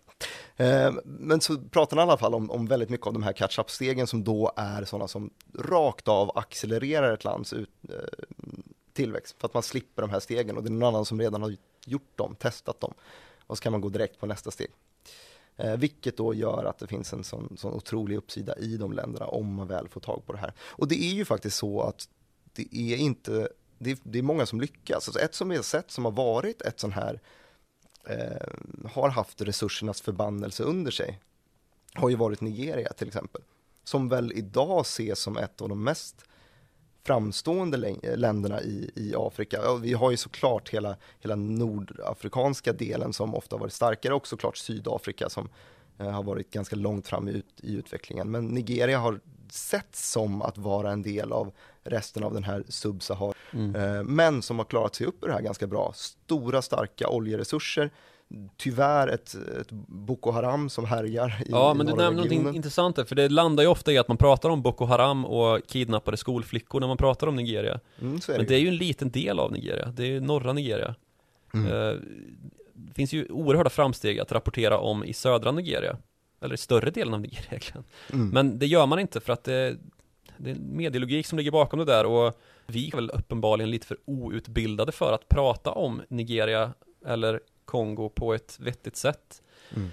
det. 0.55 0.65
Eh, 0.65 0.93
men 1.03 1.41
så 1.41 1.57
pratar 1.57 1.97
han 1.97 2.07
i 2.07 2.09
alla 2.09 2.17
fall 2.17 2.35
om, 2.35 2.51
om 2.51 2.65
väldigt 2.65 2.89
mycket 2.89 3.07
av 3.07 3.13
de 3.13 3.23
här 3.23 3.33
catch-up-stegen 3.33 4.07
som 4.07 4.23
då 4.23 4.51
är 4.55 4.85
sådana 4.85 5.07
som 5.07 5.29
rakt 5.59 6.07
av 6.07 6.37
accelererar 6.37 7.13
ett 7.13 7.23
lands 7.23 7.53
ut, 7.53 7.69
eh, 7.89 7.95
tillväxt 8.93 9.35
för 9.39 9.47
att 9.47 9.53
man 9.53 9.63
slipper 9.63 10.01
de 10.01 10.11
här 10.11 10.19
stegen 10.19 10.57
och 10.57 10.63
det 10.63 10.69
är 10.69 10.71
någon 10.71 10.87
annan 10.87 11.05
som 11.05 11.19
redan 11.19 11.41
har 11.41 11.55
gjort 11.87 12.17
dem, 12.17 12.35
testat 12.35 12.79
dem 12.79 12.93
och 13.47 13.57
så 13.57 13.63
kan 13.63 13.71
man 13.71 13.81
gå 13.81 13.89
direkt 13.89 14.19
på 14.19 14.25
nästa 14.25 14.51
steg. 14.51 14.69
Eh, 15.57 15.77
vilket 15.77 16.17
då 16.17 16.33
gör 16.33 16.65
att 16.65 16.77
det 16.77 16.87
finns 16.87 17.13
en 17.13 17.23
sån, 17.23 17.57
sån 17.57 17.73
otrolig 17.73 18.17
uppsida 18.17 18.57
i 18.57 18.77
de 18.77 18.93
länderna 18.93 19.27
om 19.27 19.53
man 19.53 19.67
väl 19.67 19.87
får 19.87 20.01
tag 20.01 20.25
på 20.25 20.33
det 20.33 20.39
här. 20.39 20.53
Och 20.59 20.87
det 20.87 21.03
är 21.03 21.13
ju 21.13 21.25
faktiskt 21.25 21.57
så 21.57 21.81
att 21.81 22.09
det 22.53 22.75
är 22.75 22.97
inte, 22.97 23.49
det 23.77 23.91
är, 23.91 23.97
det 24.03 24.19
är 24.19 24.23
många 24.23 24.45
som 24.45 24.61
lyckas. 24.61 25.07
Alltså 25.07 25.19
ett 25.19 25.35
som 25.35 25.49
vi 25.49 25.55
har 25.55 25.63
sett 25.63 25.91
som 25.91 26.05
har 26.05 26.11
varit 26.11 26.61
ett 26.61 26.79
sån 26.79 26.91
här, 26.91 27.19
eh, 28.03 28.89
har 28.91 29.09
haft 29.09 29.41
resursernas 29.41 30.01
förbannelse 30.01 30.63
under 30.63 30.91
sig, 30.91 31.19
har 31.93 32.09
ju 32.09 32.15
varit 32.15 32.41
Nigeria 32.41 32.93
till 32.93 33.07
exempel. 33.07 33.41
Som 33.83 34.09
väl 34.09 34.31
idag 34.35 34.81
ses 34.81 35.19
som 35.19 35.37
ett 35.37 35.61
av 35.61 35.69
de 35.69 35.83
mest 35.83 36.25
framstående 37.07 37.95
länderna 38.15 38.61
i, 38.61 38.91
i 38.95 39.13
Afrika. 39.17 39.75
Vi 39.81 39.93
har 39.93 40.11
ju 40.11 40.17
såklart 40.17 40.69
hela, 40.69 40.95
hela 41.19 41.35
nordafrikanska 41.35 42.73
delen 42.73 43.13
som 43.13 43.35
ofta 43.35 43.57
varit 43.57 43.73
starkare 43.73 44.13
och 44.13 44.27
såklart 44.27 44.57
Sydafrika 44.57 45.29
som 45.29 45.49
eh, 45.99 46.09
har 46.09 46.23
varit 46.23 46.51
ganska 46.51 46.75
långt 46.75 47.07
fram 47.07 47.27
i, 47.27 47.43
i 47.61 47.75
utvecklingen. 47.75 48.31
Men 48.31 48.47
Nigeria 48.47 48.99
har 48.99 49.19
sett 49.49 49.95
som 49.95 50.41
att 50.41 50.57
vara 50.57 50.91
en 50.91 51.01
del 51.01 51.31
av 51.31 51.51
resten 51.83 52.23
av 52.23 52.33
den 52.33 52.43
här 52.43 52.63
subsahar, 52.69 53.33
mm. 53.51 53.75
eh, 53.75 54.03
men 54.03 54.41
som 54.41 54.57
har 54.57 54.65
klarat 54.65 54.95
sig 54.95 55.07
upp 55.07 55.23
ur 55.23 55.27
det 55.27 55.33
här 55.33 55.41
ganska 55.41 55.67
bra. 55.67 55.93
Stora 55.95 56.61
starka 56.61 57.07
oljeresurser, 57.07 57.91
tyvärr 58.57 59.07
ett, 59.07 59.35
ett 59.61 59.71
Boko 59.87 60.31
Haram 60.31 60.69
som 60.69 60.85
härjar 60.85 61.43
i 61.45 61.51
Ja, 61.51 61.73
men 61.73 61.85
du 61.85 61.93
nämnde 61.93 62.11
någonting 62.11 62.55
intressant 62.55 62.95
där, 62.95 63.05
för 63.05 63.15
det 63.15 63.29
landar 63.29 63.63
ju 63.63 63.69
ofta 63.69 63.91
i 63.91 63.97
att 63.97 64.07
man 64.07 64.17
pratar 64.17 64.49
om 64.49 64.61
Boko 64.61 64.85
Haram 64.85 65.25
och 65.25 65.67
kidnappade 65.67 66.17
skolflickor 66.17 66.79
när 66.79 66.87
man 66.87 66.97
pratar 66.97 67.27
om 67.27 67.35
Nigeria. 67.35 67.79
Mm, 68.01 68.19
det 68.27 68.37
men 68.37 68.45
det 68.45 68.55
är 68.55 68.59
ju 68.59 68.67
en 68.67 68.77
liten 68.77 69.11
del 69.11 69.39
av 69.39 69.51
Nigeria, 69.51 69.85
det 69.85 70.03
är 70.03 70.07
ju 70.07 70.19
norra 70.19 70.53
Nigeria. 70.53 70.95
Mm. 71.53 71.67
Eh, 71.67 71.95
det 72.73 72.93
finns 72.93 73.13
ju 73.13 73.25
oerhörda 73.29 73.69
framsteg 73.69 74.19
att 74.19 74.31
rapportera 74.31 74.79
om 74.79 75.03
i 75.03 75.13
södra 75.13 75.51
Nigeria, 75.51 75.97
eller 76.41 76.53
i 76.53 76.57
större 76.57 76.89
delen 76.89 77.13
av 77.13 77.21
Nigeria 77.21 77.47
egentligen. 77.49 77.83
Mm. 78.13 78.29
Men 78.29 78.59
det 78.59 78.67
gör 78.67 78.85
man 78.85 78.99
inte 78.99 79.19
för 79.19 79.33
att 79.33 79.43
det, 79.43 79.77
det 80.37 80.51
är 80.51 80.55
medielogik 80.55 81.25
som 81.25 81.37
ligger 81.37 81.51
bakom 81.51 81.79
det 81.79 81.85
där 81.85 82.05
och 82.05 82.39
vi 82.67 82.87
är 82.87 82.95
väl 82.95 83.09
uppenbarligen 83.09 83.71
lite 83.71 83.87
för 83.87 83.97
outbildade 84.05 84.91
för 84.91 85.13
att 85.13 85.29
prata 85.29 85.71
om 85.71 86.01
Nigeria 86.09 86.73
eller 87.05 87.39
Kongo 87.67 88.09
på 88.09 88.33
ett 88.33 88.57
vettigt 88.59 88.95
sätt. 88.95 89.41
Mm. 89.75 89.89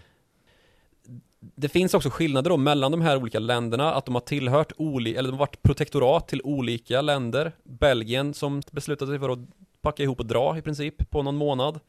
Det 1.40 1.68
finns 1.68 1.94
också 1.94 2.10
skillnader 2.10 2.50
då 2.50 2.56
mellan 2.56 2.92
de 2.92 3.00
här 3.00 3.16
olika 3.16 3.38
länderna, 3.38 3.94
att 3.94 4.04
de 4.04 4.14
har 4.14 4.22
tillhört 4.22 4.72
olika, 4.76 5.18
eller 5.18 5.28
de 5.28 5.32
har 5.32 5.46
varit 5.46 5.62
protektorat 5.62 6.28
till 6.28 6.40
olika 6.44 7.00
länder. 7.00 7.52
Belgien 7.62 8.34
som 8.34 8.62
beslutade 8.70 9.10
sig 9.10 9.18
för 9.18 9.28
att 9.28 9.38
packa 9.82 10.02
ihop 10.02 10.20
och 10.20 10.26
dra 10.26 10.58
i 10.58 10.62
princip 10.62 11.10
på 11.10 11.22
någon 11.22 11.36
månad. 11.36 11.80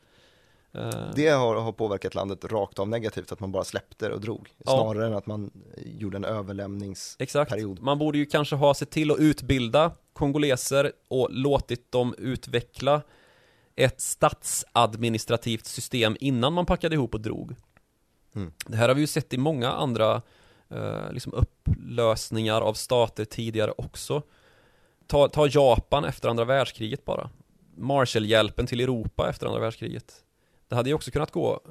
Eh, 0.74 0.90
det 1.16 1.30
har, 1.30 1.56
har 1.56 1.72
påverkat 1.72 2.16
landet 2.16 2.46
rakt 2.46 2.80
av 2.80 2.88
negativt, 2.88 3.32
att 3.32 3.40
man 3.40 3.52
bara 3.52 3.64
släppte 3.64 4.12
och 4.12 4.22
drog. 4.22 4.50
Snarare 4.64 5.04
ja. 5.04 5.08
än 5.08 5.14
att 5.14 5.26
man 5.26 5.52
gjorde 5.86 6.18
en 6.18 6.26
överlämningsperiod. 6.26 7.24
Exakt, 7.24 7.82
man 7.82 8.00
borde 8.00 8.18
ju 8.18 8.26
kanske 8.26 8.56
ha 8.56 8.74
sett 8.74 8.90
till 8.90 9.12
att 9.12 9.20
utbilda 9.20 9.92
kongoleser 10.14 10.92
och 11.08 11.28
låtit 11.32 11.92
dem 11.92 12.16
utveckla 12.18 13.02
ett 13.76 14.02
statsadministrativt 14.02 15.66
system 15.66 16.18
innan 16.20 16.54
man 16.54 16.66
packade 16.66 16.96
ihop 16.96 17.14
och 17.14 17.22
drog. 17.22 17.56
Mm. 18.36 18.52
Det 18.66 18.78
här 18.78 18.88
har 18.88 18.96
vi 18.96 19.02
ju 19.02 19.08
sett 19.08 19.34
i 19.34 19.38
många 19.38 19.72
andra 19.72 20.22
eh, 20.70 21.12
liksom 21.12 21.34
upplösningar 21.34 22.62
av 22.62 22.74
stater 22.74 23.26
tidigare 23.26 23.72
också. 23.78 24.22
Ta, 25.08 25.30
ta 25.30 25.48
Japan 25.48 26.06
efter 26.06 26.30
andra 26.30 26.46
världskriget 26.46 27.06
bara. 27.06 27.30
Marshallhjälpen 27.78 28.68
till 28.68 28.80
Europa 28.80 29.30
efter 29.30 29.48
andra 29.48 29.60
världskriget. 29.60 30.24
Det 30.68 30.76
hade 30.76 30.90
ju 30.90 30.96
också 30.96 31.12
kunnat 31.12 31.32
gå 31.32 31.62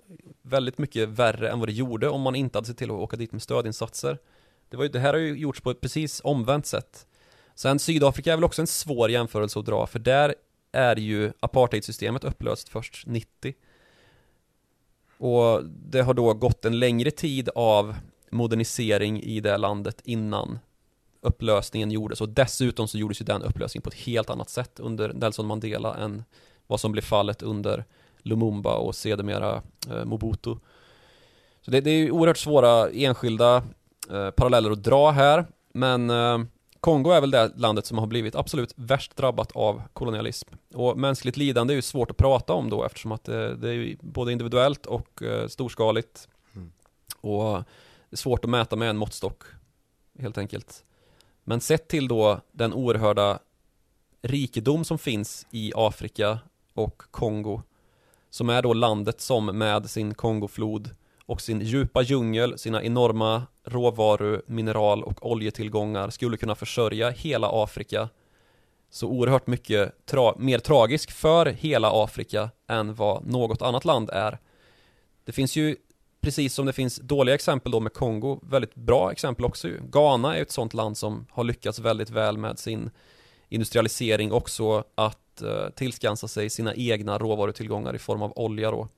väldigt 0.43 0.79
mycket 0.79 1.09
värre 1.09 1.51
än 1.51 1.59
vad 1.59 1.69
det 1.69 1.73
gjorde 1.73 2.09
om 2.09 2.21
man 2.21 2.35
inte 2.35 2.59
hade 2.59 2.67
sett 2.67 2.79
till 2.79 2.91
att 2.91 2.97
åka 2.97 3.17
dit 3.17 3.33
med 3.33 3.43
stödinsatser. 3.43 4.19
Det, 4.69 4.77
var 4.77 4.85
ju, 4.85 4.91
det 4.91 4.99
här 4.99 5.13
har 5.13 5.21
ju 5.21 5.39
gjorts 5.39 5.61
på 5.61 5.71
ett 5.71 5.81
precis 5.81 6.21
omvänt 6.25 6.67
sätt. 6.67 7.07
Sen 7.55 7.79
Sydafrika 7.79 8.33
är 8.33 8.37
väl 8.37 8.45
också 8.45 8.63
en 8.63 8.67
svår 8.67 9.11
jämförelse 9.11 9.59
att 9.59 9.67
dra, 9.67 9.87
för 9.87 9.99
där 9.99 10.35
är 10.75 10.97
ju 10.97 11.33
apartheidsystemet 11.41 12.25
upplöst 12.25 12.69
först 12.69 13.07
90. 13.07 13.55
Och 15.19 15.65
det 15.65 16.03
har 16.03 16.15
då 16.15 16.35
gått 16.35 16.65
en 16.65 16.79
längre 16.79 17.11
tid 17.11 17.49
av 17.55 17.95
modernisering 18.31 19.23
i 19.23 19.41
det 19.41 19.57
landet 19.57 20.01
innan 20.05 20.59
upplösningen 21.21 21.91
gjordes 21.91 22.21
och 22.21 22.29
dessutom 22.29 22.89
så 22.89 22.99
gjordes 22.99 23.21
ju 23.21 23.25
den 23.25 23.43
upplösningen 23.43 23.83
på 23.83 23.89
ett 23.89 23.95
helt 23.95 24.31
annat 24.31 24.51
sätt 24.51 24.81
under 24.81 25.13
Nelson 25.13 25.47
Mandela 25.47 25.97
än 25.97 26.25
vad 26.67 26.81
som 26.81 26.93
blev 26.93 27.03
fallet 27.03 27.43
under 27.43 27.85
Lumumba 28.19 28.75
och 28.75 28.95
sedermera 28.95 29.63
eh, 29.91 30.05
Mobutu. 30.05 30.57
Så 31.63 31.71
det, 31.71 31.81
det 31.81 31.91
är 31.91 31.97
ju 31.97 32.11
oerhört 32.11 32.37
svåra 32.37 32.91
enskilda 32.91 33.63
eh, 34.11 34.31
paralleller 34.31 34.71
att 34.71 34.83
dra 34.83 35.11
här, 35.11 35.47
men 35.73 36.11
eh, 36.11 36.39
Kongo 36.85 37.11
är 37.11 37.21
väl 37.21 37.31
det 37.31 37.53
landet 37.57 37.87
som 37.87 37.99
har 37.99 38.07
blivit 38.07 38.35
absolut 38.35 38.73
värst 38.77 39.17
drabbat 39.17 39.53
av 39.53 39.83
kolonialism. 39.93 40.49
Och 40.75 40.99
mänskligt 40.99 41.37
lidande 41.37 41.75
är 41.75 41.77
ju 41.77 41.83
svårt 41.83 42.11
att 42.11 42.17
prata 42.17 42.53
om 42.53 42.71
då 42.71 42.85
eftersom 42.85 43.13
att 43.13 43.25
det, 43.25 43.57
det 43.57 43.75
är 43.75 43.97
både 44.01 44.33
individuellt 44.33 44.87
och 44.87 45.23
eh, 45.23 45.49
storskaligt. 45.49 46.29
Mm. 46.55 46.73
Och 47.21 47.53
det 48.11 48.15
är 48.15 48.17
svårt 48.17 48.45
att 48.45 48.51
mäta 48.51 48.77
med 48.77 48.91
en 48.91 48.97
måttstock, 48.97 49.43
helt 50.19 50.39
enkelt. 50.39 50.85
Men 51.45 51.61
sett 51.61 51.89
till 51.89 52.09
då 52.09 52.41
den 52.53 52.75
oerhörda 52.75 53.39
rikedom 54.23 54.85
som 54.85 54.99
finns 54.99 55.47
i 55.51 55.73
Afrika 55.75 56.39
och 56.75 57.03
Kongo, 57.11 57.63
som 58.31 58.51
är 58.51 58.63
då 58.63 58.73
landet 58.73 59.21
som 59.21 59.47
med 59.47 59.91
sin 59.91 60.15
Kongoflod 60.15 60.91
och 61.27 61.41
sin 61.41 61.61
djupa 61.61 62.03
djungel, 62.03 62.59
sina 62.59 62.83
enorma 62.83 63.43
råvaru, 63.65 64.43
mineral 64.47 65.03
och 65.03 65.31
oljetillgångar 65.31 66.11
skulle 66.11 66.37
kunna 66.37 66.55
försörja 66.55 67.11
hela 67.11 67.49
Afrika 67.53 68.09
så 68.91 69.09
oerhört 69.09 69.47
mycket 69.47 70.07
tra 70.07 70.35
mer 70.39 70.59
tragisk 70.59 71.11
för 71.11 71.47
hela 71.47 72.05
Afrika 72.05 72.51
än 72.69 72.95
vad 72.95 73.27
något 73.27 73.63
annat 73.63 73.85
land 73.85 74.11
är. 74.11 74.39
Det 75.25 75.33
finns 75.33 75.57
ju, 75.57 75.77
precis 76.21 76.55
som 76.55 76.67
det 76.67 76.73
finns 76.73 76.97
dåliga 76.97 77.35
exempel 77.35 77.73
då 77.73 77.81
med 77.81 77.93
Kongo, 77.93 78.41
väldigt 78.43 78.75
bra 78.75 79.13
exempel 79.13 79.45
också 79.45 79.69
ju. 79.69 79.81
Ghana 79.83 80.37
är 80.37 80.43
ett 80.43 80.51
sånt 80.51 80.75
land 80.75 80.97
som 80.97 81.27
har 81.31 81.45
lyckats 81.45 81.79
väldigt 81.79 82.11
väl 82.11 82.39
med 82.39 82.59
sin 82.59 82.91
industrialisering 83.49 84.33
också 84.33 84.85
att 84.95 85.43
eh, 85.43 85.69
tillskansa 85.75 86.29
sig 86.29 86.51
sina 86.51 86.75
egna 86.75 87.19
råvarutillgångar 87.19 87.95
i 87.95 87.99
form 87.99 88.23
av 88.23 88.33
olja 88.37 88.71
då, 88.71 88.89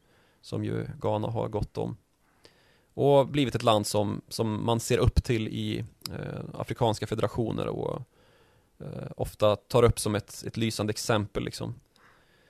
som 0.42 0.64
ju 0.64 0.86
Ghana 1.00 1.28
har 1.28 1.48
gott 1.48 1.78
om 1.78 1.96
och 2.96 3.28
blivit 3.28 3.54
ett 3.54 3.62
land 3.62 3.86
som, 3.86 4.20
som 4.28 4.66
man 4.66 4.80
ser 4.80 4.98
upp 4.98 5.24
till 5.24 5.48
i 5.48 5.84
eh, 6.10 6.40
afrikanska 6.54 7.06
federationer 7.06 7.66
och 7.66 8.02
eh, 8.80 9.10
ofta 9.16 9.56
tar 9.56 9.82
upp 9.82 9.98
som 9.98 10.14
ett, 10.14 10.44
ett 10.46 10.56
lysande 10.56 10.90
exempel 10.90 11.44
liksom. 11.44 11.74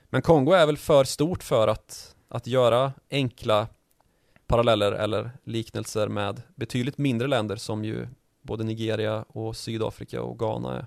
Men 0.09 0.21
Kongo 0.21 0.51
är 0.51 0.65
väl 0.65 0.77
för 0.77 1.03
stort 1.03 1.43
för 1.43 1.67
att, 1.67 2.15
att 2.27 2.47
göra 2.47 2.93
enkla 3.11 3.67
paralleller 4.45 4.91
eller 4.91 5.31
liknelser 5.43 6.07
med 6.07 6.41
betydligt 6.55 6.97
mindre 6.97 7.27
länder 7.27 7.55
som 7.55 7.85
ju 7.85 8.07
både 8.41 8.63
Nigeria 8.63 9.25
och 9.27 9.57
Sydafrika 9.57 10.21
och 10.21 10.39
Ghana 10.39 10.77
är. 10.77 10.85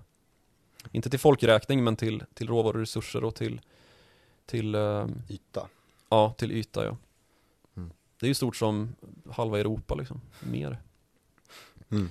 Inte 0.92 1.10
till 1.10 1.20
folkräkning 1.20 1.84
men 1.84 1.96
till, 1.96 2.22
till 2.34 2.48
råvaruresurser 2.48 3.24
och 3.24 3.34
till, 3.34 3.60
till 4.46 4.74
eh, 4.74 5.06
Yta. 5.28 5.68
Ja, 6.08 6.34
till 6.38 6.52
yta 6.52 6.84
ja. 6.84 6.96
Det 8.20 8.26
är 8.26 8.28
ju 8.28 8.34
stort 8.34 8.56
som 8.56 8.94
halva 9.30 9.58
Europa 9.60 9.94
liksom, 9.94 10.20
mer. 10.40 10.78
Mm. 11.90 12.08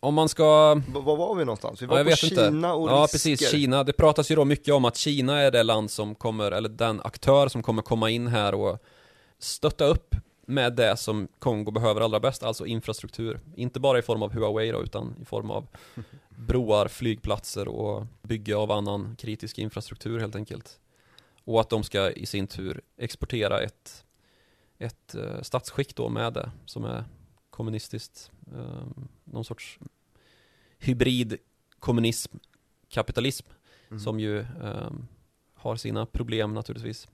Om 0.00 0.14
man 0.14 0.28
ska, 0.28 0.74
V- 0.74 0.82
var 0.92 1.16
var 1.16 1.34
vi 1.34 1.44
någonstans? 1.44 1.82
Vi 1.82 1.86
Ja, 1.86 1.90
var 1.90 1.98
jag 1.98 2.06
på 2.06 2.16
Kina 2.16 2.46
inte. 2.46 2.68
och 2.68 2.88
ja 2.90 3.02
risker. 3.02 3.14
precis, 3.14 3.50
Kina, 3.50 3.84
det 3.84 3.92
pratas 3.92 4.30
ju 4.30 4.34
då 4.34 4.44
mycket 4.44 4.74
om 4.74 4.84
att 4.84 4.96
Kina 4.96 5.40
är 5.40 5.50
det 5.50 5.62
land 5.62 5.90
som 5.90 6.14
kommer, 6.14 6.52
eller 6.52 6.68
den 6.68 7.00
aktör 7.00 7.48
som 7.48 7.62
kommer 7.62 7.82
komma 7.82 8.10
in 8.10 8.26
här 8.26 8.54
och 8.54 8.78
stötta 9.38 9.84
upp 9.84 10.14
med 10.46 10.72
det 10.76 10.96
som 10.96 11.28
Kongo 11.38 11.70
behöver 11.70 12.00
allra 12.00 12.20
bäst, 12.20 12.42
alltså 12.42 12.66
infrastruktur. 12.66 13.40
Inte 13.56 13.80
bara 13.80 13.98
i 13.98 14.02
form 14.02 14.22
av 14.22 14.32
Huawei 14.32 14.70
då, 14.72 14.82
utan 14.82 15.14
i 15.22 15.24
form 15.24 15.50
av 15.50 15.66
broar, 16.28 16.88
flygplatser 16.88 17.68
och 17.68 18.06
bygge 18.22 18.56
av 18.56 18.70
annan 18.72 19.16
kritisk 19.16 19.58
infrastruktur 19.58 20.20
helt 20.20 20.36
enkelt. 20.36 20.78
Och 21.44 21.60
att 21.60 21.70
de 21.70 21.82
ska 21.82 22.10
i 22.10 22.26
sin 22.26 22.46
tur 22.46 22.80
exportera 22.98 23.60
ett, 23.60 24.03
ett 24.84 25.14
uh, 25.14 25.42
statsskick 25.42 25.96
då 25.96 26.08
med 26.08 26.32
det, 26.32 26.50
som 26.66 26.84
är 26.84 27.04
kommunistiskt. 27.50 28.30
Uh, 28.54 28.86
någon 29.24 29.44
sorts 29.44 29.78
hybrid 30.78 31.36
kommunism, 31.78 32.36
kapitalism, 32.88 33.46
Mm. 33.94 34.00
som 34.00 34.20
ju 34.20 34.40
ehm, 34.40 35.06
har 35.54 35.76
sina 35.76 36.06
problem 36.06 36.54
naturligtvis. 36.54 37.08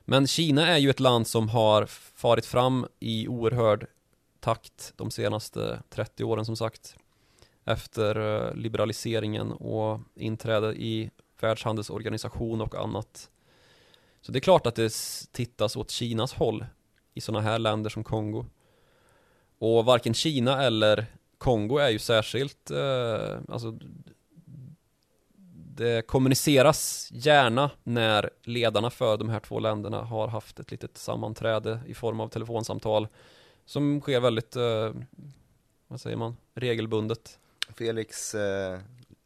Men 0.00 0.26
Kina 0.26 0.66
är 0.68 0.78
ju 0.78 0.90
ett 0.90 1.00
land 1.00 1.26
som 1.26 1.48
har 1.48 1.86
farit 1.86 2.46
fram 2.46 2.86
i 3.00 3.28
oerhörd 3.28 3.86
takt 4.40 4.92
de 4.96 5.10
senaste 5.10 5.82
30 5.90 6.24
åren 6.24 6.44
som 6.44 6.56
sagt. 6.56 6.96
Efter 7.64 8.16
eh, 8.16 8.54
liberaliseringen 8.54 9.52
och 9.52 10.00
inträde 10.14 10.74
i 10.74 11.10
världshandelsorganisation 11.40 12.60
och 12.60 12.74
annat. 12.74 13.30
Så 14.20 14.32
det 14.32 14.38
är 14.38 14.40
klart 14.40 14.66
att 14.66 14.74
det 14.74 14.92
tittas 15.32 15.76
åt 15.76 15.90
Kinas 15.90 16.32
håll 16.32 16.66
i 17.14 17.20
sådana 17.20 17.40
här 17.40 17.58
länder 17.58 17.90
som 17.90 18.04
Kongo. 18.04 18.46
Och 19.58 19.84
varken 19.84 20.14
Kina 20.14 20.62
eller 20.62 21.06
Kongo 21.38 21.78
är 21.78 21.90
ju 21.90 21.98
särskilt, 21.98 22.70
eh, 22.70 23.38
alltså 23.48 23.78
det 25.76 26.06
kommuniceras 26.06 27.08
gärna 27.12 27.70
när 27.82 28.30
ledarna 28.42 28.90
för 28.90 29.16
de 29.16 29.28
här 29.28 29.40
två 29.40 29.60
länderna 29.60 30.02
har 30.02 30.28
haft 30.28 30.60
ett 30.60 30.70
litet 30.70 30.98
sammanträde 30.98 31.80
i 31.86 31.94
form 31.94 32.20
av 32.20 32.28
telefonsamtal 32.28 33.08
som 33.64 34.00
sker 34.00 34.20
väldigt, 34.20 34.56
eh, 34.56 34.92
vad 35.88 36.00
säger 36.00 36.16
man, 36.16 36.36
regelbundet. 36.54 37.38
Felix 37.76 38.34
eh? 38.34 38.80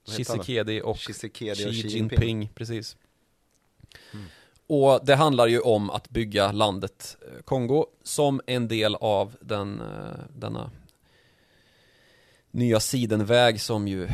Tshisekedi 0.07 0.81
och 0.81 0.91
och 0.91 0.99
Xi 0.99 1.31
Jinping, 1.35 1.89
Jinping. 1.89 2.51
precis. 2.55 2.97
Mm. 4.13 4.27
Och 4.69 5.01
det 5.05 5.15
handlar 5.15 5.47
ju 5.47 5.61
om 5.61 5.91
att 5.91 6.11
bygga 6.11 6.53
landet 6.53 7.17
eh, 7.21 7.43
Kongo 7.43 7.87
som 8.03 8.41
en 8.47 8.69
del 8.69 8.95
av 8.95 9.37
den, 9.41 9.81
eh, 9.81 10.21
denna 10.29 10.71
nya 12.51 12.81
sidenväg 12.81 13.61
som 13.61 13.89
ju 13.89 14.09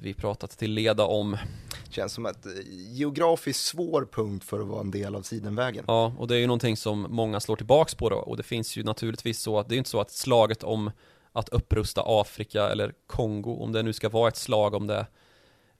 vi 0.00 0.14
pratat 0.14 0.50
till 0.50 0.72
leda 0.72 1.04
om. 1.04 1.36
Känns 1.90 2.12
som 2.12 2.26
ett 2.26 2.46
eh, 2.46 2.52
geografiskt 2.68 3.64
svår 3.64 4.08
punkt 4.12 4.44
för 4.44 4.60
att 4.60 4.66
vara 4.66 4.80
en 4.80 4.90
del 4.90 5.14
av 5.14 5.22
sidenvägen. 5.22 5.84
Ja, 5.88 6.14
och 6.18 6.28
det 6.28 6.34
är 6.34 6.38
ju 6.38 6.46
någonting 6.46 6.76
som 6.76 7.06
många 7.10 7.40
slår 7.40 7.56
tillbaks 7.56 7.94
på 7.94 8.08
då 8.08 8.16
och 8.16 8.36
det 8.36 8.42
finns 8.42 8.76
ju 8.76 8.84
naturligtvis 8.84 9.40
så 9.40 9.58
att 9.58 9.68
det 9.68 9.74
är 9.74 9.78
inte 9.78 9.90
så 9.90 10.00
att 10.00 10.10
slaget 10.10 10.62
om 10.62 10.90
att 11.32 11.48
upprusta 11.48 12.02
Afrika 12.06 12.68
eller 12.68 12.92
Kongo, 13.06 13.62
om 13.62 13.72
det 13.72 13.82
nu 13.82 13.92
ska 13.92 14.08
vara 14.08 14.28
ett 14.28 14.36
slag 14.36 14.74
om 14.74 14.86
det 14.86 15.06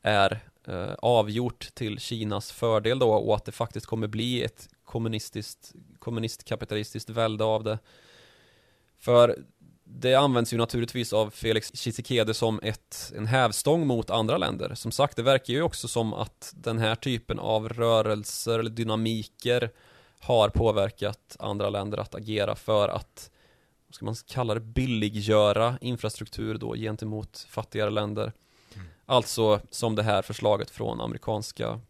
är 0.03 0.45
eh, 0.67 0.95
avgjort 0.99 1.69
till 1.75 1.99
Kinas 1.99 2.53
fördel 2.53 2.99
då 2.99 3.12
och 3.12 3.35
att 3.35 3.45
det 3.45 3.53
faktiskt 3.53 3.87
kommer 3.87 4.07
bli 4.07 4.43
ett 4.43 4.69
kommunistiskt, 4.85 5.73
kommunistkapitalistiskt 5.99 7.11
välde 7.11 7.45
av 7.45 7.64
det. 7.64 7.79
För 8.99 9.37
det 9.85 10.14
används 10.14 10.53
ju 10.53 10.57
naturligtvis 10.57 11.12
av 11.12 11.31
Felix 11.31 11.71
Tshisekedi 11.73 12.35
som 12.35 12.61
ett, 12.62 13.12
en 13.17 13.27
hävstång 13.27 13.87
mot 13.87 14.11
andra 14.11 14.39
länder. 14.39 14.75
Som 14.75 14.93
sagt, 14.93 15.17
det 15.17 15.23
verkar 15.23 15.55
ju 15.55 15.62
också 15.62 15.89
som 15.89 16.14
att 16.14 16.53
den 16.57 16.79
här 16.79 16.95
typen 16.95 17.39
av 17.39 17.69
rörelser 17.69 18.59
eller 18.59 18.71
dynamiker 18.71 19.71
har 20.19 20.49
påverkat 20.49 21.37
andra 21.39 21.71
länder 21.71 21.99
att 21.99 22.14
agera 22.14 22.55
för 22.55 22.89
att, 22.89 23.31
vad 23.87 23.95
ska 23.95 24.05
man 24.05 24.14
kalla 24.27 24.55
det, 24.55 24.61
billiggöra 24.61 25.79
infrastruktur 25.81 26.59
då 26.59 26.75
gentemot 26.75 27.47
fattigare 27.49 27.91
länder. 27.91 28.33
Alltså 29.07 29.61
som 29.70 29.95
det 29.95 30.03
här 30.03 30.22
förslaget 30.22 30.70
från 30.70 31.01
amerikanska 31.01 31.81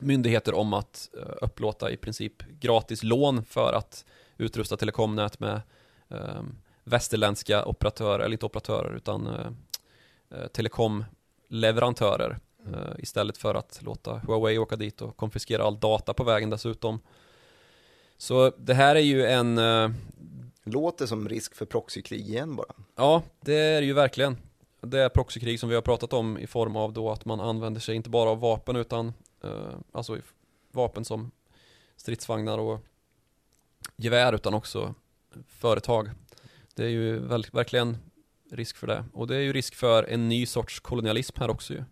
myndigheter 0.00 0.54
om 0.54 0.72
att 0.72 1.10
eh, 1.18 1.34
upplåta 1.42 1.90
i 1.90 1.96
princip 1.96 2.42
gratis 2.60 3.02
lån 3.02 3.44
för 3.44 3.72
att 3.72 4.04
utrusta 4.36 4.76
telekomnät 4.76 5.40
med 5.40 5.60
um, 6.08 6.58
västerländska 6.84 7.64
operatörer, 7.64 8.24
eller 8.24 8.32
inte 8.32 8.46
operatörer 8.46 8.96
utan 8.96 9.26
uh, 9.26 9.46
uh, 10.34 10.46
telekomleverantörer 10.46 12.38
uh, 12.66 12.92
istället 12.98 13.38
för 13.38 13.54
att 13.54 13.80
låta 13.82 14.18
Huawei 14.18 14.58
åka 14.58 14.76
dit 14.76 15.02
och 15.02 15.16
konfiskera 15.16 15.64
all 15.64 15.80
data 15.80 16.14
på 16.14 16.24
vägen 16.24 16.50
dessutom. 16.50 17.00
Så 18.16 18.52
det 18.58 18.74
här 18.74 18.96
är 18.96 19.00
ju 19.00 19.26
en, 19.26 19.60
Låter 20.64 21.06
som 21.06 21.28
risk 21.28 21.54
för 21.54 21.66
proxykrig 21.66 22.20
igen 22.20 22.56
bara. 22.56 22.74
ja 22.96 23.22
det 23.40 23.54
är 23.54 23.82
ju 23.82 23.92
verkligen 23.92 24.36
det 24.80 25.00
är 25.00 25.08
proxykrig 25.08 25.60
som 25.60 25.68
vi 25.68 25.74
har 25.74 25.82
pratat 25.82 26.12
om 26.12 26.38
i 26.38 26.46
form 26.46 26.76
av 26.76 26.92
då 26.92 27.10
att 27.10 27.24
man 27.24 27.40
använder 27.40 27.80
sig 27.80 27.96
inte 27.96 28.10
bara 28.10 28.30
av 28.30 28.40
vapen 28.40 28.76
utan 28.76 29.12
eh, 29.44 29.74
alltså 29.92 30.18
vapen 30.72 31.04
som 31.04 31.30
stridsvagnar 31.96 32.58
och 32.58 32.80
gevär 33.96 34.32
utan 34.32 34.54
också 34.54 34.94
företag. 35.48 36.10
Det 36.74 36.84
är 36.84 36.88
ju 36.88 37.18
verkligen 37.52 37.98
risk 38.50 38.76
för 38.76 38.86
det. 38.86 39.04
Och 39.12 39.26
det 39.26 39.36
är 39.36 39.40
ju 39.40 39.52
risk 39.52 39.74
för 39.74 40.04
en 40.04 40.28
ny 40.28 40.46
sorts 40.46 40.80
kolonialism 40.80 41.36
här 41.40 41.50
också 41.50 41.72
ju. 41.74 41.84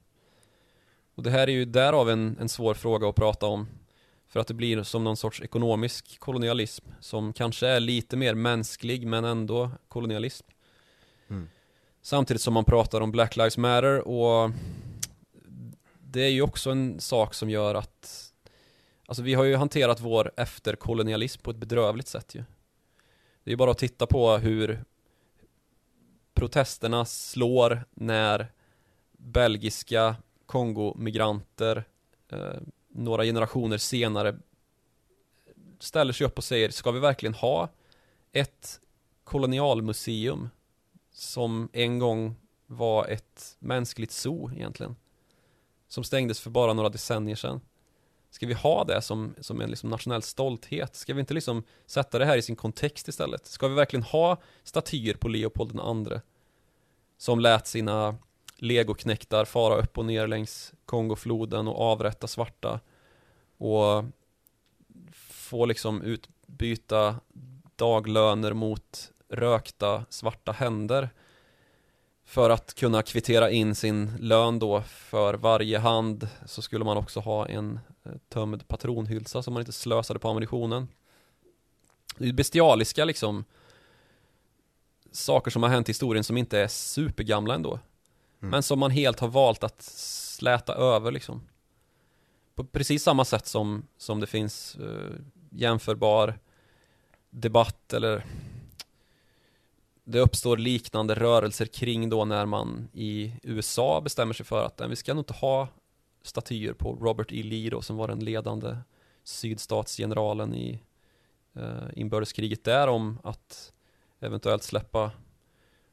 Och 1.15 1.23
det 1.23 1.31
här 1.31 1.49
är 1.49 1.53
ju 1.53 1.65
därav 1.65 2.11
en, 2.11 2.37
en 2.41 2.49
svår 2.49 2.75
fråga 2.75 3.09
att 3.09 3.15
prata 3.15 3.47
om. 3.47 3.69
För 4.29 4.41
att 4.41 4.47
det 4.47 4.55
blir 4.55 4.83
som 4.83 5.05
någon 5.05 5.17
sorts 5.17 5.43
ekonomisk 5.43 6.19
kolonialism 6.19 6.87
som 7.01 7.33
kanske 7.33 7.67
är 7.67 7.81
lite 7.81 8.17
mer 8.17 8.35
mänsklig 8.35 9.07
men 9.07 9.25
ändå 9.25 9.71
kolonialism. 9.89 10.47
Samtidigt 12.09 12.43
som 12.43 12.55
man 12.55 12.65
pratar 12.65 13.01
om 13.01 13.11
Black 13.11 13.37
Lives 13.37 13.59
Matter 13.59 14.09
och 14.09 14.51
det 16.01 16.23
är 16.23 16.29
ju 16.29 16.43
också 16.43 16.71
en 16.71 17.01
sak 17.01 17.35
som 17.35 17.51
gör 17.51 17.75
att 17.75 18.33
Alltså 19.07 19.23
vi 19.23 19.35
har 19.35 19.45
ju 19.45 19.57
hanterat 19.57 20.01
vår 20.01 20.33
efterkolonialism 20.37 21.43
på 21.43 21.51
ett 21.51 21.57
bedrövligt 21.57 22.09
sätt 22.09 22.35
ju. 22.35 22.45
Det 23.45 23.51
är 23.51 23.53
ju 23.53 23.57
bara 23.57 23.71
att 23.71 23.79
titta 23.79 24.07
på 24.07 24.37
hur 24.37 24.85
protesterna 26.35 27.05
slår 27.05 27.85
när 27.91 28.53
belgiska 29.13 30.17
Kongo-migranter 30.47 31.85
eh, 32.29 32.61
några 32.89 33.25
generationer 33.25 33.79
senare 33.79 34.39
ställer 35.79 36.13
sig 36.13 36.27
upp 36.27 36.39
och 36.39 36.45
säger, 36.45 36.71
ska 36.71 36.91
vi 36.91 37.01
verkligen 37.01 37.35
ha 37.35 37.69
ett 38.33 38.81
kolonialmuseum 39.25 40.49
som 41.19 41.69
en 41.73 41.99
gång 41.99 42.37
var 42.67 43.07
ett 43.07 43.57
mänskligt 43.59 44.13
zoo 44.13 44.51
egentligen? 44.53 44.97
Som 45.89 46.05
stängdes 46.05 46.41
för 46.41 46.51
bara 46.51 46.73
några 46.73 46.89
decennier 46.89 47.37
sedan. 47.37 47.61
Ska 48.31 48.47
vi 48.47 48.55
ha 48.55 48.85
det 48.85 49.03
som, 49.03 49.35
som 49.41 49.61
en 49.61 49.71
liksom 49.71 49.91
nationell 49.91 50.23
stolthet? 50.23 50.97
Ska 50.97 51.15
vi 51.15 51.21
inte 51.21 51.35
liksom 51.35 51.63
sätta 51.87 52.19
det 52.19 52.25
här 52.25 52.37
i 52.37 52.43
sin 52.43 52.57
kontext 52.57 53.09
istället? 53.09 53.47
Ska 53.47 53.69
vi 53.69 53.75
verkligen 53.75 54.03
ha 54.03 54.37
statyer 54.63 55.15
på 55.15 55.29
Leopold 55.29 55.81
II? 56.11 56.21
Som 57.17 57.41
lät 57.41 57.67
sina 57.67 58.17
legoknektar 58.57 59.45
fara 59.45 59.77
upp 59.77 59.99
och 59.99 60.05
ner 60.05 60.27
längs 60.27 60.73
Kongofloden 60.85 61.69
och 61.69 61.81
avrätta 61.81 62.27
svarta 62.27 62.81
och 63.57 64.05
få 65.21 65.67
liksom 65.67 66.03
utbyta 66.03 67.21
daglöner 67.77 68.53
mot 68.53 69.13
rökta 69.29 70.05
svarta 70.09 70.53
händer 70.53 71.11
för 72.25 72.51
att 72.51 72.75
kunna 72.75 73.03
kvittera 73.03 73.51
in 73.51 73.75
sin 73.75 74.17
lön 74.21 74.59
då 74.59 74.83
för 74.83 75.35
varje 75.35 75.79
hand 75.79 76.29
så 76.47 76.63
skulle 76.63 76.85
man 76.85 76.97
också 76.97 77.21
ha 77.21 77.49
en 77.49 77.81
eh, 78.05 78.13
tömd 78.29 78.69
patronhylsa 78.69 79.43
så 79.43 79.51
man 79.51 79.61
inte 79.61 79.73
slösade 79.73 80.19
på 80.19 80.29
ammunitionen. 80.29 80.89
Det 82.19 82.29
är 82.29 82.33
bestialiska 82.33 83.05
liksom 83.05 83.45
saker 85.13 85.51
som 85.51 85.63
har 85.63 85.71
hänt 85.71 85.89
i 85.89 85.91
historien 85.91 86.25
som 86.25 86.37
inte 86.37 86.59
är 86.59 86.69
supergamla 86.69 87.55
ändå. 87.55 87.71
Mm. 88.41 88.51
Men 88.51 88.63
som 88.63 88.79
man 88.79 88.91
helt 88.91 89.21
har 89.21 89.29
valt 89.29 89.65
att 89.65 89.83
släta 89.83 90.75
över 90.75 91.13
liksom. 91.13 91.43
På 92.55 92.65
precis 92.65 93.03
samma 93.03 93.25
sätt 93.25 93.47
som, 93.47 93.87
som 93.97 94.21
det 94.21 94.27
finns 94.27 94.77
uh, 94.81 95.17
jämförbar 95.51 96.39
debatt 97.31 97.93
eller 97.93 98.25
det 100.11 100.21
uppstår 100.21 100.57
liknande 100.57 101.15
rörelser 101.15 101.67
kring 101.67 102.11
då 102.11 102.25
när 102.25 102.47
man 102.47 102.89
i 102.93 103.33
USA 103.43 104.01
bestämmer 104.01 104.35
sig 104.35 104.47
för 104.47 104.65
att 104.65 104.81
vi 104.91 104.97
ska 104.97 105.15
nog 105.15 105.21
inte 105.21 105.33
ha 105.33 105.69
statyer 106.23 106.73
på 106.73 106.99
Robert 107.01 107.33
E. 107.33 107.43
Lee 107.43 107.71
då 107.71 107.83
som 107.83 107.97
var 107.97 108.09
den 108.09 108.25
ledande 108.25 108.77
sydstatsgeneralen 109.25 110.55
i 110.55 110.83
eh, 111.55 111.89
inbördeskriget 111.97 112.65
där 112.65 112.89
om 112.89 113.19
att 113.23 113.73
eventuellt 114.21 114.63
släppa 114.63 115.11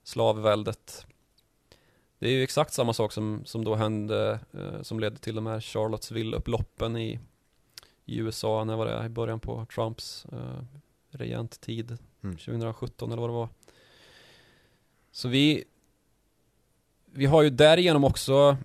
slavväldet. 0.03 1.05
Det 2.19 2.27
är 2.27 2.31
ju 2.31 2.43
exakt 2.43 2.73
samma 2.73 2.93
sak 2.93 3.11
som, 3.11 3.41
som 3.45 3.63
då 3.63 3.75
hände 3.75 4.39
eh, 4.53 4.81
som 4.81 4.99
ledde 4.99 5.17
till 5.17 5.35
de 5.35 5.45
här 5.45 5.59
Charlottesville-upploppen 5.59 6.97
i, 6.97 7.19
i 8.05 8.17
USA, 8.17 8.63
när 8.63 8.75
var 8.75 8.85
det? 8.85 9.05
I 9.05 9.09
början 9.09 9.39
på 9.39 9.65
Trumps 9.65 10.25
eh, 10.31 10.63
regenttid, 11.09 11.97
mm. 12.23 12.37
2017 12.37 13.11
eller 13.11 13.21
vad 13.21 13.29
det 13.29 13.33
var. 13.33 13.49
Så 15.15 15.27
vi, 15.27 15.63
vi 17.05 17.25
har 17.25 17.41
ju 17.41 17.49
därigenom 17.49 18.03
också 18.03 18.57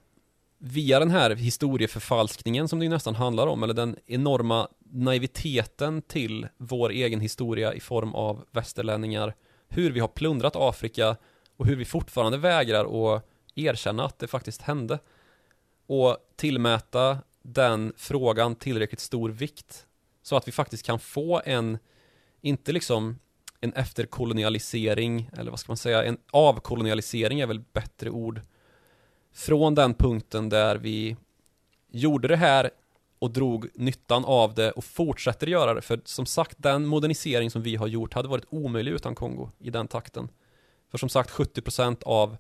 via 0.59 0.99
den 0.99 1.11
här 1.11 1.35
historieförfalskningen 1.35 2.69
som 2.69 2.79
det 2.79 2.85
ju 2.85 2.89
nästan 2.89 3.15
handlar 3.15 3.47
om, 3.47 3.63
eller 3.63 3.75
den 3.75 3.97
enorma 4.07 4.69
naiviteten 4.79 6.03
till 6.03 6.49
vår 6.57 6.91
egen 6.91 7.21
historia 7.21 7.75
i 7.75 7.81
form 7.81 8.15
av 8.15 8.45
västerlänningar, 8.51 9.35
hur 9.69 9.91
vi 9.91 10.01
har 10.01 10.09
plundrat 10.09 10.57
Afrika 10.57 11.17
och 11.57 11.67
hur 11.67 11.77
vi 11.77 11.85
fortfarande 11.85 12.39
vägrar 12.39 13.15
att 13.15 13.25
erkänna 13.55 14.05
att 14.05 14.19
det 14.19 14.29
faktiskt 14.29 14.63
hände. 14.63 14.99
Och 15.87 16.17
tillmäta 16.37 17.19
den 17.43 17.93
frågan 17.97 18.55
tillräckligt 18.55 19.01
stor 19.01 19.31
vikt 19.31 19.87
så 20.23 20.37
att 20.37 20.49
vi 20.49 20.53
faktiskt 20.53 20.87
kan 20.87 20.99
få 20.99 21.43
en, 21.45 21.79
inte 22.41 22.73
liksom 22.73 23.19
en 23.61 23.73
efterkolonialisering, 23.73 25.31
eller 25.33 25.51
vad 25.51 25.61
ska 25.61 25.71
man 25.71 25.77
säga, 25.77 26.05
en 26.05 26.19
avkolonialisering 26.31 27.41
är 27.41 27.47
väl 27.47 27.63
bättre 27.73 28.11
ord. 28.11 28.41
Från 29.33 29.75
den 29.75 29.95
punkten 29.95 30.49
där 30.49 30.77
vi 30.77 31.17
gjorde 31.91 32.29
det 32.29 32.37
här 32.37 32.71
och 33.19 33.31
drog 33.31 33.69
nyttan 33.75 34.25
av 34.25 34.55
det 34.55 34.71
och 34.71 34.85
fortsätter 34.85 35.47
göra 35.47 35.75
det. 35.75 35.83
För 35.83 36.01
som 36.05 36.27
sagt, 36.27 36.57
den 36.59 36.87
modernisering 36.87 37.51
som 37.51 37.63
vi 37.63 37.77
har 37.77 37.87
gjort 37.87 38.15
hade 38.15 38.29
varit 38.29 38.45
omöjlig 38.49 38.93
utan 38.93 39.15
Kongo 39.15 39.51
i 39.59 39.71
den 39.71 39.89
takten. 39.89 40.29
För 40.91 40.99
som 40.99 41.09
sagt, 41.09 41.31
70% 41.31 42.03
av 42.03 42.37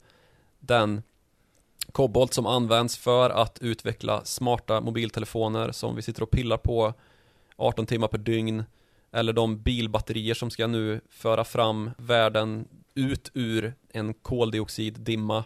den 0.58 1.02
kobolt 1.92 2.34
som 2.34 2.46
används 2.46 2.96
för 2.96 3.30
att 3.30 3.58
utveckla 3.58 4.24
smarta 4.24 4.80
mobiltelefoner 4.80 5.72
som 5.72 5.96
vi 5.96 6.02
sitter 6.02 6.22
och 6.22 6.30
pillar 6.30 6.56
på 6.56 6.94
18 7.56 7.86
timmar 7.86 8.08
per 8.08 8.18
dygn 8.18 8.64
eller 9.12 9.32
de 9.32 9.62
bilbatterier 9.62 10.34
som 10.34 10.50
ska 10.50 10.66
nu 10.66 11.00
föra 11.08 11.44
fram 11.44 11.90
världen 11.98 12.68
ut 12.94 13.30
ur 13.34 13.74
en 13.88 14.14
koldioxiddimma 14.14 15.44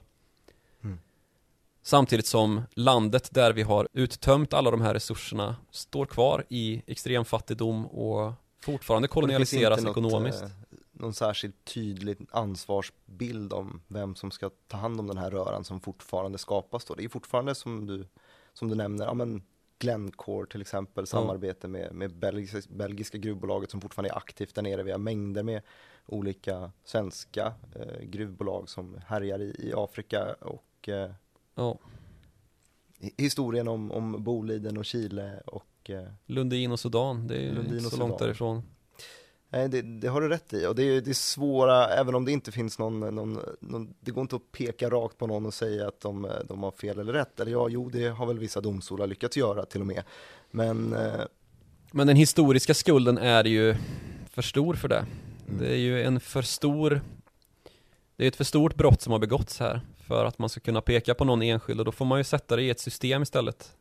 mm. 0.83 0.99
Samtidigt 1.83 2.27
som 2.27 2.63
landet 2.75 3.35
där 3.35 3.53
vi 3.53 3.63
har 3.63 3.89
uttömt 3.93 4.53
alla 4.53 4.71
de 4.71 4.81
här 4.81 4.95
resurserna 4.95 5.57
står 5.71 6.07
kvar 6.07 6.45
i 6.49 6.83
extrem 6.87 7.25
fattigdom 7.25 7.87
och 7.87 8.33
fortfarande 8.61 9.09
kolonialiseras 9.09 9.85
ekonomiskt. 9.85 10.43
Något, 10.43 10.51
eh, 10.51 10.79
någon 10.93 11.15
särskilt 11.15 11.65
tydlig 11.65 12.19
ansvarsbild 12.31 13.53
om 13.53 13.83
vem 13.89 14.15
som 14.15 14.31
ska 14.31 14.51
ta 14.69 14.77
hand 14.77 15.01
om 15.01 15.07
den 15.07 15.19
här 15.19 15.31
röran 15.31 15.65
som 15.65 15.81
fortfarande 15.81 16.39
skapas 16.39 16.85
då. 16.85 16.95
Det 16.95 17.05
är 17.05 17.09
fortfarande 17.09 17.55
som 17.55 17.87
du, 17.87 18.07
som 18.55 18.69
du 18.69 18.75
nämner, 18.75 19.05
ja 19.05 19.15
men 19.15 19.43
Glencore 19.79 20.47
till 20.47 20.61
exempel, 20.61 21.07
samarbete 21.07 21.69
med, 21.69 21.95
med 21.95 22.15
belgiska, 22.15 22.61
belgiska 22.69 23.19
gruvbolaget 23.19 23.71
som 23.71 23.81
fortfarande 23.81 24.11
är 24.11 24.17
aktivt 24.17 24.55
där 24.55 24.63
nere. 24.63 24.83
Vi 24.83 24.91
har 24.91 24.99
mängder 24.99 25.43
med 25.43 25.63
olika 26.07 26.71
svenska 26.85 27.55
eh, 27.75 28.05
gruvbolag 28.05 28.69
som 28.69 28.99
härjar 29.07 29.39
i, 29.39 29.57
i 29.59 29.73
Afrika 29.77 30.35
och 30.41 30.89
eh, 30.89 31.11
ja. 31.55 31.79
historien 33.17 33.69
om, 33.69 33.93
om 33.93 34.25
Boliden 34.25 34.77
och 34.77 34.85
Chile 34.85 35.41
och 35.47 35.91
eh, 35.91 36.07
Lundin 36.27 36.73
och 36.73 36.81
Sudan, 36.81 37.27
det 37.27 37.37
är 37.37 37.53
Lundin 37.53 37.79
inte 37.79 37.91
så 37.91 37.97
långt 37.97 38.19
därifrån. 38.19 38.63
Nej, 39.55 39.69
det, 39.69 39.83
det, 39.83 40.09
har 40.09 40.21
du 40.21 40.29
rätt 40.29 40.53
i 40.53 40.67
och 40.67 40.75
det 40.75 40.83
är, 40.83 41.01
det 41.01 41.11
är 41.11 41.15
svåra, 41.15 41.89
även 41.89 42.15
om 42.15 42.25
det 42.25 42.33
inte 42.33 42.53
finns 42.53 42.79
någon, 42.79 43.01
någon, 43.01 43.39
någon, 43.61 43.95
det 44.01 44.11
går 44.11 44.23
inte 44.23 44.37
att 44.37 44.53
peka 44.53 44.91
rakt 44.91 45.19
på 45.19 45.27
någon 45.27 45.47
och 45.47 45.55
säga 45.55 45.89
att 45.89 46.01
de, 46.01 46.29
de 46.49 46.63
har 46.63 46.71
fel 46.71 46.99
eller 46.99 47.13
rätt. 47.13 47.41
Eller 47.41 47.53
ja, 47.53 47.69
jo, 47.69 47.89
det 47.89 48.09
har 48.09 48.27
väl 48.27 48.39
vissa 48.39 48.61
domstolar 48.61 49.07
lyckats 49.07 49.37
göra 49.37 49.65
till 49.65 49.81
och 49.81 49.87
med. 49.87 50.03
Men, 50.51 50.93
eh... 50.93 51.21
Men 51.91 52.07
den 52.07 52.17
historiska 52.17 52.75
skulden 52.75 53.19
är 53.19 53.45
ju 53.45 53.77
för 54.31 54.43
stor 54.43 54.75
för 54.75 54.89
det. 54.89 55.07
Mm. 55.49 55.61
Det 55.61 55.69
är 55.69 55.79
ju 55.79 56.03
en 56.03 56.21
för 56.21 56.43
stor, 56.43 57.01
det 58.17 58.25
är 58.25 58.29
ett 58.29 58.37
för 58.37 58.45
stort 58.45 58.75
brott 58.75 59.03
som 59.03 59.13
har 59.13 59.19
begåtts 59.19 59.61
här 59.61 59.81
för 60.07 60.25
att 60.25 60.39
man 60.39 60.49
ska 60.49 60.61
kunna 60.61 60.81
peka 60.81 61.15
på 61.15 61.25
någon 61.25 61.43
enskild 61.43 61.81
och 61.81 61.87
då 61.87 61.93
får 61.93 62.05
man 62.05 62.19
ju 62.19 62.25
sätta 62.25 62.57
det 62.57 62.63
i 62.63 62.71
ett 62.71 62.81
system 62.81 63.23
istället. 63.23 63.73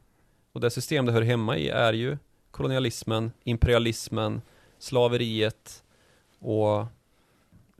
Och 0.52 0.62
det 0.62 0.72
system 0.72 1.06
det 1.06 1.12
hör 1.12 1.22
hemma 1.22 1.58
i 1.58 1.70
är 1.70 1.94
ju 1.94 2.18
kolonialismen, 2.52 3.32
imperialismen, 3.44 4.42
slaveriet 4.84 5.84
och 6.40 6.86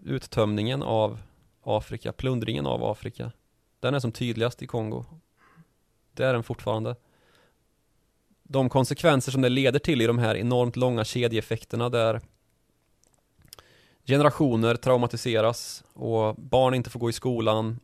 uttömningen 0.06 0.84
av 0.84 1.20
Afrika, 1.64 2.14
plundringen 2.14 2.66
av 2.66 2.84
Afrika. 2.84 3.32
Den 3.80 3.94
är 3.94 4.00
som 4.00 4.12
tydligast 4.12 4.62
i 4.62 4.68
Kongo. 4.68 5.06
Det 6.14 6.24
är 6.24 6.34
den 6.34 6.44
fortfarande. 6.44 6.96
De 8.44 8.70
konsekvenser 8.70 9.32
som 9.32 9.42
det 9.42 9.50
leder 9.50 9.80
till 9.80 10.02
i 10.02 10.08
de 10.08 10.20
här 10.20 10.36
enormt 10.36 10.76
långa 10.76 11.04
kedjeeffekterna 11.04 11.90
där 11.90 12.22
generationer 14.06 14.76
traumatiseras 14.76 15.84
och 15.94 16.36
barn 16.36 16.74
inte 16.74 16.90
får 16.90 17.00
gå 17.00 17.10
i 17.10 17.14
skolan. 17.14 17.80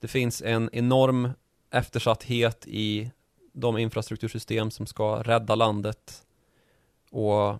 Det 0.00 0.08
finns 0.08 0.42
en 0.42 0.70
enorm 0.72 1.30
eftersatthet 1.70 2.66
i 2.66 3.10
de 3.52 3.78
infrastruktursystem 3.78 4.70
som 4.70 4.86
ska 4.86 5.22
rädda 5.22 5.54
landet 5.54 6.26
och 7.10 7.58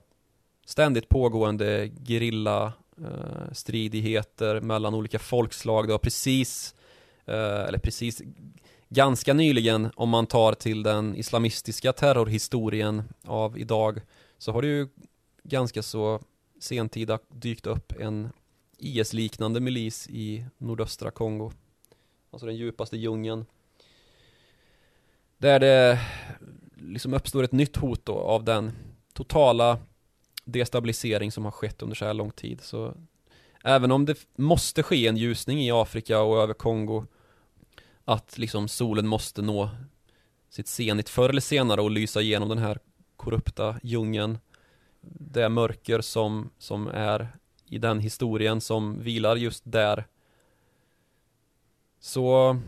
ständigt 0.66 1.08
pågående 1.08 1.90
gerilla 2.04 2.72
eh, 2.98 3.52
stridigheter 3.52 4.60
mellan 4.60 4.94
olika 4.94 5.18
folkslag. 5.18 5.86
Det 5.86 5.94
har 5.94 5.98
precis, 5.98 6.74
eh, 7.24 7.64
eller 7.64 7.78
precis, 7.78 8.22
ganska 8.88 9.34
nyligen 9.34 9.90
om 9.94 10.08
man 10.08 10.26
tar 10.26 10.52
till 10.52 10.82
den 10.82 11.16
islamistiska 11.16 11.92
terrorhistorien 11.92 13.02
av 13.24 13.58
idag 13.58 14.00
så 14.38 14.52
har 14.52 14.62
det 14.62 14.68
ju 14.68 14.88
ganska 15.42 15.82
så 15.82 16.20
sentida 16.60 17.18
dykt 17.28 17.66
upp 17.66 17.92
en 18.00 18.28
IS-liknande 18.78 19.60
milis 19.60 20.08
i 20.10 20.44
nordöstra 20.58 21.10
Kongo. 21.10 21.52
Alltså 22.30 22.46
den 22.46 22.56
djupaste 22.56 22.96
djungeln. 22.96 23.46
Där 25.38 25.60
det 25.60 26.00
liksom 26.76 27.14
uppstår 27.14 27.42
ett 27.42 27.52
nytt 27.52 27.76
hot 27.76 28.04
då 28.04 28.18
av 28.18 28.44
den 28.44 28.72
totala 29.12 29.78
destabilisering 30.46 31.32
som 31.32 31.44
har 31.44 31.52
skett 31.52 31.82
under 31.82 31.96
så 31.96 32.04
här 32.04 32.14
lång 32.14 32.30
tid. 32.30 32.60
Så 32.60 32.94
Även 33.64 33.92
om 33.92 34.04
det 34.04 34.26
måste 34.36 34.82
ske 34.82 35.06
en 35.06 35.16
ljusning 35.16 35.60
i 35.60 35.70
Afrika 35.70 36.20
och 36.20 36.42
över 36.42 36.54
Kongo 36.54 37.06
Att 38.04 38.38
liksom 38.38 38.68
solen 38.68 39.06
måste 39.06 39.42
nå 39.42 39.70
sitt 40.50 40.68
zenit 40.68 41.08
förr 41.08 41.28
eller 41.28 41.40
senare 41.40 41.80
och 41.80 41.90
lysa 41.90 42.20
igenom 42.20 42.48
den 42.48 42.58
här 42.58 42.78
korrupta 43.16 43.76
djungeln 43.82 44.38
Det 45.00 45.48
mörker 45.48 46.00
som, 46.00 46.50
som 46.58 46.88
är 46.88 47.28
i 47.66 47.78
den 47.78 48.00
historien 48.00 48.60
som 48.60 49.02
vilar 49.02 49.36
just 49.36 49.62
där 49.66 50.06
Så 52.00 52.58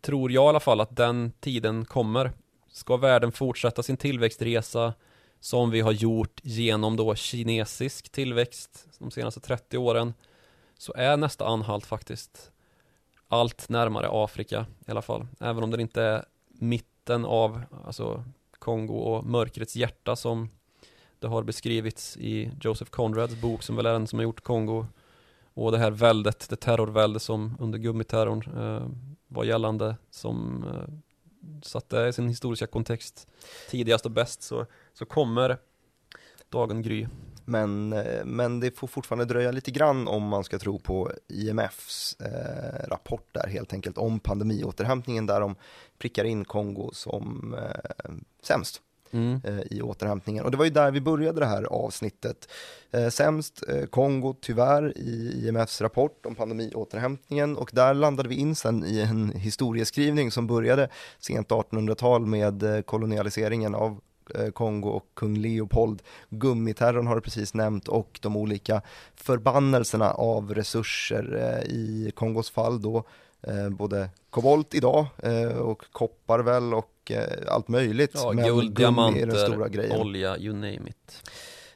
tror 0.00 0.32
jag 0.32 0.44
i 0.44 0.48
alla 0.48 0.60
fall 0.60 0.80
att 0.80 0.96
den 0.96 1.32
tiden 1.40 1.84
kommer 1.84 2.32
Ska 2.68 2.96
världen 2.96 3.32
fortsätta 3.32 3.82
sin 3.82 3.96
tillväxtresa 3.96 4.94
som 5.40 5.70
vi 5.70 5.80
har 5.80 5.92
gjort 5.92 6.40
genom 6.42 6.96
då 6.96 7.14
kinesisk 7.14 8.08
tillväxt 8.12 8.88
de 8.98 9.10
senaste 9.10 9.40
30 9.40 9.78
åren 9.78 10.14
så 10.78 10.92
är 10.96 11.16
nästa 11.16 11.46
anhalt 11.46 11.86
faktiskt 11.86 12.50
allt 13.28 13.68
närmare 13.68 14.08
Afrika 14.10 14.66
i 14.86 14.90
alla 14.90 15.02
fall. 15.02 15.26
Även 15.40 15.64
om 15.64 15.70
den 15.70 15.80
inte 15.80 16.02
är 16.02 16.24
mitten 16.48 17.24
av 17.24 17.62
alltså 17.86 18.24
Kongo 18.58 18.94
och 18.94 19.26
mörkrets 19.26 19.76
hjärta 19.76 20.16
som 20.16 20.48
det 21.18 21.26
har 21.26 21.42
beskrivits 21.42 22.16
i 22.16 22.50
Joseph 22.60 22.90
Conrads 22.90 23.34
bok 23.34 23.62
som 23.62 23.76
väl 23.76 23.86
är 23.86 23.92
den 23.92 24.06
som 24.06 24.18
har 24.18 24.24
gjort 24.24 24.40
Kongo 24.40 24.86
och 25.54 25.72
det 25.72 25.78
här 25.78 25.90
väldet, 25.90 26.48
det 26.48 26.56
terrorvälde 26.56 27.20
som 27.20 27.56
under 27.60 27.78
gummiterrorn 27.78 28.42
eh, 28.56 28.88
var 29.28 29.44
gällande 29.44 29.96
som 30.10 30.64
eh, 30.64 30.94
satte 31.62 32.12
sin 32.12 32.28
historiska 32.28 32.66
kontext 32.66 33.28
tidigast 33.70 34.04
och 34.04 34.10
bäst 34.10 34.42
så, 34.42 34.66
så 34.98 35.04
kommer 35.04 35.58
dagen 36.48 36.82
gry. 36.82 37.06
Men, 37.44 37.92
eh, 37.92 38.24
men 38.24 38.60
det 38.60 38.78
får 38.78 38.86
fortfarande 38.86 39.24
dröja 39.24 39.50
lite 39.50 39.70
grann 39.70 40.08
om 40.08 40.22
man 40.22 40.44
ska 40.44 40.58
tro 40.58 40.78
på 40.78 41.12
IMFs 41.28 42.16
eh, 42.20 42.88
rapport 42.88 43.28
där 43.32 43.48
helt 43.48 43.72
enkelt 43.72 43.98
om 43.98 44.20
pandemiåterhämtningen 44.20 45.26
där 45.26 45.40
de 45.40 45.54
prickar 45.98 46.24
in 46.24 46.44
Kongo 46.44 46.90
som 46.92 47.54
eh, 47.54 48.10
sämst. 48.42 48.82
Mm. 49.10 49.40
Eh, 49.44 49.60
i 49.70 49.82
återhämtningen. 49.82 50.44
Och 50.44 50.50
det 50.50 50.56
var 50.56 50.64
ju 50.64 50.70
där 50.70 50.90
vi 50.90 51.00
började 51.00 51.40
det 51.40 51.46
här 51.46 51.62
avsnittet. 51.62 52.48
Eh, 52.90 53.08
sämst 53.08 53.64
eh, 53.68 53.86
Kongo 53.86 54.34
tyvärr 54.40 54.98
i 54.98 55.46
IMFs 55.46 55.80
rapport 55.80 56.26
om 56.26 56.34
pandemiåterhämtningen 56.34 57.56
och 57.56 57.70
där 57.72 57.94
landade 57.94 58.28
vi 58.28 58.34
in 58.34 58.54
sen 58.54 58.84
i 58.84 59.00
en 59.00 59.32
historieskrivning 59.32 60.30
som 60.30 60.46
började 60.46 60.88
sent 61.18 61.48
1800-tal 61.48 62.26
med 62.26 62.62
eh, 62.62 62.80
kolonialiseringen 62.80 63.74
av 63.74 64.00
Kongo 64.52 64.88
och 64.88 65.06
kung 65.14 65.36
Leopold. 65.36 66.02
Gummiterrorn 66.30 67.06
har 67.06 67.14
du 67.14 67.20
precis 67.20 67.54
nämnt 67.54 67.88
och 67.88 68.18
de 68.22 68.36
olika 68.36 68.82
förbannelserna 69.14 70.10
av 70.10 70.54
resurser 70.54 71.36
eh, 71.36 71.70
i 71.72 72.12
Kongos 72.14 72.50
fall 72.50 72.82
då 72.82 73.04
både 73.70 74.10
kobolt 74.30 74.74
idag 74.74 75.06
och 75.60 75.84
koppar 75.92 76.38
väl 76.38 76.74
och 76.74 76.98
Eh, 77.10 77.52
allt 77.54 77.68
möjligt. 77.68 78.10
Ja, 78.14 78.32
men 78.32 78.44
guld, 78.44 78.74
diamanter, 78.74 80.00
olja, 80.00 80.38
you 80.38 80.54
name 80.54 80.90
it. 80.90 81.30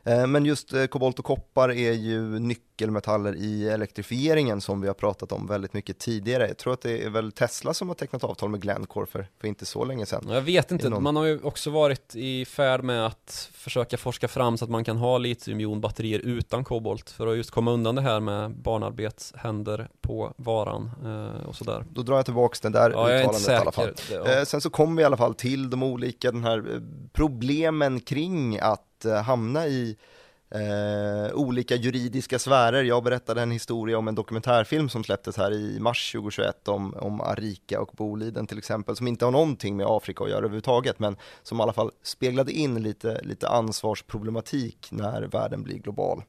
Eh, 0.04 0.26
men 0.26 0.44
just 0.44 0.72
eh, 0.72 0.86
kobolt 0.86 1.18
och 1.18 1.24
koppar 1.24 1.72
är 1.72 1.92
ju 1.92 2.38
nyckelmetaller 2.82 3.36
i 3.36 3.68
elektrifieringen 3.68 4.60
som 4.60 4.80
vi 4.80 4.86
har 4.86 4.94
pratat 4.94 5.32
om 5.32 5.46
väldigt 5.46 5.72
mycket 5.72 5.98
tidigare. 5.98 6.48
Jag 6.48 6.58
tror 6.58 6.72
att 6.72 6.80
det 6.80 7.04
är 7.04 7.10
väl 7.10 7.32
Tesla 7.32 7.74
som 7.74 7.88
har 7.88 7.94
tecknat 7.94 8.24
avtal 8.24 8.48
med 8.48 8.60
Glencore 8.60 9.06
för, 9.06 9.26
för 9.40 9.48
inte 9.48 9.66
så 9.66 9.84
länge 9.84 10.06
sedan. 10.06 10.28
Jag 10.28 10.40
vet 10.40 10.70
inte, 10.70 10.88
någon... 10.88 11.02
man 11.02 11.16
har 11.16 11.24
ju 11.24 11.40
också 11.42 11.70
varit 11.70 12.14
i 12.16 12.44
färd 12.44 12.84
med 12.84 13.06
att 13.06 13.50
försöka 13.52 13.96
forska 13.96 14.28
fram 14.28 14.58
så 14.58 14.64
att 14.64 14.70
man 14.70 14.84
kan 14.84 14.96
ha 14.96 15.18
litiumjonbatterier 15.18 16.18
utan 16.18 16.64
kobolt 16.64 17.10
för 17.10 17.26
att 17.26 17.36
just 17.36 17.50
komma 17.50 17.70
undan 17.70 17.94
det 17.94 18.02
här 18.02 18.20
med 18.20 18.50
barnarbetshänder 18.50 19.88
på 20.00 20.32
varan 20.36 20.90
eh, 21.04 21.48
och 21.48 21.56
sådär. 21.56 21.84
Då 21.90 22.02
drar 22.02 22.16
jag 22.16 22.24
tillbaks 22.24 22.60
det 22.60 22.70
där 22.70 22.90
ja, 22.90 23.18
uttalandet 23.18 23.48
i 23.48 23.52
alla 23.52 23.72
fall. 23.72 23.92
Det, 24.08 24.14
ja. 24.14 24.44
Sen 24.44 24.60
så 24.60 24.70
kommer 24.70 24.96
vi 24.96 25.02
i 25.02 25.04
alla 25.04 25.16
fall 25.16 25.34
till 25.34 25.70
de 25.70 25.82
olika 25.82 26.32
den 26.32 26.44
här 26.44 26.82
problemen 27.12 28.00
kring 28.00 28.58
att 28.58 28.88
Eh, 29.04 29.22
hamna 29.22 29.66
i 29.66 29.96
eh, 30.54 31.34
olika 31.34 31.76
juridiska 31.76 32.38
sfärer. 32.38 32.82
Jag 32.82 33.04
berättade 33.04 33.42
en 33.42 33.50
historia 33.50 33.98
om 33.98 34.08
en 34.08 34.14
dokumentärfilm 34.14 34.88
som 34.88 35.04
släpptes 35.04 35.36
här 35.36 35.52
i 35.52 35.80
mars 35.80 36.12
2021 36.12 36.68
om, 36.68 36.94
om 36.94 37.20
Arika 37.20 37.80
och 37.80 37.90
Boliden 37.96 38.46
till 38.46 38.58
exempel, 38.58 38.96
som 38.96 39.06
inte 39.06 39.24
har 39.24 39.32
någonting 39.32 39.76
med 39.76 39.86
Afrika 39.88 40.24
att 40.24 40.30
göra 40.30 40.38
överhuvudtaget, 40.38 40.98
men 40.98 41.16
som 41.42 41.60
i 41.60 41.62
alla 41.62 41.72
fall 41.72 41.90
speglade 42.02 42.52
in 42.52 42.82
lite, 42.82 43.20
lite 43.22 43.48
ansvarsproblematik 43.48 44.88
när 44.90 45.22
världen 45.22 45.62
blir 45.62 45.78
global. 45.78 46.22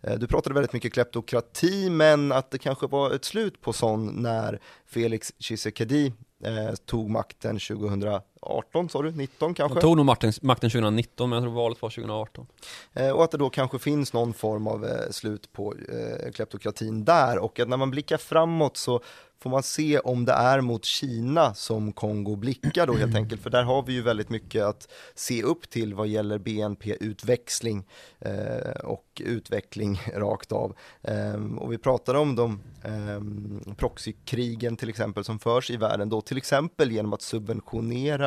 Eh, 0.00 0.18
du 0.18 0.26
pratade 0.26 0.54
väldigt 0.54 0.72
mycket 0.72 0.92
kleptokrati, 0.92 1.90
men 1.90 2.32
att 2.32 2.50
det 2.50 2.58
kanske 2.58 2.86
var 2.86 3.10
ett 3.10 3.24
slut 3.24 3.60
på 3.60 3.72
sån 3.72 4.06
när 4.06 4.60
Felix 4.86 5.32
Tshisekedi 5.32 6.12
eh, 6.44 6.74
tog 6.86 7.10
makten 7.10 7.58
2018, 8.40 8.88
sa 8.88 9.02
du? 9.02 9.12
19 9.12 9.54
kanske? 9.54 9.74
Han 9.74 9.80
tog 9.82 9.96
nog 9.96 10.06
makten, 10.06 10.32
makten 10.42 10.70
2019, 10.70 11.30
men 11.30 11.36
jag 11.36 11.44
tror 11.44 11.54
valet 11.54 11.82
var 11.82 11.90
2018. 11.90 12.46
Eh, 12.94 13.10
och 13.10 13.24
att 13.24 13.30
det 13.30 13.38
då 13.38 13.50
kanske 13.50 13.78
finns 13.78 14.12
någon 14.12 14.34
form 14.34 14.66
av 14.66 14.84
eh, 14.84 15.10
slut 15.10 15.52
på 15.52 15.74
eh, 15.74 16.32
kleptokratin 16.32 17.04
där 17.04 17.38
och 17.38 17.60
att 17.60 17.68
när 17.68 17.76
man 17.76 17.90
blickar 17.90 18.16
framåt 18.16 18.76
så 18.76 19.00
får 19.46 19.50
man 19.50 19.62
se 19.62 19.98
om 19.98 20.24
det 20.24 20.32
är 20.32 20.60
mot 20.60 20.84
Kina 20.84 21.54
som 21.54 21.92
Kongo 21.92 22.36
blickar 22.36 22.86
då 22.86 22.94
helt 22.94 23.16
enkelt, 23.16 23.42
för 23.42 23.50
där 23.50 23.62
har 23.62 23.82
vi 23.82 23.92
ju 23.92 24.02
väldigt 24.02 24.28
mycket 24.28 24.64
att 24.64 24.88
se 25.14 25.42
upp 25.42 25.70
till 25.70 25.94
vad 25.94 26.08
gäller 26.08 26.38
BNP-utväxling 26.38 27.84
eh, 28.18 28.70
och 28.84 29.22
utveckling 29.24 30.00
rakt 30.14 30.52
av. 30.52 30.76
Eh, 31.02 31.56
och 31.58 31.72
vi 31.72 31.78
pratade 31.78 32.18
om 32.18 32.36
de 32.36 32.60
eh, 32.84 33.74
proxykrigen 33.74 34.76
till 34.76 34.88
exempel 34.88 35.24
som 35.24 35.38
förs 35.38 35.70
i 35.70 35.76
världen 35.76 36.08
då, 36.08 36.20
till 36.20 36.36
exempel 36.36 36.92
genom 36.92 37.12
att 37.12 37.22
subventionera 37.22 38.25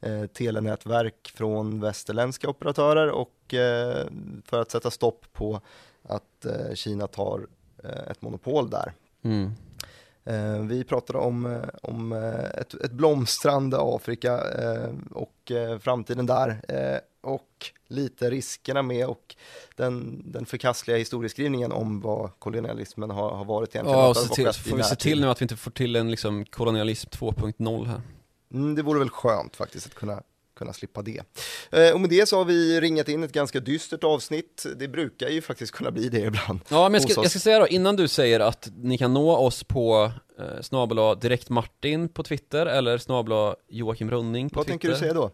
eh, 0.00 0.26
telenätverk 0.26 1.32
från 1.34 1.80
västerländska 1.80 2.48
operatörer 2.48 3.10
och 3.10 3.54
eh, 3.54 4.06
för 4.44 4.60
att 4.60 4.70
sätta 4.70 4.90
stopp 4.90 5.26
på 5.32 5.60
att 6.02 6.44
eh, 6.44 6.74
Kina 6.74 7.06
tar 7.06 7.46
eh, 7.84 8.10
ett 8.10 8.22
monopol 8.22 8.70
där. 8.70 8.92
Mm. 9.22 9.52
Eh, 10.24 10.66
vi 10.66 10.84
pratade 10.84 11.18
om, 11.18 11.46
eh, 11.46 11.62
om 11.82 12.12
ett, 12.54 12.74
ett 12.74 12.92
blomstrande 12.92 13.76
Afrika 13.80 14.42
och 15.10 15.52
framtiden 15.80 16.26
där 16.26 16.60
och 17.20 17.70
lite 17.86 18.30
riskerna 18.30 18.82
med 18.82 19.06
och 19.06 19.36
den, 19.76 20.22
den 20.32 20.46
förkastliga 20.46 20.96
historieskrivningen 20.96 21.72
om 21.72 22.00
vad 22.00 22.30
kolonialismen 22.38 23.10
har, 23.10 23.30
har 23.30 23.44
varit 23.44 23.74
egentligen. 23.74 24.00
Ja, 24.00 24.08
och 24.08 24.16
se 24.16 24.34
till, 24.34 24.52
får 24.52 24.76
vi 24.76 24.82
se 24.82 24.96
till 24.96 25.20
nu 25.20 25.30
att 25.30 25.40
vi 25.40 25.44
inte 25.44 25.56
får 25.56 25.70
till 25.70 25.96
en 25.96 26.10
liksom 26.10 26.44
kolonialism 26.44 27.08
2.0 27.08 27.86
här. 27.86 28.00
Mm, 28.52 28.74
det 28.74 28.82
vore 28.82 28.98
väl 28.98 29.10
skönt 29.10 29.56
faktiskt 29.56 29.86
att 29.86 29.94
kunna 29.94 30.22
kunna 30.58 30.72
slippa 30.72 31.02
det. 31.02 31.22
Eh, 31.70 31.94
och 31.94 32.00
med 32.00 32.10
det 32.10 32.28
så 32.28 32.36
har 32.36 32.44
vi 32.44 32.80
ringat 32.80 33.08
in 33.08 33.22
ett 33.22 33.32
ganska 33.32 33.60
dystert 33.60 34.04
avsnitt. 34.04 34.66
Det 34.76 34.88
brukar 34.88 35.28
ju 35.28 35.42
faktiskt 35.42 35.72
kunna 35.72 35.90
bli 35.90 36.08
det 36.08 36.20
ibland. 36.20 36.60
Ja, 36.68 36.88
men 36.88 37.00
jag 37.00 37.10
ska, 37.10 37.22
jag 37.22 37.30
ska 37.30 37.38
säga 37.38 37.58
då, 37.58 37.68
innan 37.68 37.96
du 37.96 38.08
säger 38.08 38.40
att 38.40 38.68
ni 38.76 38.98
kan 38.98 39.14
nå 39.14 39.36
oss 39.36 39.64
på 39.64 40.12
eh, 40.38 40.60
snabela 40.62 41.14
direkt 41.14 41.48
Martin 41.48 42.08
på 42.08 42.22
Twitter 42.22 42.66
eller 42.66 42.98
snabela 42.98 43.56
Joakim 43.68 44.10
Running 44.10 44.50
på 44.50 44.56
Vad 44.56 44.66
Twitter. 44.66 44.88
Vad 44.88 44.98
tänker 44.98 45.06
du 45.06 45.14
säga 45.14 45.14
då? 45.14 45.30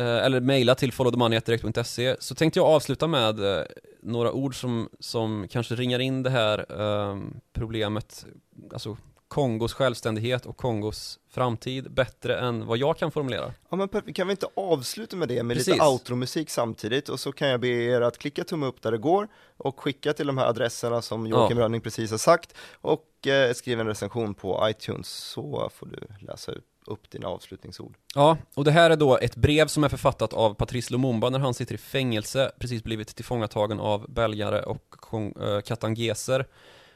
Eh, 0.00 0.24
eller 0.24 0.40
mejla 0.40 0.74
till 0.74 0.92
followthemoney.direkt.se 0.92 2.16
så 2.18 2.34
tänkte 2.34 2.58
jag 2.58 2.66
avsluta 2.66 3.06
med 3.06 3.58
eh, 3.58 3.64
några 4.02 4.32
ord 4.32 4.60
som, 4.60 4.88
som 5.00 5.48
kanske 5.50 5.74
ringar 5.74 5.98
in 5.98 6.22
det 6.22 6.30
här 6.30 6.66
eh, 6.80 7.18
problemet, 7.52 8.26
alltså 8.72 8.96
Kongos 9.34 9.72
självständighet 9.72 10.46
och 10.46 10.56
Kongos 10.56 11.18
framtid 11.30 11.90
bättre 11.90 12.38
än 12.38 12.66
vad 12.66 12.78
jag 12.78 12.98
kan 12.98 13.10
formulera. 13.10 13.52
Ja 13.70 13.76
men 13.76 14.14
kan 14.14 14.26
vi 14.26 14.30
inte 14.30 14.46
avsluta 14.56 15.16
med 15.16 15.28
det 15.28 15.42
med 15.42 15.56
Precis. 15.56 15.74
lite 15.74 15.86
outro-musik 15.86 16.50
samtidigt 16.50 17.08
och 17.08 17.20
så 17.20 17.32
kan 17.32 17.48
jag 17.48 17.60
be 17.60 17.68
er 17.68 18.00
att 18.00 18.18
klicka 18.18 18.44
tumme 18.44 18.66
upp 18.66 18.82
där 18.82 18.92
det 18.92 18.98
går 18.98 19.28
och 19.56 19.80
skicka 19.80 20.12
till 20.12 20.26
de 20.26 20.38
här 20.38 20.46
adresserna 20.46 21.02
som 21.02 21.26
Joakim 21.26 21.58
ja. 21.58 21.64
Rönning 21.64 21.80
precis 21.80 22.10
har 22.10 22.18
sagt 22.18 22.54
och 22.80 23.26
eh, 23.26 23.52
skriva 23.52 23.80
en 23.80 23.86
recension 23.86 24.34
på 24.34 24.68
iTunes 24.70 25.08
så 25.08 25.70
får 25.74 25.86
du 25.86 26.26
läsa 26.26 26.52
ut 26.52 26.64
upp 26.86 27.10
dina 27.10 27.28
avslutningsord. 27.28 27.96
Ja, 28.14 28.36
och 28.54 28.64
det 28.64 28.70
här 28.70 28.90
är 28.90 28.96
då 28.96 29.18
ett 29.18 29.36
brev 29.36 29.66
som 29.66 29.84
är 29.84 29.88
författat 29.88 30.32
av 30.32 30.54
Patrice 30.54 30.90
Lumumba 30.90 31.30
när 31.30 31.38
han 31.38 31.54
sitter 31.54 31.74
i 31.74 31.78
fängelse, 31.78 32.52
precis 32.58 32.82
blivit 32.82 33.16
tillfångatagen 33.16 33.80
av 33.80 34.10
belgare 34.10 34.62
och 34.62 34.96
äh, 35.12 35.60
katangeser 35.60 36.46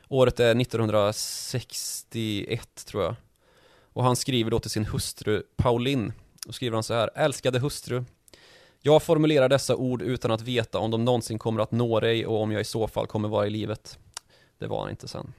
Året 0.09 0.41
är 0.41 0.61
1961 0.61 2.85
tror 2.87 3.03
jag. 3.03 3.15
Och 3.93 4.05
han 4.05 4.17
skriver 4.17 4.51
då 4.51 4.59
till 4.59 4.71
sin 4.71 4.85
hustru 4.85 5.43
Pauline. 5.57 6.13
Då 6.47 6.53
skriver 6.53 6.75
han 6.75 6.83
så 6.83 6.95
här. 6.95 7.11
Älskade 7.15 7.59
hustru. 7.59 8.05
Jag 8.81 9.03
formulerar 9.03 9.49
dessa 9.49 9.77
ord 9.77 10.03
utan 10.03 10.31
att 10.31 10.41
veta 10.41 10.79
om 10.79 10.91
de 10.91 11.05
någonsin 11.05 11.39
kommer 11.39 11.63
att 11.63 11.73
nå 11.73 12.01
dig 12.01 12.27
och 12.27 12.43
om 12.43 12.53
jag 12.53 12.61
i 12.61 12.65
så 12.65 12.89
fall 12.89 13.07
kommer 13.07 13.29
vara 13.29 13.47
i 13.47 13.51
livet. 13.51 13.99
Det 14.59 14.67
var 14.67 14.81
han 14.81 14.91
inte 14.91 15.09
sen. 15.09 15.33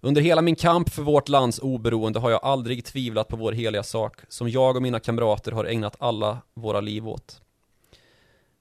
Under 0.00 0.20
hela 0.20 0.42
min 0.42 0.56
kamp 0.56 0.90
för 0.90 1.02
vårt 1.02 1.28
lands 1.28 1.58
oberoende 1.58 2.18
har 2.18 2.30
jag 2.30 2.44
aldrig 2.44 2.84
tvivlat 2.84 3.28
på 3.28 3.36
vår 3.36 3.52
heliga 3.52 3.82
sak, 3.82 4.20
som 4.28 4.48
jag 4.48 4.76
och 4.76 4.82
mina 4.82 5.00
kamrater 5.00 5.52
har 5.52 5.64
ägnat 5.64 5.96
alla 5.98 6.38
våra 6.54 6.80
liv 6.80 7.08
åt. 7.08 7.40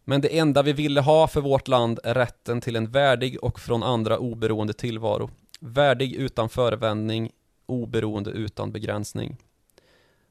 Men 0.09 0.21
det 0.21 0.37
enda 0.37 0.61
vi 0.61 0.73
ville 0.73 1.01
ha 1.01 1.27
för 1.27 1.41
vårt 1.41 1.67
land 1.67 1.99
är 2.03 2.13
rätten 2.13 2.61
till 2.61 2.75
en 2.75 2.91
värdig 2.91 3.43
och 3.43 3.59
från 3.59 3.83
andra 3.83 4.17
oberoende 4.17 4.73
tillvaro. 4.73 5.29
Värdig 5.59 6.13
utan 6.13 6.49
förevändning, 6.49 7.31
oberoende 7.65 8.29
utan 8.29 8.71
begränsning. 8.71 9.37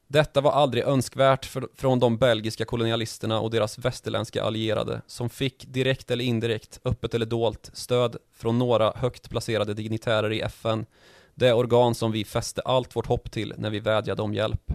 Detta 0.06 0.40
var 0.40 0.52
aldrig 0.52 0.84
önskvärt 0.84 1.44
för, 1.44 1.68
från 1.74 1.98
de 1.98 2.18
belgiska 2.18 2.64
kolonialisterna 2.64 3.40
och 3.40 3.50
deras 3.50 3.78
västerländska 3.78 4.42
allierade 4.44 5.02
som 5.06 5.30
fick, 5.30 5.64
direkt 5.68 6.10
eller 6.10 6.24
indirekt, 6.24 6.80
öppet 6.84 7.14
eller 7.14 7.26
dolt, 7.26 7.70
stöd 7.72 8.16
från 8.32 8.58
några 8.58 8.92
högt 8.96 9.30
placerade 9.30 9.74
dignitärer 9.74 10.32
i 10.32 10.40
FN, 10.40 10.86
det 11.34 11.52
organ 11.52 11.94
som 11.94 12.12
vi 12.12 12.24
fäste 12.24 12.62
allt 12.64 12.96
vårt 12.96 13.06
hopp 13.06 13.30
till 13.30 13.54
när 13.56 13.70
vi 13.70 13.80
vädjade 13.80 14.22
om 14.22 14.34
hjälp. 14.34 14.72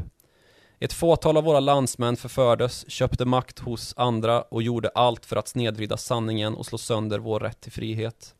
Ett 0.79 0.93
fåtal 0.93 1.37
av 1.37 1.43
våra 1.43 1.59
landsmän 1.59 2.17
förfördes, 2.17 2.89
köpte 2.91 3.25
makt 3.25 3.59
hos 3.59 3.93
andra 3.97 4.41
och 4.41 4.63
gjorde 4.63 4.89
allt 4.89 5.25
för 5.25 5.35
att 5.35 5.47
snedvrida 5.47 5.97
sanningen 5.97 6.55
och 6.55 6.65
slå 6.65 6.77
sönder 6.77 7.19
vår 7.19 7.39
rätt 7.39 7.61
till 7.61 7.71
frihet. 7.71 8.35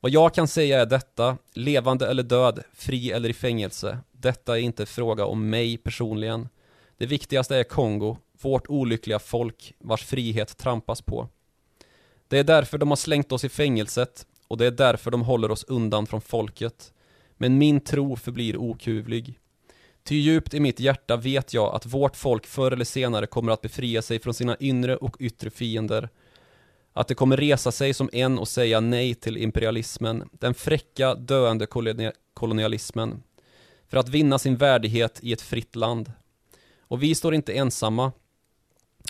Vad 0.00 0.12
jag 0.12 0.34
kan 0.34 0.48
säga 0.48 0.80
är 0.80 0.86
detta, 0.86 1.36
levande 1.54 2.06
eller 2.06 2.22
död, 2.22 2.62
fri 2.72 3.10
eller 3.10 3.28
i 3.28 3.32
fängelse. 3.32 3.98
Detta 4.12 4.58
är 4.58 4.62
inte 4.62 4.86
fråga 4.86 5.24
om 5.24 5.50
mig 5.50 5.76
personligen. 5.76 6.48
Det 6.98 7.06
viktigaste 7.06 7.56
är 7.56 7.64
Kongo, 7.64 8.16
vårt 8.42 8.68
olyckliga 8.68 9.18
folk, 9.18 9.74
vars 9.78 10.04
frihet 10.04 10.56
trampas 10.56 11.02
på. 11.02 11.28
Det 12.28 12.38
är 12.38 12.44
därför 12.44 12.78
de 12.78 12.88
har 12.88 12.96
slängt 12.96 13.32
oss 13.32 13.44
i 13.44 13.48
fängelset 13.48 14.26
och 14.48 14.56
det 14.56 14.66
är 14.66 14.70
därför 14.70 15.10
de 15.10 15.22
håller 15.22 15.50
oss 15.50 15.64
undan 15.64 16.06
från 16.06 16.20
folket. 16.20 16.92
Men 17.36 17.58
min 17.58 17.80
tro 17.80 18.16
förblir 18.16 18.56
okuvlig. 18.56 19.38
Ty 20.08 20.16
djupt 20.16 20.54
i 20.54 20.60
mitt 20.60 20.80
hjärta 20.80 21.16
vet 21.16 21.54
jag 21.54 21.74
att 21.74 21.86
vårt 21.86 22.16
folk 22.16 22.46
förr 22.46 22.72
eller 22.72 22.84
senare 22.84 23.26
kommer 23.26 23.52
att 23.52 23.60
befria 23.60 24.02
sig 24.02 24.20
från 24.20 24.34
sina 24.34 24.56
inre 24.56 24.96
och 24.96 25.16
yttre 25.20 25.50
fiender. 25.50 26.08
Att 26.92 27.08
det 27.08 27.14
kommer 27.14 27.36
resa 27.36 27.72
sig 27.72 27.94
som 27.94 28.10
en 28.12 28.38
och 28.38 28.48
säga 28.48 28.80
nej 28.80 29.14
till 29.14 29.36
imperialismen, 29.36 30.28
den 30.32 30.54
fräcka, 30.54 31.14
döende 31.14 31.66
kolonialismen. 32.34 33.22
För 33.88 33.96
att 33.96 34.08
vinna 34.08 34.38
sin 34.38 34.56
värdighet 34.56 35.18
i 35.22 35.32
ett 35.32 35.42
fritt 35.42 35.76
land. 35.76 36.12
Och 36.80 37.02
vi 37.02 37.14
står 37.14 37.34
inte 37.34 37.52
ensamma. 37.52 38.12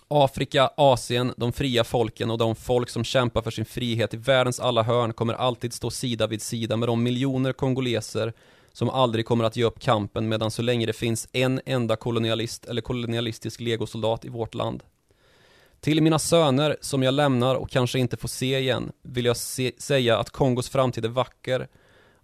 Afrika, 0.09 0.71
Asien, 0.77 1.35
de 1.37 1.53
fria 1.53 1.85
folken 1.85 2.31
och 2.31 2.39
de 2.39 2.57
folk 2.57 2.91
som 2.91 3.05
kämpar 3.05 3.43
för 3.43 3.51
sin 3.51 3.65
frihet 3.65 4.15
i 4.15 4.17
världens 4.17 4.61
alla 4.61 4.83
hörn 4.83 5.13
kommer 5.13 5.35
alltid 5.35 5.73
stå 5.73 5.91
sida 5.91 6.27
vid 6.27 6.43
sida 6.43 6.77
med 6.77 6.89
de 6.89 7.03
miljoner 7.03 7.53
kongoleser 7.53 8.33
som 8.79 8.91
aldrig 8.91 9.27
kommer 9.27 9.45
att 9.45 9.57
ge 9.57 9.65
upp 9.65 9.81
kampen 9.81 10.29
medan 10.29 10.51
så 10.51 10.63
länge 10.63 10.87
det 10.87 10.93
finns 10.93 11.29
en 11.33 11.61
enda 11.67 11.97
kolonialist 11.97 12.65
eller 12.65 12.83
kolonialistisk 12.83 13.61
legosoldat 13.61 14.25
i 14.25 14.29
vårt 14.29 14.55
land. 14.55 14.83
Till 15.81 16.03
mina 16.03 16.19
söner, 16.19 16.77
som 16.81 17.03
jag 17.03 17.15
lämnar 17.15 17.55
och 17.55 17.71
kanske 17.71 17.99
inte 17.99 18.17
får 18.17 18.29
se 18.29 18.59
igen, 18.59 18.93
vill 19.03 19.25
jag 19.25 19.37
se 19.37 19.73
säga 19.79 20.19
att 20.19 20.31
Kongos 20.31 20.69
framtid 20.69 21.05
är 21.05 21.09
vacker 21.09 21.69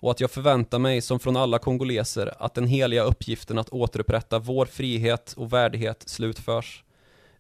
och 0.00 0.10
att 0.10 0.20
jag 0.20 0.30
förväntar 0.30 0.78
mig, 0.78 1.00
som 1.00 1.20
från 1.20 1.36
alla 1.36 1.58
kongoleser, 1.58 2.34
att 2.38 2.54
den 2.54 2.66
heliga 2.66 3.02
uppgiften 3.02 3.58
att 3.58 3.70
återupprätta 3.70 4.38
vår 4.38 4.66
frihet 4.66 5.34
och 5.36 5.52
värdighet 5.52 6.04
slutförs. 6.06 6.84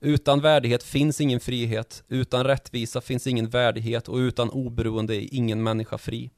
Utan 0.00 0.40
värdighet 0.40 0.82
finns 0.82 1.20
ingen 1.20 1.40
frihet, 1.40 2.04
utan 2.08 2.44
rättvisa 2.44 3.00
finns 3.00 3.26
ingen 3.26 3.48
värdighet 3.48 4.08
och 4.08 4.16
utan 4.16 4.50
oberoende 4.50 5.16
är 5.16 5.34
ingen 5.34 5.62
människa 5.62 5.98
fri. 5.98 6.30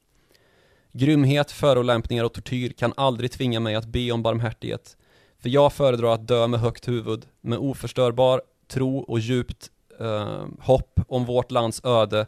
Grymhet, 0.99 1.51
förolämpningar 1.51 2.25
och 2.25 2.33
tortyr 2.33 2.71
kan 2.71 2.93
aldrig 2.97 3.31
tvinga 3.31 3.61
mig 3.61 3.75
att 3.75 3.87
be 3.87 4.13
om 4.13 4.23
barmhärtighet. 4.23 4.97
För 5.39 5.49
jag 5.49 5.73
föredrar 5.73 6.15
att 6.15 6.29
dö 6.29 6.47
med 6.47 6.61
högt 6.61 6.89
huvud, 6.89 7.27
med 7.41 7.59
oförstörbar 7.59 8.43
tro 8.69 8.99
och 8.99 9.19
djupt 9.19 9.71
eh, 10.01 10.45
hopp 10.61 11.01
om 11.09 11.25
vårt 11.25 11.51
lands 11.51 11.85
öde. 11.85 12.27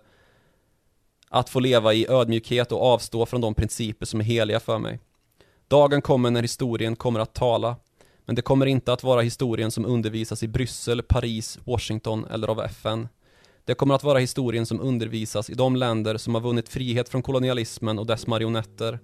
Att 1.28 1.48
få 1.48 1.60
leva 1.60 1.94
i 1.94 2.06
ödmjukhet 2.08 2.72
och 2.72 2.82
avstå 2.82 3.26
från 3.26 3.40
de 3.40 3.54
principer 3.54 4.06
som 4.06 4.20
är 4.20 4.24
heliga 4.24 4.60
för 4.60 4.78
mig. 4.78 5.00
Dagen 5.68 6.02
kommer 6.02 6.30
när 6.30 6.42
historien 6.42 6.96
kommer 6.96 7.20
att 7.20 7.34
tala. 7.34 7.76
Men 8.24 8.34
det 8.34 8.42
kommer 8.42 8.66
inte 8.66 8.92
att 8.92 9.02
vara 9.02 9.20
historien 9.20 9.70
som 9.70 9.86
undervisas 9.86 10.42
i 10.42 10.48
Bryssel, 10.48 11.02
Paris, 11.02 11.58
Washington 11.64 12.24
eller 12.24 12.48
av 12.48 12.60
FN. 12.60 13.08
Det 13.68 13.74
kommer 13.74 13.94
att 13.94 14.04
vara 14.04 14.18
historien 14.18 14.66
som 14.66 14.80
undervisas 14.80 15.50
i 15.50 15.54
de 15.54 15.76
länder 15.76 16.16
som 16.16 16.34
har 16.34 16.42
vunnit 16.42 16.68
frihet 16.68 17.08
från 17.08 17.22
kolonialismen 17.22 17.98
och 17.98 18.06
dess 18.06 18.26
marionetter. 18.26 18.98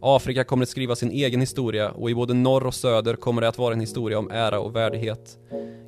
Afrika 0.00 0.44
kommer 0.44 0.62
att 0.62 0.68
skriva 0.68 0.96
sin 0.96 1.10
egen 1.10 1.40
historia 1.40 1.90
och 1.90 2.10
i 2.10 2.14
både 2.14 2.34
norr 2.34 2.66
och 2.66 2.74
söder 2.74 3.16
kommer 3.16 3.42
det 3.42 3.48
att 3.48 3.58
vara 3.58 3.74
en 3.74 3.80
historia 3.80 4.18
om 4.18 4.30
ära 4.30 4.60
och 4.60 4.76
värdighet. 4.76 5.38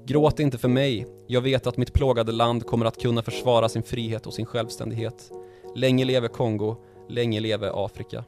Gråt 0.07 0.41
inte 0.41 0.59
för 0.59 0.69
mig, 0.69 1.07
jag 1.27 1.41
vet 1.41 1.67
att 1.67 1.77
mitt 1.77 1.93
plågade 1.93 2.33
land 2.33 2.67
kommer 2.67 2.87
att 2.87 3.03
kunna 3.03 3.23
försvara 3.23 3.69
sin 3.69 3.83
frihet 3.83 4.27
och 4.27 4.35
sin 4.35 4.47
självständighet. 4.47 5.31
Länge 5.75 6.05
leve 6.05 6.29
Kongo, 6.29 6.77
länge 7.09 7.41
leve 7.41 7.71
Afrika. 7.75 8.25